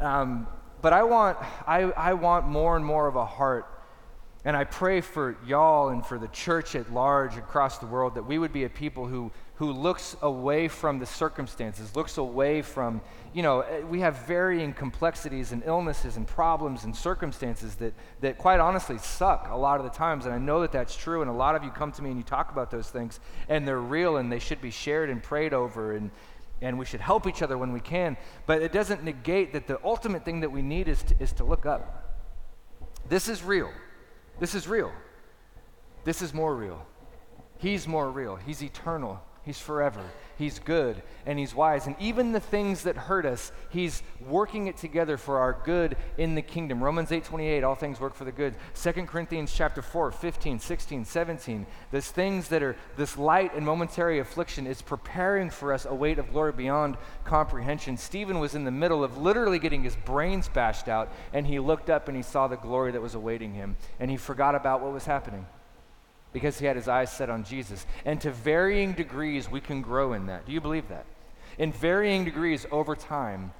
Um, 0.00 0.46
but 0.80 0.92
I 0.92 1.02
want, 1.04 1.38
I, 1.66 1.82
I 1.82 2.14
want 2.14 2.46
more 2.46 2.76
and 2.76 2.84
more 2.84 3.06
of 3.06 3.16
a 3.16 3.24
heart 3.26 3.66
and 4.44 4.56
I 4.56 4.64
pray 4.64 5.00
for 5.00 5.36
y'all 5.46 5.90
and 5.90 6.04
for 6.04 6.18
the 6.18 6.28
church 6.28 6.74
at 6.74 6.92
large 6.92 7.36
across 7.36 7.78
the 7.78 7.86
world 7.86 8.16
that 8.16 8.24
we 8.24 8.38
would 8.38 8.52
be 8.52 8.64
a 8.64 8.68
people 8.68 9.06
who, 9.06 9.30
who 9.56 9.72
looks 9.72 10.16
away 10.22 10.66
from 10.66 10.98
the 10.98 11.06
circumstances, 11.06 11.94
looks 11.94 12.16
away 12.16 12.62
from, 12.62 13.00
you 13.34 13.42
know, 13.42 13.60
eh, 13.60 13.80
we 13.80 14.00
have 14.00 14.26
varying 14.26 14.72
complexities 14.72 15.52
and 15.52 15.62
illnesses 15.66 16.16
and 16.16 16.26
problems 16.26 16.84
and 16.84 16.96
circumstances 16.96 17.74
that, 17.76 17.92
that 18.20 18.38
quite 18.38 18.60
honestly 18.60 18.98
suck 18.98 19.48
a 19.50 19.56
lot 19.56 19.78
of 19.78 19.84
the 19.84 19.90
times. 19.90 20.24
And 20.24 20.34
I 20.34 20.38
know 20.38 20.62
that 20.62 20.72
that's 20.72 20.96
true. 20.96 21.20
And 21.20 21.30
a 21.30 21.34
lot 21.34 21.54
of 21.54 21.62
you 21.62 21.70
come 21.70 21.92
to 21.92 22.02
me 22.02 22.10
and 22.10 22.18
you 22.18 22.24
talk 22.24 22.50
about 22.50 22.70
those 22.70 22.88
things, 22.88 23.20
and 23.48 23.68
they're 23.68 23.78
real 23.78 24.16
and 24.16 24.32
they 24.32 24.38
should 24.38 24.60
be 24.60 24.70
shared 24.70 25.10
and 25.10 25.22
prayed 25.22 25.52
over. 25.52 25.94
And, 25.94 26.10
and 26.62 26.78
we 26.78 26.86
should 26.86 27.00
help 27.00 27.26
each 27.26 27.42
other 27.42 27.58
when 27.58 27.72
we 27.72 27.80
can. 27.80 28.16
But 28.46 28.62
it 28.62 28.72
doesn't 28.72 29.04
negate 29.04 29.52
that 29.52 29.66
the 29.66 29.78
ultimate 29.84 30.24
thing 30.24 30.40
that 30.40 30.50
we 30.50 30.62
need 30.62 30.88
is 30.88 31.02
to, 31.02 31.14
is 31.20 31.32
to 31.34 31.44
look 31.44 31.66
up. 31.66 32.18
This 33.08 33.28
is 33.28 33.42
real. 33.42 33.70
This 34.40 34.54
is 34.54 34.66
real. 34.66 34.92
This 36.04 36.22
is 36.22 36.32
more 36.32 36.56
real. 36.56 36.86
He's 37.58 37.86
more 37.86 38.10
real. 38.10 38.36
He's 38.36 38.62
eternal. 38.62 39.20
He's 39.44 39.58
forever. 39.58 40.02
He's 40.38 40.60
good 40.60 41.02
and 41.26 41.38
he's 41.38 41.54
wise. 41.54 41.86
And 41.86 41.96
even 41.98 42.32
the 42.32 42.40
things 42.40 42.84
that 42.84 42.96
hurt 42.96 43.26
us, 43.26 43.50
he's 43.70 44.02
working 44.20 44.68
it 44.68 44.76
together 44.76 45.16
for 45.16 45.38
our 45.38 45.56
good 45.64 45.96
in 46.16 46.36
the 46.36 46.42
kingdom. 46.42 46.82
Romans 46.82 47.10
8:28, 47.10 47.64
all 47.64 47.74
things 47.74 47.98
work 47.98 48.14
for 48.14 48.24
the 48.24 48.32
good. 48.32 48.54
2 48.74 49.06
Corinthians 49.06 49.52
chapter 49.52 49.82
4, 49.82 50.12
15, 50.12 50.60
16, 50.60 51.04
17. 51.04 51.66
These 51.90 52.10
things 52.10 52.48
that 52.48 52.62
are 52.62 52.76
this 52.96 53.18
light 53.18 53.52
and 53.54 53.66
momentary 53.66 54.20
affliction 54.20 54.66
is 54.66 54.80
preparing 54.80 55.50
for 55.50 55.72
us 55.72 55.86
a 55.86 55.94
weight 55.94 56.20
of 56.20 56.30
glory 56.30 56.52
beyond 56.52 56.96
comprehension. 57.24 57.96
Stephen 57.96 58.38
was 58.38 58.54
in 58.54 58.64
the 58.64 58.70
middle 58.70 59.02
of 59.02 59.18
literally 59.18 59.58
getting 59.58 59.82
his 59.82 59.96
brains 59.96 60.48
bashed 60.48 60.88
out, 60.88 61.10
and 61.32 61.48
he 61.48 61.58
looked 61.58 61.90
up 61.90 62.06
and 62.06 62.16
he 62.16 62.22
saw 62.22 62.46
the 62.46 62.56
glory 62.56 62.92
that 62.92 63.02
was 63.02 63.16
awaiting 63.16 63.54
him, 63.54 63.76
and 63.98 64.08
he 64.08 64.16
forgot 64.16 64.54
about 64.54 64.80
what 64.80 64.92
was 64.92 65.04
happening 65.04 65.46
because 66.32 66.58
he 66.58 66.66
had 66.66 66.76
his 66.76 66.88
eyes 66.88 67.12
set 67.12 67.30
on 67.30 67.44
Jesus. 67.44 67.86
And 68.04 68.20
to 68.20 68.30
varying 68.30 68.92
degrees, 68.92 69.50
we 69.50 69.60
can 69.60 69.82
grow 69.82 70.12
in 70.12 70.26
that. 70.26 70.46
Do 70.46 70.52
you 70.52 70.60
believe 70.60 70.88
that? 70.88 71.06
In 71.58 71.72
varying 71.72 72.24
degrees 72.24 72.66
over 72.70 72.96
time, 72.96 73.52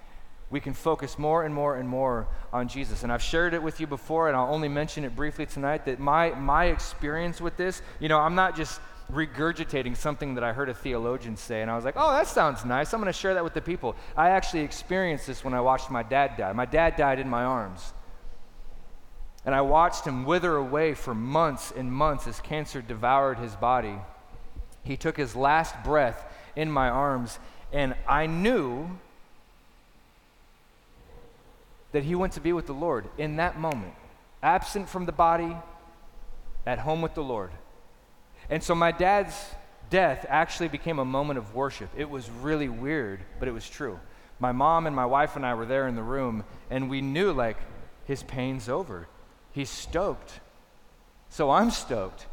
we 0.51 0.61
can 0.61 0.75
focus 0.75 1.19
more 1.19 1.45
and 1.45 1.55
more 1.55 1.77
and 1.77 1.89
more 1.89 2.29
on 2.53 2.69
Jesus. 2.69 3.03
And 3.03 3.13
I've 3.13 3.23
shared 3.23 3.55
it 3.55 3.63
with 3.63 3.81
you 3.81 3.87
before, 3.87 4.29
and 4.29 4.37
I'll 4.37 4.53
only 4.53 4.69
mention 4.69 5.05
it 5.05 5.17
briefly 5.17 5.47
tonight 5.47 5.87
that 5.87 5.99
my, 5.99 6.31
my 6.31 6.67
experience 6.67 7.41
with 7.41 7.57
this, 7.57 7.81
you 8.01 8.09
know, 8.09 8.19
I'm 8.19 8.35
not 8.35 8.55
just 8.55 8.81
regurgitating 9.11 9.97
something 9.97 10.35
that 10.35 10.45
I 10.45 10.53
heard 10.53 10.69
a 10.69 10.75
theologian 10.75 11.37
say, 11.37 11.63
and 11.63 11.71
I 11.71 11.77
was 11.77 11.85
like, 11.85 11.95
oh, 11.97 12.13
that 12.13 12.27
sounds 12.27 12.65
nice. 12.65 12.93
I'm 12.93 13.01
going 13.01 13.13
to 13.13 13.19
share 13.19 13.35
that 13.35 13.45
with 13.45 13.55
the 13.55 13.61
people. 13.61 13.97
I 14.17 14.31
actually 14.31 14.61
experienced 14.61 15.27
this 15.27 15.45
when 15.45 15.55
I 15.55 15.61
watched 15.61 15.91
my 15.91 16.03
dad 16.03 16.37
die. 16.37 16.53
My 16.53 16.67
dad 16.67 16.97
died 16.97 17.19
in 17.19 17.29
my 17.29 17.45
arms. 17.45 17.93
And 19.45 19.55
I 19.55 19.61
watched 19.61 20.07
him 20.07 20.25
wither 20.25 20.57
away 20.57 20.95
for 20.95 21.15
months 21.15 21.73
and 21.77 21.93
months 21.93 22.27
as 22.27 22.41
cancer 22.41 22.81
devoured 22.81 23.39
his 23.39 23.55
body. 23.57 23.97
He 24.85 24.97
took 24.97 25.17
his 25.17 25.35
last 25.35 25.75
breath 25.83 26.25
in 26.55 26.71
my 26.71 26.89
arms, 26.89 27.39
and 27.73 27.95
I 28.07 28.27
knew 28.27 28.99
that 31.93 32.05
he 32.05 32.15
went 32.15 32.35
to 32.35 32.41
be 32.41 32.53
with 32.53 32.67
the 32.67 32.73
Lord 32.73 33.07
in 33.19 33.37
that 33.37 33.59
moment, 33.59 33.95
absent 34.43 34.89
from 34.89 35.07
the 35.07 35.13
body, 35.13 35.57
at 36.65 36.79
home 36.79 37.03
with 37.03 37.15
the 37.15 37.23
Lord. 37.23 37.51
And 38.49 38.63
so 38.63 38.75
my 38.75 38.93
dad's 38.93 39.35
death 39.91 40.25
actually 40.29 40.69
became 40.69 40.99
a 40.99 41.05
moment 41.05 41.39
of 41.39 41.55
worship. 41.55 41.91
It 41.97 42.09
was 42.09 42.31
really 42.31 42.69
weird, 42.69 43.21
but 43.39 43.49
it 43.49 43.53
was 43.53 43.69
true. 43.69 43.99
My 44.39 44.53
mom 44.53 44.87
and 44.87 44.97
my 44.97 45.07
wife 45.07 45.37
and 45.37 45.45
I 45.45 45.55
were 45.55 45.67
there 45.67 45.87
in 45.87 45.97
the 45.97 46.03
room, 46.03 46.45
and 46.71 46.89
we 46.89 47.01
knew, 47.01 47.33
like, 47.33 47.59
his 48.05 48.23
pain's 48.23 48.69
over. 48.69 49.07
He's 49.53 49.71
stoked. 49.71 50.41
So 51.29 51.51
I'm 51.51 51.71
stoked. 51.71 52.27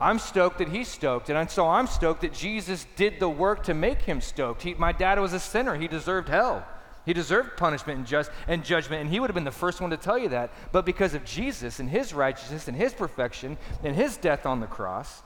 I'm 0.00 0.18
stoked 0.18 0.58
that 0.58 0.68
he's 0.68 0.88
stoked, 0.88 1.28
and 1.28 1.50
so 1.50 1.68
I'm 1.68 1.86
stoked 1.86 2.22
that 2.22 2.32
Jesus 2.32 2.86
did 2.96 3.20
the 3.20 3.28
work 3.28 3.64
to 3.64 3.74
make 3.74 4.00
him 4.02 4.22
stoked. 4.22 4.62
He, 4.62 4.72
my 4.74 4.92
dad 4.92 5.18
was 5.18 5.34
a 5.34 5.40
sinner. 5.40 5.76
He 5.76 5.88
deserved 5.88 6.30
hell. 6.30 6.66
He 7.04 7.12
deserved 7.12 7.56
punishment 7.56 7.98
and, 7.98 8.06
just, 8.06 8.30
and 8.48 8.64
judgment, 8.64 9.02
and 9.02 9.10
he 9.10 9.20
would 9.20 9.28
have 9.28 9.34
been 9.34 9.44
the 9.44 9.50
first 9.50 9.80
one 9.80 9.90
to 9.90 9.98
tell 9.98 10.18
you 10.18 10.30
that. 10.30 10.52
But 10.72 10.86
because 10.86 11.12
of 11.12 11.24
Jesus 11.24 11.80
and 11.80 11.90
his 11.90 12.14
righteousness 12.14 12.66
and 12.66 12.76
his 12.76 12.94
perfection 12.94 13.58
and 13.82 13.94
his 13.94 14.16
death 14.16 14.46
on 14.46 14.60
the 14.60 14.66
cross, 14.66 15.22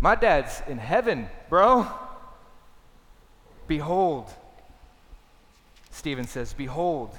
my 0.00 0.14
dad's 0.14 0.62
in 0.68 0.78
heaven, 0.78 1.28
bro. 1.48 1.86
Behold, 3.66 4.30
Stephen 5.90 6.26
says, 6.26 6.52
Behold, 6.52 7.16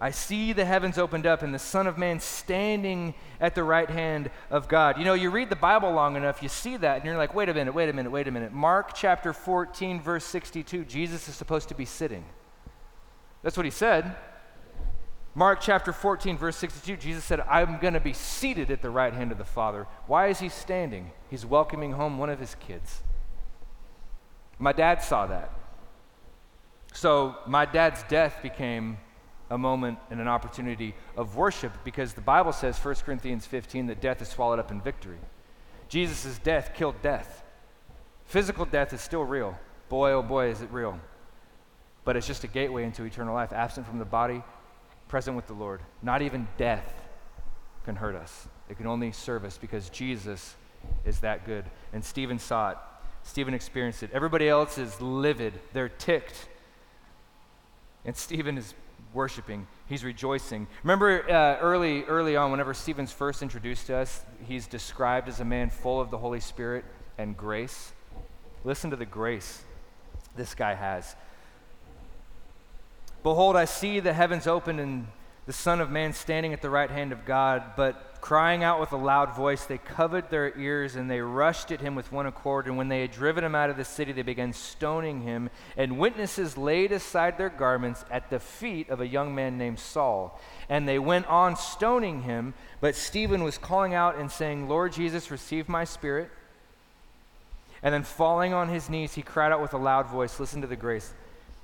I 0.00 0.10
see 0.10 0.52
the 0.52 0.64
heavens 0.64 0.98
opened 0.98 1.26
up 1.26 1.42
and 1.42 1.54
the 1.54 1.58
Son 1.58 1.86
of 1.86 1.96
Man 1.96 2.18
standing 2.18 3.14
at 3.40 3.54
the 3.54 3.62
right 3.62 3.88
hand 3.88 4.30
of 4.50 4.68
God. 4.68 4.98
You 4.98 5.04
know, 5.04 5.14
you 5.14 5.30
read 5.30 5.50
the 5.50 5.56
Bible 5.56 5.92
long 5.92 6.16
enough, 6.16 6.42
you 6.42 6.48
see 6.48 6.76
that, 6.78 6.96
and 6.96 7.04
you're 7.04 7.16
like, 7.16 7.34
wait 7.34 7.48
a 7.48 7.54
minute, 7.54 7.72
wait 7.72 7.88
a 7.88 7.92
minute, 7.92 8.10
wait 8.10 8.26
a 8.26 8.30
minute. 8.30 8.52
Mark 8.52 8.94
chapter 8.94 9.32
14, 9.32 10.00
verse 10.00 10.24
62, 10.24 10.84
Jesus 10.84 11.28
is 11.28 11.34
supposed 11.36 11.68
to 11.68 11.74
be 11.74 11.84
sitting. 11.84 12.24
That's 13.42 13.56
what 13.56 13.66
he 13.66 13.70
said. 13.70 14.16
Mark 15.36 15.60
chapter 15.60 15.92
14, 15.92 16.38
verse 16.38 16.56
62, 16.56 16.96
Jesus 16.96 17.24
said, 17.24 17.40
I'm 17.40 17.78
going 17.78 17.94
to 17.94 18.00
be 18.00 18.12
seated 18.12 18.70
at 18.70 18.82
the 18.82 18.90
right 18.90 19.12
hand 19.12 19.32
of 19.32 19.38
the 19.38 19.44
Father. 19.44 19.86
Why 20.06 20.28
is 20.28 20.40
he 20.40 20.48
standing? 20.48 21.12
He's 21.28 21.44
welcoming 21.44 21.92
home 21.92 22.18
one 22.18 22.30
of 22.30 22.38
his 22.38 22.54
kids. 22.56 23.02
My 24.58 24.72
dad 24.72 25.02
saw 25.02 25.26
that. 25.26 25.50
So 26.92 27.36
my 27.46 27.64
dad's 27.64 28.04
death 28.04 28.38
became 28.42 28.98
a 29.50 29.58
moment 29.58 29.98
and 30.10 30.20
an 30.20 30.28
opportunity 30.28 30.94
of 31.16 31.36
worship 31.36 31.72
because 31.84 32.14
the 32.14 32.20
Bible 32.20 32.52
says, 32.52 32.78
1 32.78 32.94
Corinthians 32.96 33.46
15, 33.46 33.86
that 33.86 34.00
death 34.00 34.22
is 34.22 34.28
swallowed 34.28 34.58
up 34.58 34.70
in 34.70 34.80
victory. 34.80 35.18
Jesus' 35.88 36.38
death 36.38 36.72
killed 36.74 37.00
death. 37.02 37.42
Physical 38.24 38.64
death 38.64 38.92
is 38.92 39.00
still 39.00 39.24
real. 39.24 39.58
Boy, 39.88 40.12
oh 40.12 40.22
boy, 40.22 40.48
is 40.48 40.62
it 40.62 40.70
real. 40.72 40.98
But 42.04 42.16
it's 42.16 42.26
just 42.26 42.44
a 42.44 42.48
gateway 42.48 42.84
into 42.84 43.04
eternal 43.04 43.34
life, 43.34 43.52
absent 43.52 43.86
from 43.86 43.98
the 43.98 44.04
body, 44.04 44.42
present 45.08 45.36
with 45.36 45.46
the 45.46 45.52
Lord. 45.52 45.80
Not 46.02 46.22
even 46.22 46.48
death 46.56 46.92
can 47.84 47.96
hurt 47.96 48.14
us, 48.14 48.48
it 48.68 48.78
can 48.78 48.86
only 48.86 49.12
serve 49.12 49.44
us 49.44 49.58
because 49.58 49.90
Jesus 49.90 50.56
is 51.04 51.20
that 51.20 51.44
good. 51.44 51.64
And 51.92 52.04
Stephen 52.04 52.38
saw 52.38 52.70
it. 52.70 52.78
Stephen 53.22 53.54
experienced 53.54 54.02
it. 54.02 54.10
Everybody 54.12 54.48
else 54.48 54.78
is 54.78 55.00
livid, 55.00 55.54
they're 55.72 55.88
ticked. 55.88 56.48
And 58.04 58.16
Stephen 58.16 58.58
is 58.58 58.74
worshiping, 59.14 59.66
he's 59.86 60.04
rejoicing. 60.04 60.66
Remember 60.82 61.30
uh, 61.30 61.58
early, 61.60 62.04
early 62.04 62.36
on, 62.36 62.50
whenever 62.50 62.74
Stephen's 62.74 63.12
first 63.12 63.42
introduced 63.42 63.86
to 63.86 63.96
us, 63.96 64.24
he's 64.46 64.66
described 64.66 65.28
as 65.28 65.40
a 65.40 65.44
man 65.44 65.70
full 65.70 66.00
of 66.00 66.10
the 66.10 66.18
Holy 66.18 66.40
Spirit 66.40 66.84
and 67.16 67.36
grace. 67.36 67.92
Listen 68.64 68.90
to 68.90 68.96
the 68.96 69.06
grace 69.06 69.62
this 70.36 70.54
guy 70.54 70.74
has. 70.74 71.14
Behold, 73.22 73.56
I 73.56 73.64
see 73.64 74.00
the 74.00 74.12
heavens 74.12 74.46
open 74.46 74.78
and 74.78 75.06
the 75.46 75.52
Son 75.52 75.80
of 75.80 75.90
Man 75.90 76.12
standing 76.12 76.52
at 76.52 76.62
the 76.62 76.70
right 76.70 76.90
hand 76.90 77.12
of 77.12 77.24
God, 77.24 77.62
but 77.76 78.14
Crying 78.24 78.64
out 78.64 78.80
with 78.80 78.92
a 78.92 78.96
loud 78.96 79.36
voice, 79.36 79.66
they 79.66 79.76
covered 79.76 80.30
their 80.30 80.58
ears 80.58 80.96
and 80.96 81.10
they 81.10 81.20
rushed 81.20 81.70
at 81.70 81.82
him 81.82 81.94
with 81.94 82.10
one 82.10 82.24
accord. 82.24 82.66
And 82.66 82.78
when 82.78 82.88
they 82.88 83.02
had 83.02 83.10
driven 83.10 83.44
him 83.44 83.54
out 83.54 83.68
of 83.68 83.76
the 83.76 83.84
city, 83.84 84.12
they 84.12 84.22
began 84.22 84.54
stoning 84.54 85.20
him. 85.20 85.50
And 85.76 85.98
witnesses 85.98 86.56
laid 86.56 86.90
aside 86.90 87.36
their 87.36 87.50
garments 87.50 88.02
at 88.10 88.30
the 88.30 88.40
feet 88.40 88.88
of 88.88 89.02
a 89.02 89.06
young 89.06 89.34
man 89.34 89.58
named 89.58 89.78
Saul. 89.78 90.40
And 90.70 90.88
they 90.88 90.98
went 90.98 91.26
on 91.26 91.54
stoning 91.56 92.22
him. 92.22 92.54
But 92.80 92.96
Stephen 92.96 93.44
was 93.44 93.58
calling 93.58 93.92
out 93.92 94.16
and 94.16 94.32
saying, 94.32 94.70
Lord 94.70 94.94
Jesus, 94.94 95.30
receive 95.30 95.68
my 95.68 95.84
spirit. 95.84 96.30
And 97.82 97.92
then 97.92 98.04
falling 98.04 98.54
on 98.54 98.70
his 98.70 98.88
knees, 98.88 99.12
he 99.12 99.20
cried 99.20 99.52
out 99.52 99.60
with 99.60 99.74
a 99.74 99.76
loud 99.76 100.06
voice. 100.06 100.40
Listen 100.40 100.62
to 100.62 100.66
the 100.66 100.76
grace. 100.76 101.12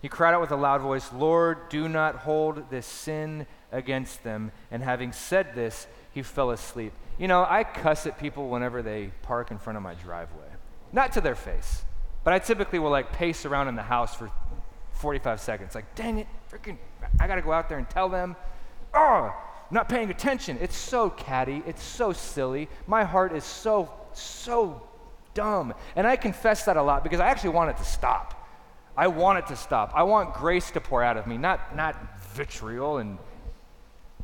He 0.03 0.09
cried 0.09 0.35
out 0.35 0.41
with 0.41 0.51
a 0.51 0.57
loud 0.57 0.81
voice, 0.81 1.13
Lord, 1.13 1.69
do 1.69 1.89
not 1.89 2.17
hold 2.17 2.71
this 2.71 2.87
sin 2.87 3.47
against 3.71 4.25
them. 4.25 4.51
And 4.71 4.83
having 4.83 5.13
said 5.13 5.55
this, 5.55 5.87
he 6.13 6.23
fell 6.23 6.51
asleep. 6.51 6.93
You 7.19 7.29
know, 7.29 7.47
I 7.49 7.65
cuss 7.65 8.07
at 8.07 8.19
people 8.19 8.49
whenever 8.49 8.83
they 8.83 9.13
park 9.23 9.51
in 9.51 9.59
front 9.59 9.77
of 9.77 9.83
my 9.83 9.95
driveway. 9.95 10.47
Not 10.93 11.13
to 11.13 11.21
their 11.21 11.35
face, 11.35 11.85
but 12.25 12.33
I 12.33 12.39
typically 12.39 12.79
will 12.79 12.91
like 12.91 13.13
pace 13.13 13.45
around 13.45 13.69
in 13.69 13.77
the 13.77 13.83
house 13.83 14.15
for 14.15 14.31
45 14.93 15.41
seconds. 15.41 15.75
Like, 15.75 15.95
dang 15.95 16.19
it, 16.19 16.27
freaking, 16.51 16.79
I 17.19 17.27
gotta 17.27 17.43
go 17.43 17.53
out 17.53 17.69
there 17.69 17.79
and 17.79 17.89
tell 17.89 18.09
them, 18.09 18.37
oh, 18.95 19.35
not 19.71 19.89
paying 19.89 20.11
attention. 20.11 20.59
It's 20.61 20.77
so 20.77 21.11
catty, 21.11 21.63
it's 21.67 21.83
so 21.83 22.13
silly. 22.13 22.69
My 22.87 23.05
heart 23.05 23.35
is 23.35 23.45
so, 23.45 23.93
so 24.15 24.83
dumb. 25.35 25.75
And 25.95 26.07
I 26.07 26.17
confess 26.17 26.65
that 26.65 26.77
a 26.77 26.83
lot 26.83 27.05
because 27.05 27.21
I 27.21 27.29
actually 27.29 27.51
want 27.51 27.71
it 27.71 27.77
to 27.77 27.85
stop. 27.85 28.40
I 28.97 29.07
want 29.07 29.39
it 29.39 29.47
to 29.49 29.57
stop. 29.57 29.93
I 29.95 30.03
want 30.03 30.35
grace 30.35 30.71
to 30.73 30.81
pour 30.81 31.03
out 31.03 31.17
of 31.17 31.27
me, 31.27 31.39
not, 31.39 31.77
not 31.77 31.97
vitriol 32.35 32.99
and 32.99 33.19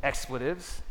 expletives. 0.02 0.82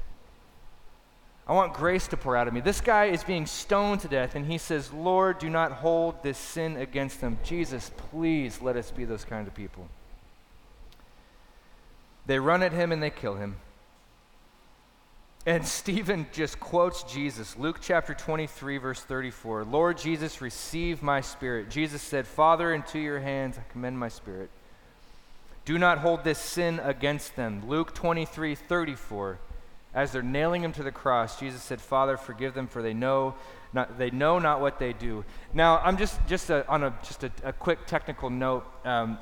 I 1.48 1.54
want 1.54 1.74
grace 1.74 2.08
to 2.08 2.18
pour 2.18 2.36
out 2.36 2.48
of 2.48 2.54
me. 2.54 2.62
This 2.62 2.82
guy 2.82 3.06
is 3.06 3.24
being 3.24 3.46
stoned 3.46 4.02
to 4.02 4.08
death, 4.08 4.34
and 4.34 4.48
he 4.48 4.58
says, 4.58 4.92
Lord, 4.92 5.38
do 5.38 5.50
not 5.50 5.72
hold 5.72 6.24
this 6.24 6.40
sin 6.40 6.78
against 6.78 7.22
them. 7.22 7.38
Jesus, 7.44 7.92
please 8.10 8.62
let 8.62 8.76
us 8.76 8.90
be 8.90 9.06
those 9.06 9.24
kind 9.24 9.48
of 9.48 9.54
people. 9.54 9.88
They 12.26 12.40
run 12.40 12.64
at 12.64 12.74
him 12.74 12.92
and 12.92 13.04
they 13.04 13.12
kill 13.12 13.36
him. 13.36 13.58
And 15.48 15.66
Stephen 15.66 16.26
just 16.32 16.60
quotes 16.60 17.04
Jesus, 17.04 17.56
Luke 17.56 17.78
chapter 17.80 18.16
23, 18.16 18.78
verse 18.78 19.02
34. 19.02 19.64
Lord 19.64 19.98
Jesus, 19.98 20.42
receive 20.42 21.04
my 21.04 21.22
spirit. 21.22 21.70
Jesus 21.70 22.02
said, 22.02 22.26
Father, 22.26 22.74
into 22.74 22.98
your 22.98 23.20
hands 23.20 23.58
I 23.60 23.72
commend 23.72 24.00
my 24.00 24.10
spirit. 24.10 24.50
Do 25.64 25.78
not 25.78 26.00
hold 26.00 26.24
this 26.24 26.40
sin 26.40 26.80
against 26.80 27.36
them. 27.36 27.68
Luke 27.68 27.94
23, 27.94 28.56
34 28.56 29.38
as 29.96 30.12
they're 30.12 30.22
nailing 30.22 30.62
him 30.62 30.74
to 30.74 30.84
the 30.84 30.92
cross, 30.92 31.40
Jesus 31.40 31.64
said, 31.64 31.80
Father, 31.80 32.18
forgive 32.18 32.54
them, 32.54 32.68
for 32.68 32.82
they 32.82 32.94
know 32.94 33.34
not, 33.72 33.98
they 33.98 34.10
know 34.10 34.40
not 34.40 34.62
what 34.62 34.78
they 34.80 34.94
do. 34.94 35.26
Now, 35.54 35.80
I'm 35.80 35.98
just, 35.98 36.20
just 36.28 36.50
a, 36.50 36.68
on 36.70 36.84
a, 36.84 36.94
just 37.04 37.24
a, 37.24 37.32
a 37.44 37.54
quick 37.54 37.86
technical 37.88 38.30
note. 38.30 38.66
Um, 38.86 39.18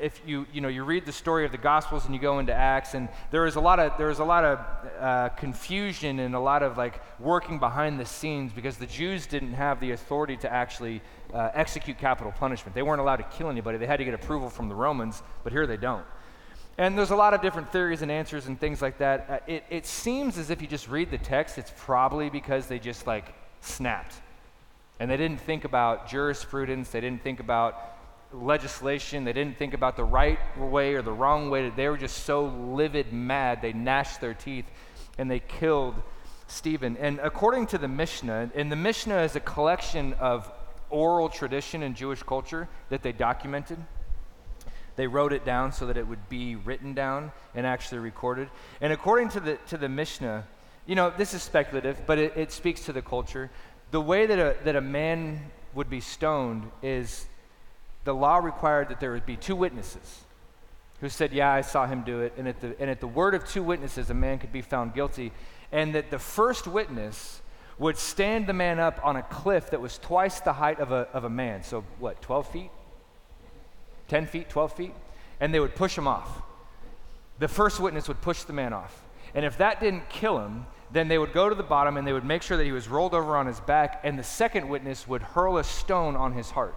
if 0.00 0.20
you, 0.26 0.46
you, 0.52 0.60
know, 0.60 0.68
you 0.68 0.84
read 0.84 1.06
the 1.06 1.12
story 1.12 1.44
of 1.44 1.52
the 1.52 1.58
Gospels 1.58 2.04
and 2.04 2.14
you 2.14 2.20
go 2.20 2.38
into 2.38 2.52
Acts, 2.52 2.94
and 2.94 3.08
there 3.30 3.46
is 3.46 3.56
a 3.56 3.60
lot 3.60 3.78
of, 3.78 3.96
there 3.98 4.10
is 4.10 4.18
a 4.18 4.24
lot 4.24 4.44
of 4.44 4.58
uh, 5.00 5.28
confusion 5.30 6.18
and 6.20 6.34
a 6.34 6.40
lot 6.40 6.62
of 6.62 6.76
like 6.76 7.00
working 7.20 7.58
behind 7.58 7.98
the 7.98 8.04
scenes 8.04 8.52
because 8.52 8.76
the 8.76 8.86
Jews 8.86 9.26
didn't 9.26 9.54
have 9.54 9.80
the 9.80 9.92
authority 9.92 10.36
to 10.38 10.52
actually 10.52 11.00
uh, 11.32 11.50
execute 11.54 11.98
capital 11.98 12.32
punishment. 12.32 12.74
They 12.74 12.82
weren't 12.82 13.00
allowed 13.00 13.16
to 13.16 13.36
kill 13.36 13.50
anybody. 13.50 13.78
They 13.78 13.86
had 13.86 13.98
to 13.98 14.04
get 14.04 14.14
approval 14.14 14.50
from 14.50 14.68
the 14.68 14.74
Romans, 14.74 15.22
but 15.44 15.52
here 15.52 15.66
they 15.66 15.76
don't. 15.76 16.04
And 16.78 16.96
there's 16.96 17.10
a 17.10 17.16
lot 17.16 17.34
of 17.34 17.42
different 17.42 17.72
theories 17.72 18.02
and 18.02 18.10
answers 18.10 18.46
and 18.46 18.58
things 18.58 18.80
like 18.80 18.98
that. 18.98 19.26
Uh, 19.28 19.38
it, 19.52 19.64
it 19.68 19.86
seems 19.86 20.38
as 20.38 20.50
if 20.50 20.62
you 20.62 20.68
just 20.68 20.88
read 20.88 21.10
the 21.10 21.18
text, 21.18 21.58
it's 21.58 21.72
probably 21.76 22.30
because 22.30 22.66
they 22.66 22.78
just 22.78 23.06
like 23.06 23.34
snapped. 23.60 24.14
And 25.00 25.10
they 25.10 25.16
didn't 25.16 25.40
think 25.40 25.64
about 25.64 26.08
jurisprudence, 26.08 26.90
they 26.90 27.00
didn't 27.00 27.22
think 27.22 27.40
about 27.40 27.97
legislation, 28.32 29.24
they 29.24 29.32
didn't 29.32 29.58
think 29.58 29.74
about 29.74 29.96
the 29.96 30.04
right 30.04 30.38
way 30.58 30.94
or 30.94 31.02
the 31.02 31.12
wrong 31.12 31.50
way. 31.50 31.70
They 31.70 31.88
were 31.88 31.96
just 31.96 32.24
so 32.24 32.46
livid 32.46 33.12
mad, 33.12 33.62
they 33.62 33.72
gnashed 33.72 34.20
their 34.20 34.34
teeth 34.34 34.66
and 35.16 35.30
they 35.30 35.40
killed 35.40 35.94
Stephen. 36.46 36.96
And 36.96 37.18
according 37.20 37.66
to 37.68 37.78
the 37.78 37.88
Mishnah, 37.88 38.50
and 38.54 38.70
the 38.70 38.76
Mishnah 38.76 39.22
is 39.22 39.36
a 39.36 39.40
collection 39.40 40.14
of 40.14 40.50
oral 40.90 41.28
tradition 41.28 41.82
in 41.82 41.94
Jewish 41.94 42.22
culture 42.22 42.68
that 42.88 43.02
they 43.02 43.12
documented. 43.12 43.78
They 44.96 45.06
wrote 45.06 45.32
it 45.32 45.44
down 45.44 45.72
so 45.72 45.86
that 45.86 45.96
it 45.96 46.08
would 46.08 46.28
be 46.28 46.56
written 46.56 46.94
down 46.94 47.32
and 47.54 47.66
actually 47.66 47.98
recorded. 47.98 48.48
And 48.80 48.92
according 48.92 49.28
to 49.30 49.40
the, 49.40 49.58
to 49.68 49.76
the 49.76 49.88
Mishnah, 49.88 50.46
you 50.86 50.94
know, 50.94 51.12
this 51.16 51.34
is 51.34 51.42
speculative, 51.42 52.00
but 52.06 52.18
it, 52.18 52.36
it 52.36 52.52
speaks 52.52 52.84
to 52.86 52.92
the 52.92 53.02
culture. 53.02 53.50
The 53.90 54.00
way 54.00 54.26
that 54.26 54.38
a, 54.38 54.56
that 54.64 54.74
a 54.74 54.80
man 54.80 55.50
would 55.74 55.90
be 55.90 56.00
stoned 56.00 56.70
is 56.82 57.26
the 58.08 58.14
law 58.14 58.38
required 58.38 58.88
that 58.88 59.00
there 59.00 59.12
would 59.12 59.26
be 59.26 59.36
two 59.36 59.54
witnesses 59.54 60.22
who 61.02 61.10
said, 61.10 61.30
Yeah, 61.30 61.52
I 61.52 61.60
saw 61.60 61.86
him 61.86 62.04
do 62.04 62.22
it. 62.22 62.32
And 62.38 62.48
at, 62.48 62.58
the, 62.58 62.74
and 62.80 62.88
at 62.88 63.00
the 63.00 63.06
word 63.06 63.34
of 63.34 63.46
two 63.46 63.62
witnesses, 63.62 64.08
a 64.08 64.14
man 64.14 64.38
could 64.38 64.50
be 64.50 64.62
found 64.62 64.94
guilty. 64.94 65.30
And 65.72 65.94
that 65.94 66.10
the 66.10 66.18
first 66.18 66.66
witness 66.66 67.42
would 67.78 67.98
stand 67.98 68.46
the 68.46 68.54
man 68.54 68.80
up 68.80 68.98
on 69.04 69.16
a 69.16 69.22
cliff 69.22 69.70
that 69.72 69.82
was 69.82 69.98
twice 69.98 70.40
the 70.40 70.54
height 70.54 70.80
of 70.80 70.90
a, 70.90 71.06
of 71.12 71.24
a 71.24 71.28
man. 71.28 71.62
So, 71.62 71.84
what, 71.98 72.22
12 72.22 72.50
feet? 72.50 72.70
10 74.08 74.24
feet, 74.24 74.48
12 74.48 74.72
feet, 74.72 74.94
and 75.38 75.52
they 75.52 75.60
would 75.60 75.74
push 75.74 75.96
him 75.98 76.08
off. 76.08 76.40
The 77.40 77.48
first 77.48 77.78
witness 77.78 78.08
would 78.08 78.22
push 78.22 78.44
the 78.44 78.54
man 78.54 78.72
off. 78.72 79.04
And 79.34 79.44
if 79.44 79.58
that 79.58 79.80
didn't 79.80 80.08
kill 80.08 80.38
him, 80.38 80.64
then 80.90 81.08
they 81.08 81.18
would 81.18 81.34
go 81.34 81.50
to 81.50 81.54
the 81.54 81.62
bottom 81.62 81.98
and 81.98 82.06
they 82.06 82.14
would 82.14 82.24
make 82.24 82.40
sure 82.40 82.56
that 82.56 82.64
he 82.64 82.72
was 82.72 82.88
rolled 82.88 83.12
over 83.12 83.36
on 83.36 83.46
his 83.46 83.60
back, 83.60 84.00
and 84.02 84.18
the 84.18 84.24
second 84.24 84.66
witness 84.70 85.06
would 85.06 85.20
hurl 85.20 85.58
a 85.58 85.64
stone 85.64 86.16
on 86.16 86.32
his 86.32 86.50
heart. 86.50 86.74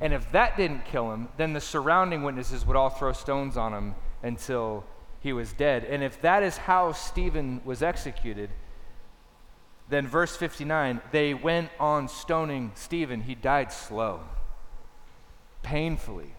And 0.00 0.12
if 0.12 0.30
that 0.32 0.56
didn't 0.56 0.84
kill 0.84 1.12
him, 1.12 1.28
then 1.36 1.52
the 1.52 1.60
surrounding 1.60 2.22
witnesses 2.22 2.66
would 2.66 2.76
all 2.76 2.90
throw 2.90 3.12
stones 3.12 3.56
on 3.56 3.72
him 3.72 3.94
until 4.22 4.84
he 5.20 5.32
was 5.32 5.52
dead. 5.52 5.84
And 5.84 6.02
if 6.02 6.20
that 6.22 6.42
is 6.42 6.56
how 6.56 6.92
Stephen 6.92 7.60
was 7.64 7.82
executed, 7.82 8.50
then 9.88 10.06
verse 10.06 10.36
59 10.36 11.00
they 11.12 11.32
went 11.32 11.70
on 11.80 12.08
stoning 12.08 12.72
Stephen. 12.74 13.22
He 13.22 13.34
died 13.34 13.72
slow, 13.72 14.20
painfully, 15.62 16.34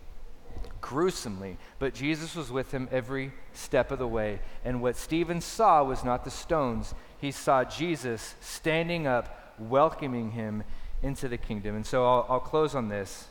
gruesomely, 0.81 1.57
but 1.79 1.93
Jesus 1.93 2.35
was 2.35 2.51
with 2.51 2.71
him 2.71 2.87
every 2.91 3.31
step 3.53 3.91
of 3.91 3.99
the 3.99 4.07
way. 4.07 4.39
And 4.63 4.81
what 4.81 4.95
Stephen 4.95 5.41
saw 5.41 5.83
was 5.83 6.03
not 6.03 6.23
the 6.23 6.31
stones, 6.31 6.93
he 7.19 7.31
saw 7.31 7.63
Jesus 7.63 8.35
standing 8.39 9.07
up, 9.07 9.55
welcoming 9.57 10.31
him 10.31 10.63
into 11.01 11.27
the 11.27 11.37
kingdom. 11.37 11.75
And 11.75 11.85
so 11.85 12.05
I'll, 12.05 12.25
I'll 12.29 12.39
close 12.39 12.75
on 12.75 12.89
this. 12.89 13.27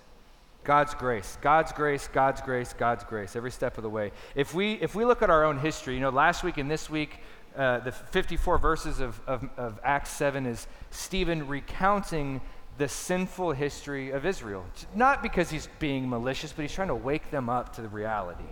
God's 0.67 0.95
grace, 0.95 1.39
God's 1.41 1.71
grace, 1.71 2.09
God's 2.13 2.41
grace, 2.41 2.73
God's 2.73 3.05
grace, 3.05 3.37
every 3.37 3.53
step 3.53 3.79
of 3.79 3.85
the 3.85 3.89
way. 3.89 4.11
If 4.35 4.53
we, 4.53 4.73
if 4.73 4.97
we 4.97 5.05
look 5.05 5.23
at 5.23 5.31
our 5.31 5.45
own 5.45 5.61
history, 5.61 5.95
you 5.95 6.01
know, 6.01 6.11
last 6.11 6.43
week 6.43 6.59
and 6.59 6.69
this 6.69 6.91
week, 6.91 7.21
uh, 7.57 7.79
the 7.79 7.93
54 7.93 8.59
verses 8.59 8.99
of, 8.99 9.21
of, 9.29 9.49
of 9.57 9.79
Acts 9.85 10.11
7 10.11 10.45
is 10.45 10.67
Stephen 10.91 11.47
recounting 11.47 12.41
the 12.79 12.89
sinful 12.89 13.53
history 13.53 14.11
of 14.11 14.27
Israel. 14.27 14.67
Not 14.93 15.23
because 15.23 15.51
he's 15.51 15.69
being 15.79 16.09
malicious, 16.09 16.53
but 16.53 16.63
he's 16.63 16.73
trying 16.73 16.89
to 16.89 16.97
wake 16.97 17.31
them 17.31 17.49
up 17.49 17.77
to 17.77 17.81
the 17.81 17.89
reality. 17.89 18.43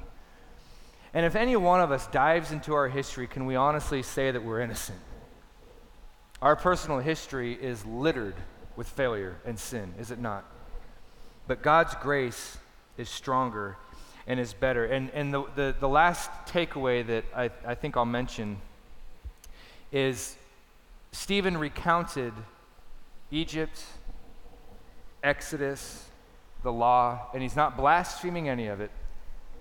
And 1.12 1.26
if 1.26 1.34
any 1.34 1.56
one 1.56 1.80
of 1.80 1.90
us 1.90 2.06
dives 2.06 2.52
into 2.52 2.74
our 2.74 2.88
history, 2.88 3.26
can 3.26 3.44
we 3.44 3.56
honestly 3.56 4.04
say 4.04 4.30
that 4.30 4.44
we're 4.44 4.60
innocent? 4.60 5.00
Our 6.40 6.54
personal 6.54 7.00
history 7.00 7.54
is 7.54 7.84
littered 7.84 8.36
with 8.76 8.88
failure 8.88 9.36
and 9.44 9.58
sin, 9.58 9.94
is 9.98 10.12
it 10.12 10.20
not? 10.20 10.44
But 11.46 11.62
God's 11.62 11.94
grace 11.96 12.58
is 12.96 13.08
stronger 13.08 13.76
and 14.26 14.40
is 14.40 14.54
better. 14.54 14.84
And, 14.84 15.10
and 15.10 15.32
the, 15.32 15.44
the, 15.54 15.74
the 15.78 15.88
last 15.88 16.30
takeaway 16.46 17.06
that 17.06 17.24
I, 17.34 17.50
I 17.66 17.74
think 17.74 17.96
I'll 17.96 18.04
mention 18.04 18.58
is 19.92 20.36
Stephen 21.12 21.56
recounted 21.56 22.32
Egypt, 23.30 23.82
Exodus, 25.22 26.06
the 26.62 26.72
law, 26.72 27.28
and 27.32 27.42
he's 27.42 27.56
not 27.56 27.76
blaspheming 27.76 28.48
any 28.48 28.66
of 28.66 28.80
it. 28.80 28.90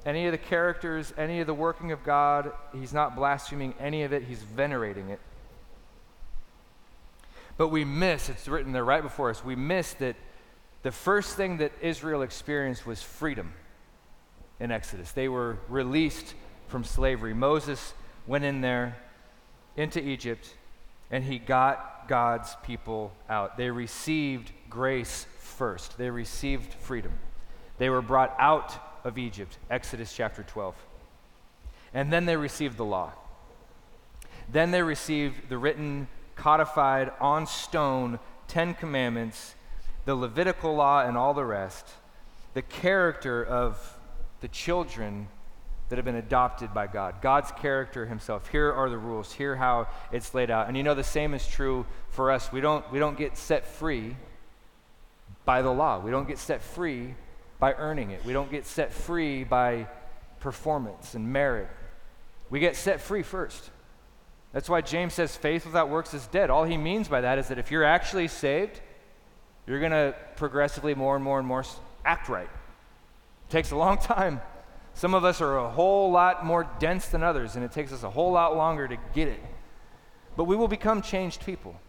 Any 0.06 0.26
of 0.26 0.32
the 0.32 0.38
characters, 0.38 1.14
any 1.18 1.40
of 1.40 1.48
the 1.48 1.54
working 1.54 1.92
of 1.92 2.04
God, 2.04 2.52
he's 2.74 2.94
not 2.94 3.16
blaspheming 3.16 3.74
any 3.80 4.04
of 4.04 4.12
it, 4.12 4.24
he's 4.24 4.44
venerating 4.44 5.10
it. 5.10 5.20
But 7.56 7.70
we 7.70 7.86
miss, 7.86 8.30
it's 8.30 8.48
written 8.48 8.72
there 8.72 8.84
right 8.84 9.04
before 9.04 9.30
us, 9.30 9.46
we 9.46 9.56
miss 9.56 9.94
that 9.96 10.16
the 10.84 10.92
first 10.92 11.36
thing 11.36 11.58
that 11.58 11.72
Israel 11.82 12.22
experienced 12.22 12.86
was 12.86 13.02
freedom 13.02 13.54
in 14.60 14.72
Exodus. 14.72 15.12
They 15.12 15.28
were 15.28 15.58
released 15.68 16.36
from 16.68 16.84
slavery. 16.84 17.34
Moses 17.34 17.94
went 18.28 18.44
in 18.44 18.62
there 18.62 18.98
into 19.76 20.02
Egypt 20.02 20.54
and 21.10 21.24
he 21.24 21.40
got 21.40 22.08
God's 22.08 22.56
people 22.64 23.14
out. 23.30 23.58
They 23.58 23.70
received 23.70 24.52
grace 24.70 25.26
first, 25.40 25.98
they 25.98 26.10
received 26.10 26.74
freedom. 26.74 27.14
They 27.78 27.90
were 27.90 28.02
brought 28.02 28.36
out 28.40 28.74
of 29.04 29.18
Egypt, 29.18 29.58
Exodus 29.70 30.14
chapter 30.16 30.44
12. 30.44 30.76
And 31.94 32.12
then 32.12 32.26
they 32.26 32.36
received 32.36 32.78
the 32.78 32.86
law. 32.86 33.12
Then 34.52 34.72
they 34.72 34.82
received 34.82 35.50
the 35.50 35.58
written, 35.58 36.08
codified 36.36 37.12
on 37.20 37.48
stone 37.48 38.20
Ten 38.48 38.74
Commandments, 38.74 39.56
the 40.06 40.16
Levitical 40.16 40.76
law, 40.76 41.02
and 41.02 41.18
all 41.18 41.34
the 41.34 41.46
rest, 41.46 41.88
the 42.54 42.62
character 42.62 43.44
of 43.44 44.00
the 44.42 44.48
children 44.48 45.28
that 45.90 45.98
have 45.98 46.06
been 46.06 46.16
adopted 46.16 46.74
by 46.74 46.88
God. 46.88 47.22
God's 47.22 47.52
character 47.52 48.06
himself. 48.06 48.48
Here 48.50 48.72
are 48.72 48.90
the 48.90 48.98
rules. 48.98 49.32
Here 49.32 49.56
how 49.56 49.88
it's 50.12 50.34
laid 50.34 50.50
out. 50.50 50.68
And 50.68 50.76
you 50.76 50.84
know 50.84 50.96
the 50.96 51.04
same 51.04 51.34
is 51.34 51.48
true 51.48 51.86
for 52.10 52.32
us. 52.32 52.52
We 52.52 52.62
don't 52.62 52.90
we 52.92 53.00
don't 53.00 53.18
get 53.18 53.38
set 53.38 53.66
free 53.66 54.16
by 55.46 55.62
the 55.62 55.72
law. 55.72 56.00
We 56.00 56.12
don't 56.12 56.28
get 56.28 56.40
set 56.40 56.62
free 56.62 57.16
by 57.60 57.74
earning 57.74 58.12
it. 58.12 58.26
We 58.26 58.34
don't 58.34 58.50
get 58.50 58.66
set 58.66 58.92
free 58.92 59.44
by 59.44 59.88
performance 60.40 61.14
and 61.14 61.32
merit. 61.32 61.70
We 62.50 62.60
get 62.60 62.76
set 62.76 63.00
free 63.00 63.24
first. 63.24 63.70
That's 64.52 64.70
why 64.70 64.82
James 64.82 65.14
says 65.14 65.36
faith 65.36 65.66
without 65.66 65.90
works 65.90 66.14
is 66.14 66.28
dead. 66.28 66.50
All 66.50 66.64
he 66.64 66.78
means 66.78 67.08
by 67.08 67.22
that 67.22 67.40
is 67.40 67.48
that 67.48 67.58
if 67.58 67.72
you're 67.72 67.84
actually 67.84 68.28
saved, 68.28 68.82
you're 69.68 69.80
going 69.80 69.92
to 69.92 70.16
progressively 70.36 70.94
more 70.96 71.16
and 71.16 71.24
more 71.24 71.40
and 71.40 71.48
more 71.48 71.64
act 72.06 72.30
right. 72.30 72.50
It 72.50 73.52
takes 73.52 73.72
a 73.72 73.76
long 73.76 73.98
time. 74.02 74.42
Some 74.94 75.14
of 75.14 75.24
us 75.24 75.42
are 75.42 75.58
a 75.58 75.70
whole 75.70 76.12
lot 76.12 76.46
more 76.46 76.70
dense 76.80 77.08
than 77.08 77.24
others, 77.24 77.56
and 77.56 77.66
it 77.66 77.72
takes 77.72 77.92
us 77.92 78.04
a 78.04 78.10
whole 78.10 78.32
lot 78.32 78.56
longer 78.56 78.88
to 78.88 78.98
get 79.14 79.28
it. 79.28 79.40
But 80.36 80.46
we 80.46 80.56
will 80.56 80.68
become 80.68 81.02
changed 81.02 81.46
people. 81.46 81.80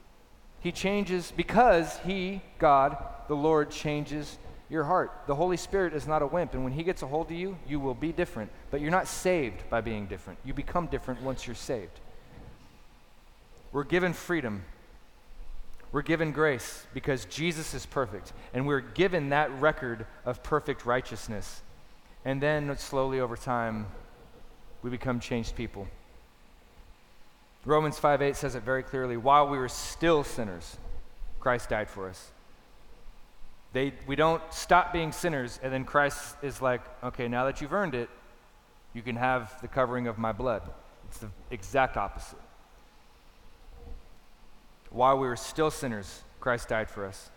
He 0.60 0.72
changes 0.72 1.32
because 1.36 1.98
He, 1.98 2.40
God, 2.58 2.96
the 3.28 3.36
Lord, 3.36 3.70
changes 3.70 4.38
your 4.70 4.84
heart. 4.84 5.12
The 5.26 5.34
Holy 5.34 5.58
Spirit 5.58 5.92
is 5.92 6.06
not 6.06 6.22
a 6.22 6.26
wimp, 6.26 6.54
and 6.54 6.64
when 6.64 6.72
He 6.72 6.82
gets 6.82 7.02
a 7.02 7.06
hold 7.06 7.26
of 7.26 7.36
you, 7.36 7.58
you 7.68 7.78
will 7.78 7.94
be 7.94 8.12
different. 8.12 8.50
But 8.70 8.80
you're 8.80 8.90
not 8.90 9.06
saved 9.06 9.68
by 9.68 9.82
being 9.82 10.06
different. 10.06 10.38
You 10.44 10.54
become 10.54 10.86
different 10.86 11.22
once 11.22 11.46
you're 11.46 11.54
saved. 11.54 12.00
We're 13.72 13.84
given 13.84 14.12
freedom. 14.12 14.64
We're 15.94 16.02
given 16.02 16.32
grace 16.32 16.88
because 16.92 17.24
Jesus 17.26 17.72
is 17.72 17.86
perfect, 17.86 18.32
and 18.52 18.66
we're 18.66 18.80
given 18.80 19.28
that 19.28 19.48
record 19.60 20.06
of 20.24 20.42
perfect 20.42 20.84
righteousness. 20.84 21.62
And 22.24 22.42
then 22.42 22.76
slowly 22.78 23.20
over 23.20 23.36
time, 23.36 23.86
we 24.82 24.90
become 24.90 25.20
changed 25.20 25.54
people. 25.54 25.86
Romans 27.64 27.96
5 27.96 28.22
8 28.22 28.34
says 28.34 28.56
it 28.56 28.64
very 28.64 28.82
clearly 28.82 29.16
while 29.16 29.46
we 29.46 29.56
were 29.56 29.68
still 29.68 30.24
sinners, 30.24 30.78
Christ 31.38 31.68
died 31.68 31.88
for 31.88 32.08
us. 32.08 32.32
They, 33.72 33.92
we 34.08 34.16
don't 34.16 34.42
stop 34.52 34.92
being 34.92 35.12
sinners, 35.12 35.60
and 35.62 35.72
then 35.72 35.84
Christ 35.84 36.34
is 36.42 36.60
like, 36.60 36.80
okay, 37.04 37.28
now 37.28 37.44
that 37.44 37.60
you've 37.60 37.72
earned 37.72 37.94
it, 37.94 38.10
you 38.94 39.02
can 39.02 39.14
have 39.14 39.60
the 39.60 39.68
covering 39.68 40.08
of 40.08 40.18
my 40.18 40.32
blood. 40.32 40.62
It's 41.08 41.18
the 41.18 41.30
exact 41.52 41.96
opposite. 41.96 42.40
While 44.94 45.18
we 45.18 45.26
were 45.26 45.36
still 45.36 45.70
sinners, 45.70 46.22
Christ 46.40 46.68
died 46.68 46.88
for 46.88 47.04
us. 47.04 47.30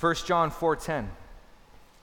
1 0.00 0.14
John 0.26 0.50
4:10 0.50 1.08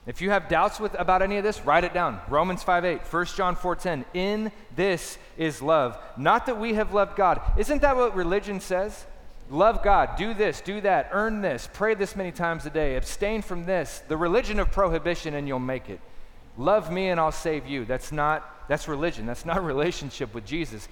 if 0.06 0.22
you 0.22 0.30
have 0.30 0.48
doubts 0.48 0.80
with, 0.80 0.94
about 0.98 1.20
any 1.20 1.36
of 1.36 1.44
this, 1.44 1.60
write 1.64 1.84
it 1.84 1.92
down. 1.92 2.20
Romans 2.28 2.62
5 2.62 2.84
8, 2.84 3.00
1 3.02 3.26
John 3.26 3.54
4 3.54 3.76
10. 3.76 4.04
In 4.14 4.50
this 4.74 5.18
is 5.36 5.60
love. 5.60 5.98
Not 6.16 6.46
that 6.46 6.58
we 6.58 6.74
have 6.74 6.94
loved 6.94 7.16
God. 7.16 7.40
Isn't 7.58 7.82
that 7.82 7.96
what 7.96 8.16
religion 8.16 8.60
says? 8.60 9.04
Love 9.50 9.82
God, 9.82 10.16
do 10.16 10.32
this, 10.32 10.60
do 10.60 10.80
that, 10.82 11.10
earn 11.10 11.42
this, 11.42 11.68
pray 11.72 11.94
this 11.94 12.14
many 12.14 12.30
times 12.30 12.66
a 12.66 12.70
day, 12.70 12.94
abstain 12.94 13.42
from 13.42 13.66
this. 13.66 14.00
The 14.06 14.16
religion 14.16 14.60
of 14.60 14.70
prohibition, 14.70 15.34
and 15.34 15.48
you'll 15.48 15.58
make 15.58 15.90
it. 15.90 16.00
Love 16.56 16.92
me 16.92 17.08
and 17.08 17.18
I'll 17.18 17.32
save 17.32 17.66
you. 17.66 17.84
That's 17.84 18.12
not, 18.12 18.68
that's 18.68 18.86
religion. 18.86 19.26
That's 19.26 19.44
not 19.44 19.64
relationship 19.64 20.34
with 20.34 20.46
Jesus. 20.46 20.88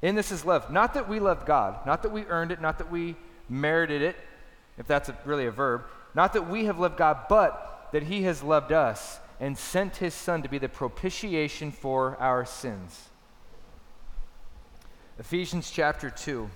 In 0.00 0.14
this 0.14 0.30
is 0.30 0.44
love. 0.44 0.70
Not 0.70 0.94
that 0.94 1.08
we 1.08 1.20
loved 1.20 1.46
God, 1.46 1.84
not 1.86 2.02
that 2.02 2.12
we 2.12 2.24
earned 2.26 2.52
it, 2.52 2.60
not 2.60 2.78
that 2.78 2.90
we 2.90 3.16
merited 3.48 4.02
it, 4.02 4.16
if 4.76 4.86
that's 4.86 5.08
a, 5.08 5.18
really 5.24 5.46
a 5.46 5.50
verb. 5.50 5.84
Not 6.14 6.32
that 6.34 6.48
we 6.48 6.66
have 6.66 6.78
loved 6.78 6.96
God, 6.96 7.26
but 7.28 7.88
that 7.92 8.04
he 8.04 8.22
has 8.22 8.42
loved 8.42 8.72
us 8.72 9.18
and 9.40 9.56
sent 9.56 9.96
his 9.96 10.14
Son 10.14 10.42
to 10.42 10.48
be 10.48 10.58
the 10.58 10.68
propitiation 10.68 11.72
for 11.72 12.16
our 12.16 12.44
sins. 12.44 13.08
Ephesians 15.18 15.70
chapter 15.70 16.10
2. 16.10 16.48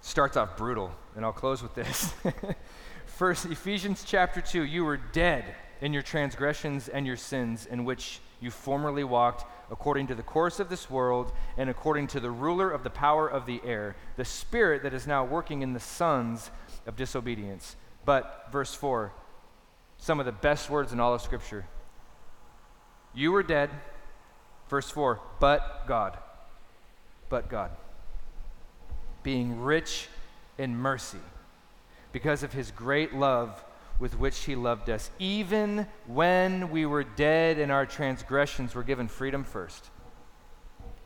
Starts 0.00 0.36
off 0.36 0.56
brutal, 0.56 0.92
and 1.16 1.24
I'll 1.24 1.32
close 1.32 1.62
with 1.62 1.74
this. 1.74 2.12
First, 3.06 3.46
Ephesians 3.46 4.04
chapter 4.06 4.40
2 4.40 4.62
you 4.62 4.84
were 4.84 4.96
dead 4.96 5.44
in 5.80 5.92
your 5.92 6.02
transgressions 6.02 6.88
and 6.88 7.06
your 7.06 7.16
sins, 7.16 7.66
in 7.66 7.84
which 7.84 8.20
you 8.44 8.50
formerly 8.50 9.02
walked 9.02 9.44
according 9.70 10.06
to 10.08 10.14
the 10.14 10.22
course 10.22 10.60
of 10.60 10.68
this 10.68 10.90
world 10.90 11.32
and 11.56 11.70
according 11.70 12.06
to 12.08 12.20
the 12.20 12.30
ruler 12.30 12.70
of 12.70 12.84
the 12.84 12.90
power 12.90 13.26
of 13.26 13.46
the 13.46 13.60
air, 13.64 13.96
the 14.16 14.24
spirit 14.24 14.82
that 14.82 14.92
is 14.92 15.06
now 15.06 15.24
working 15.24 15.62
in 15.62 15.72
the 15.72 15.80
sons 15.80 16.50
of 16.86 16.94
disobedience. 16.94 17.74
But, 18.04 18.48
verse 18.52 18.74
4, 18.74 19.12
some 19.96 20.20
of 20.20 20.26
the 20.26 20.32
best 20.32 20.68
words 20.68 20.92
in 20.92 21.00
all 21.00 21.14
of 21.14 21.22
Scripture. 21.22 21.64
You 23.14 23.32
were 23.32 23.42
dead, 23.42 23.70
verse 24.68 24.90
4, 24.90 25.20
but 25.40 25.86
God. 25.86 26.18
But 27.30 27.48
God. 27.48 27.70
Being 29.22 29.62
rich 29.62 30.08
in 30.58 30.76
mercy 30.76 31.18
because 32.12 32.42
of 32.42 32.52
his 32.52 32.70
great 32.70 33.14
love 33.14 33.64
with 33.98 34.18
which 34.18 34.44
he 34.44 34.56
loved 34.56 34.90
us. 34.90 35.10
Even 35.18 35.86
when 36.06 36.70
we 36.70 36.86
were 36.86 37.04
dead 37.04 37.58
in 37.58 37.70
our 37.70 37.86
transgressions, 37.86 38.74
we're 38.74 38.82
given 38.82 39.08
freedom 39.08 39.44
first. 39.44 39.90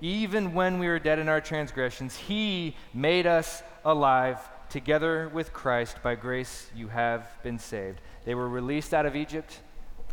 Even 0.00 0.54
when 0.54 0.78
we 0.78 0.86
were 0.86 0.98
dead 0.98 1.18
in 1.18 1.28
our 1.28 1.40
transgressions, 1.40 2.16
he 2.16 2.76
made 2.94 3.26
us 3.26 3.62
alive 3.84 4.38
together 4.70 5.28
with 5.28 5.52
Christ. 5.52 6.02
By 6.02 6.14
grace, 6.14 6.70
you 6.74 6.88
have 6.88 7.26
been 7.42 7.58
saved. 7.58 8.00
They 8.24 8.34
were 8.34 8.48
released 8.48 8.94
out 8.94 9.06
of 9.06 9.16
Egypt, 9.16 9.60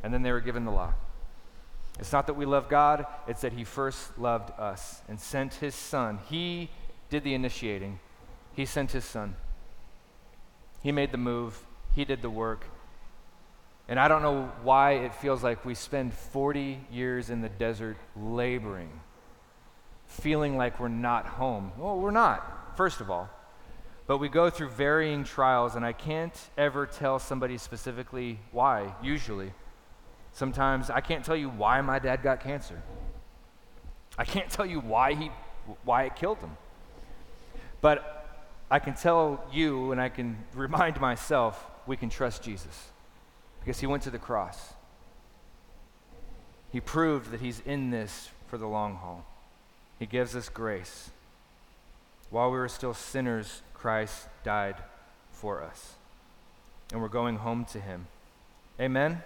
and 0.03 0.13
then 0.13 0.23
they 0.23 0.31
were 0.31 0.41
given 0.41 0.65
the 0.65 0.71
law. 0.71 0.93
It's 1.99 2.11
not 2.11 2.27
that 2.27 2.33
we 2.33 2.45
love 2.45 2.67
God, 2.67 3.05
it's 3.27 3.41
that 3.41 3.53
He 3.53 3.63
first 3.63 4.17
loved 4.17 4.51
us 4.59 5.01
and 5.07 5.19
sent 5.19 5.55
His 5.55 5.75
Son. 5.75 6.19
He 6.27 6.69
did 7.09 7.23
the 7.23 7.33
initiating, 7.33 7.99
He 8.53 8.65
sent 8.65 8.91
His 8.91 9.05
Son. 9.05 9.35
He 10.81 10.91
made 10.91 11.11
the 11.11 11.17
move, 11.17 11.63
He 11.95 12.05
did 12.05 12.21
the 12.21 12.29
work. 12.29 12.65
And 13.87 13.99
I 13.99 14.07
don't 14.07 14.21
know 14.21 14.51
why 14.63 14.93
it 14.93 15.15
feels 15.15 15.43
like 15.43 15.63
we 15.63 15.75
spend 15.75 16.13
40 16.13 16.79
years 16.91 17.29
in 17.29 17.41
the 17.41 17.49
desert 17.49 17.97
laboring, 18.15 18.99
feeling 20.07 20.57
like 20.57 20.79
we're 20.79 20.87
not 20.87 21.25
home. 21.25 21.71
Well, 21.77 21.97
we're 21.97 22.11
not, 22.11 22.75
first 22.75 22.99
of 22.99 23.09
all. 23.09 23.29
But 24.07 24.17
we 24.17 24.29
go 24.29 24.49
through 24.49 24.69
varying 24.69 25.23
trials, 25.23 25.75
and 25.75 25.85
I 25.85 25.93
can't 25.93 26.35
ever 26.57 26.85
tell 26.85 27.17
somebody 27.17 27.57
specifically 27.57 28.39
why, 28.51 28.93
usually. 29.01 29.51
Sometimes 30.31 30.89
I 30.89 31.01
can't 31.01 31.23
tell 31.23 31.35
you 31.35 31.49
why 31.49 31.81
my 31.81 31.97
dad 31.97 32.21
got 32.21 32.41
cancer. 32.41 32.81
I 34.17 34.25
can't 34.25 34.49
tell 34.49 34.65
you 34.65 34.79
why, 34.79 35.13
he, 35.13 35.31
why 35.83 36.03
it 36.03 36.15
killed 36.15 36.39
him. 36.39 36.57
But 37.81 38.25
I 38.69 38.79
can 38.79 38.95
tell 38.95 39.43
you, 39.51 39.91
and 39.91 40.01
I 40.01 40.09
can 40.09 40.37
remind 40.53 40.99
myself, 40.99 41.71
we 41.87 41.97
can 41.97 42.09
trust 42.09 42.43
Jesus 42.43 42.89
because 43.59 43.79
he 43.79 43.87
went 43.87 44.03
to 44.03 44.11
the 44.11 44.19
cross. 44.19 44.73
He 46.71 46.79
proved 46.79 47.31
that 47.31 47.41
he's 47.41 47.61
in 47.65 47.89
this 47.89 48.29
for 48.47 48.57
the 48.57 48.67
long 48.67 48.95
haul. 48.95 49.25
He 49.99 50.05
gives 50.05 50.35
us 50.35 50.49
grace. 50.49 51.09
While 52.29 52.51
we 52.51 52.57
were 52.57 52.67
still 52.67 52.93
sinners, 52.93 53.61
Christ 53.73 54.27
died 54.43 54.75
for 55.31 55.63
us. 55.63 55.93
And 56.91 57.01
we're 57.01 57.07
going 57.07 57.37
home 57.37 57.65
to 57.65 57.79
him. 57.79 58.07
Amen. 58.79 59.21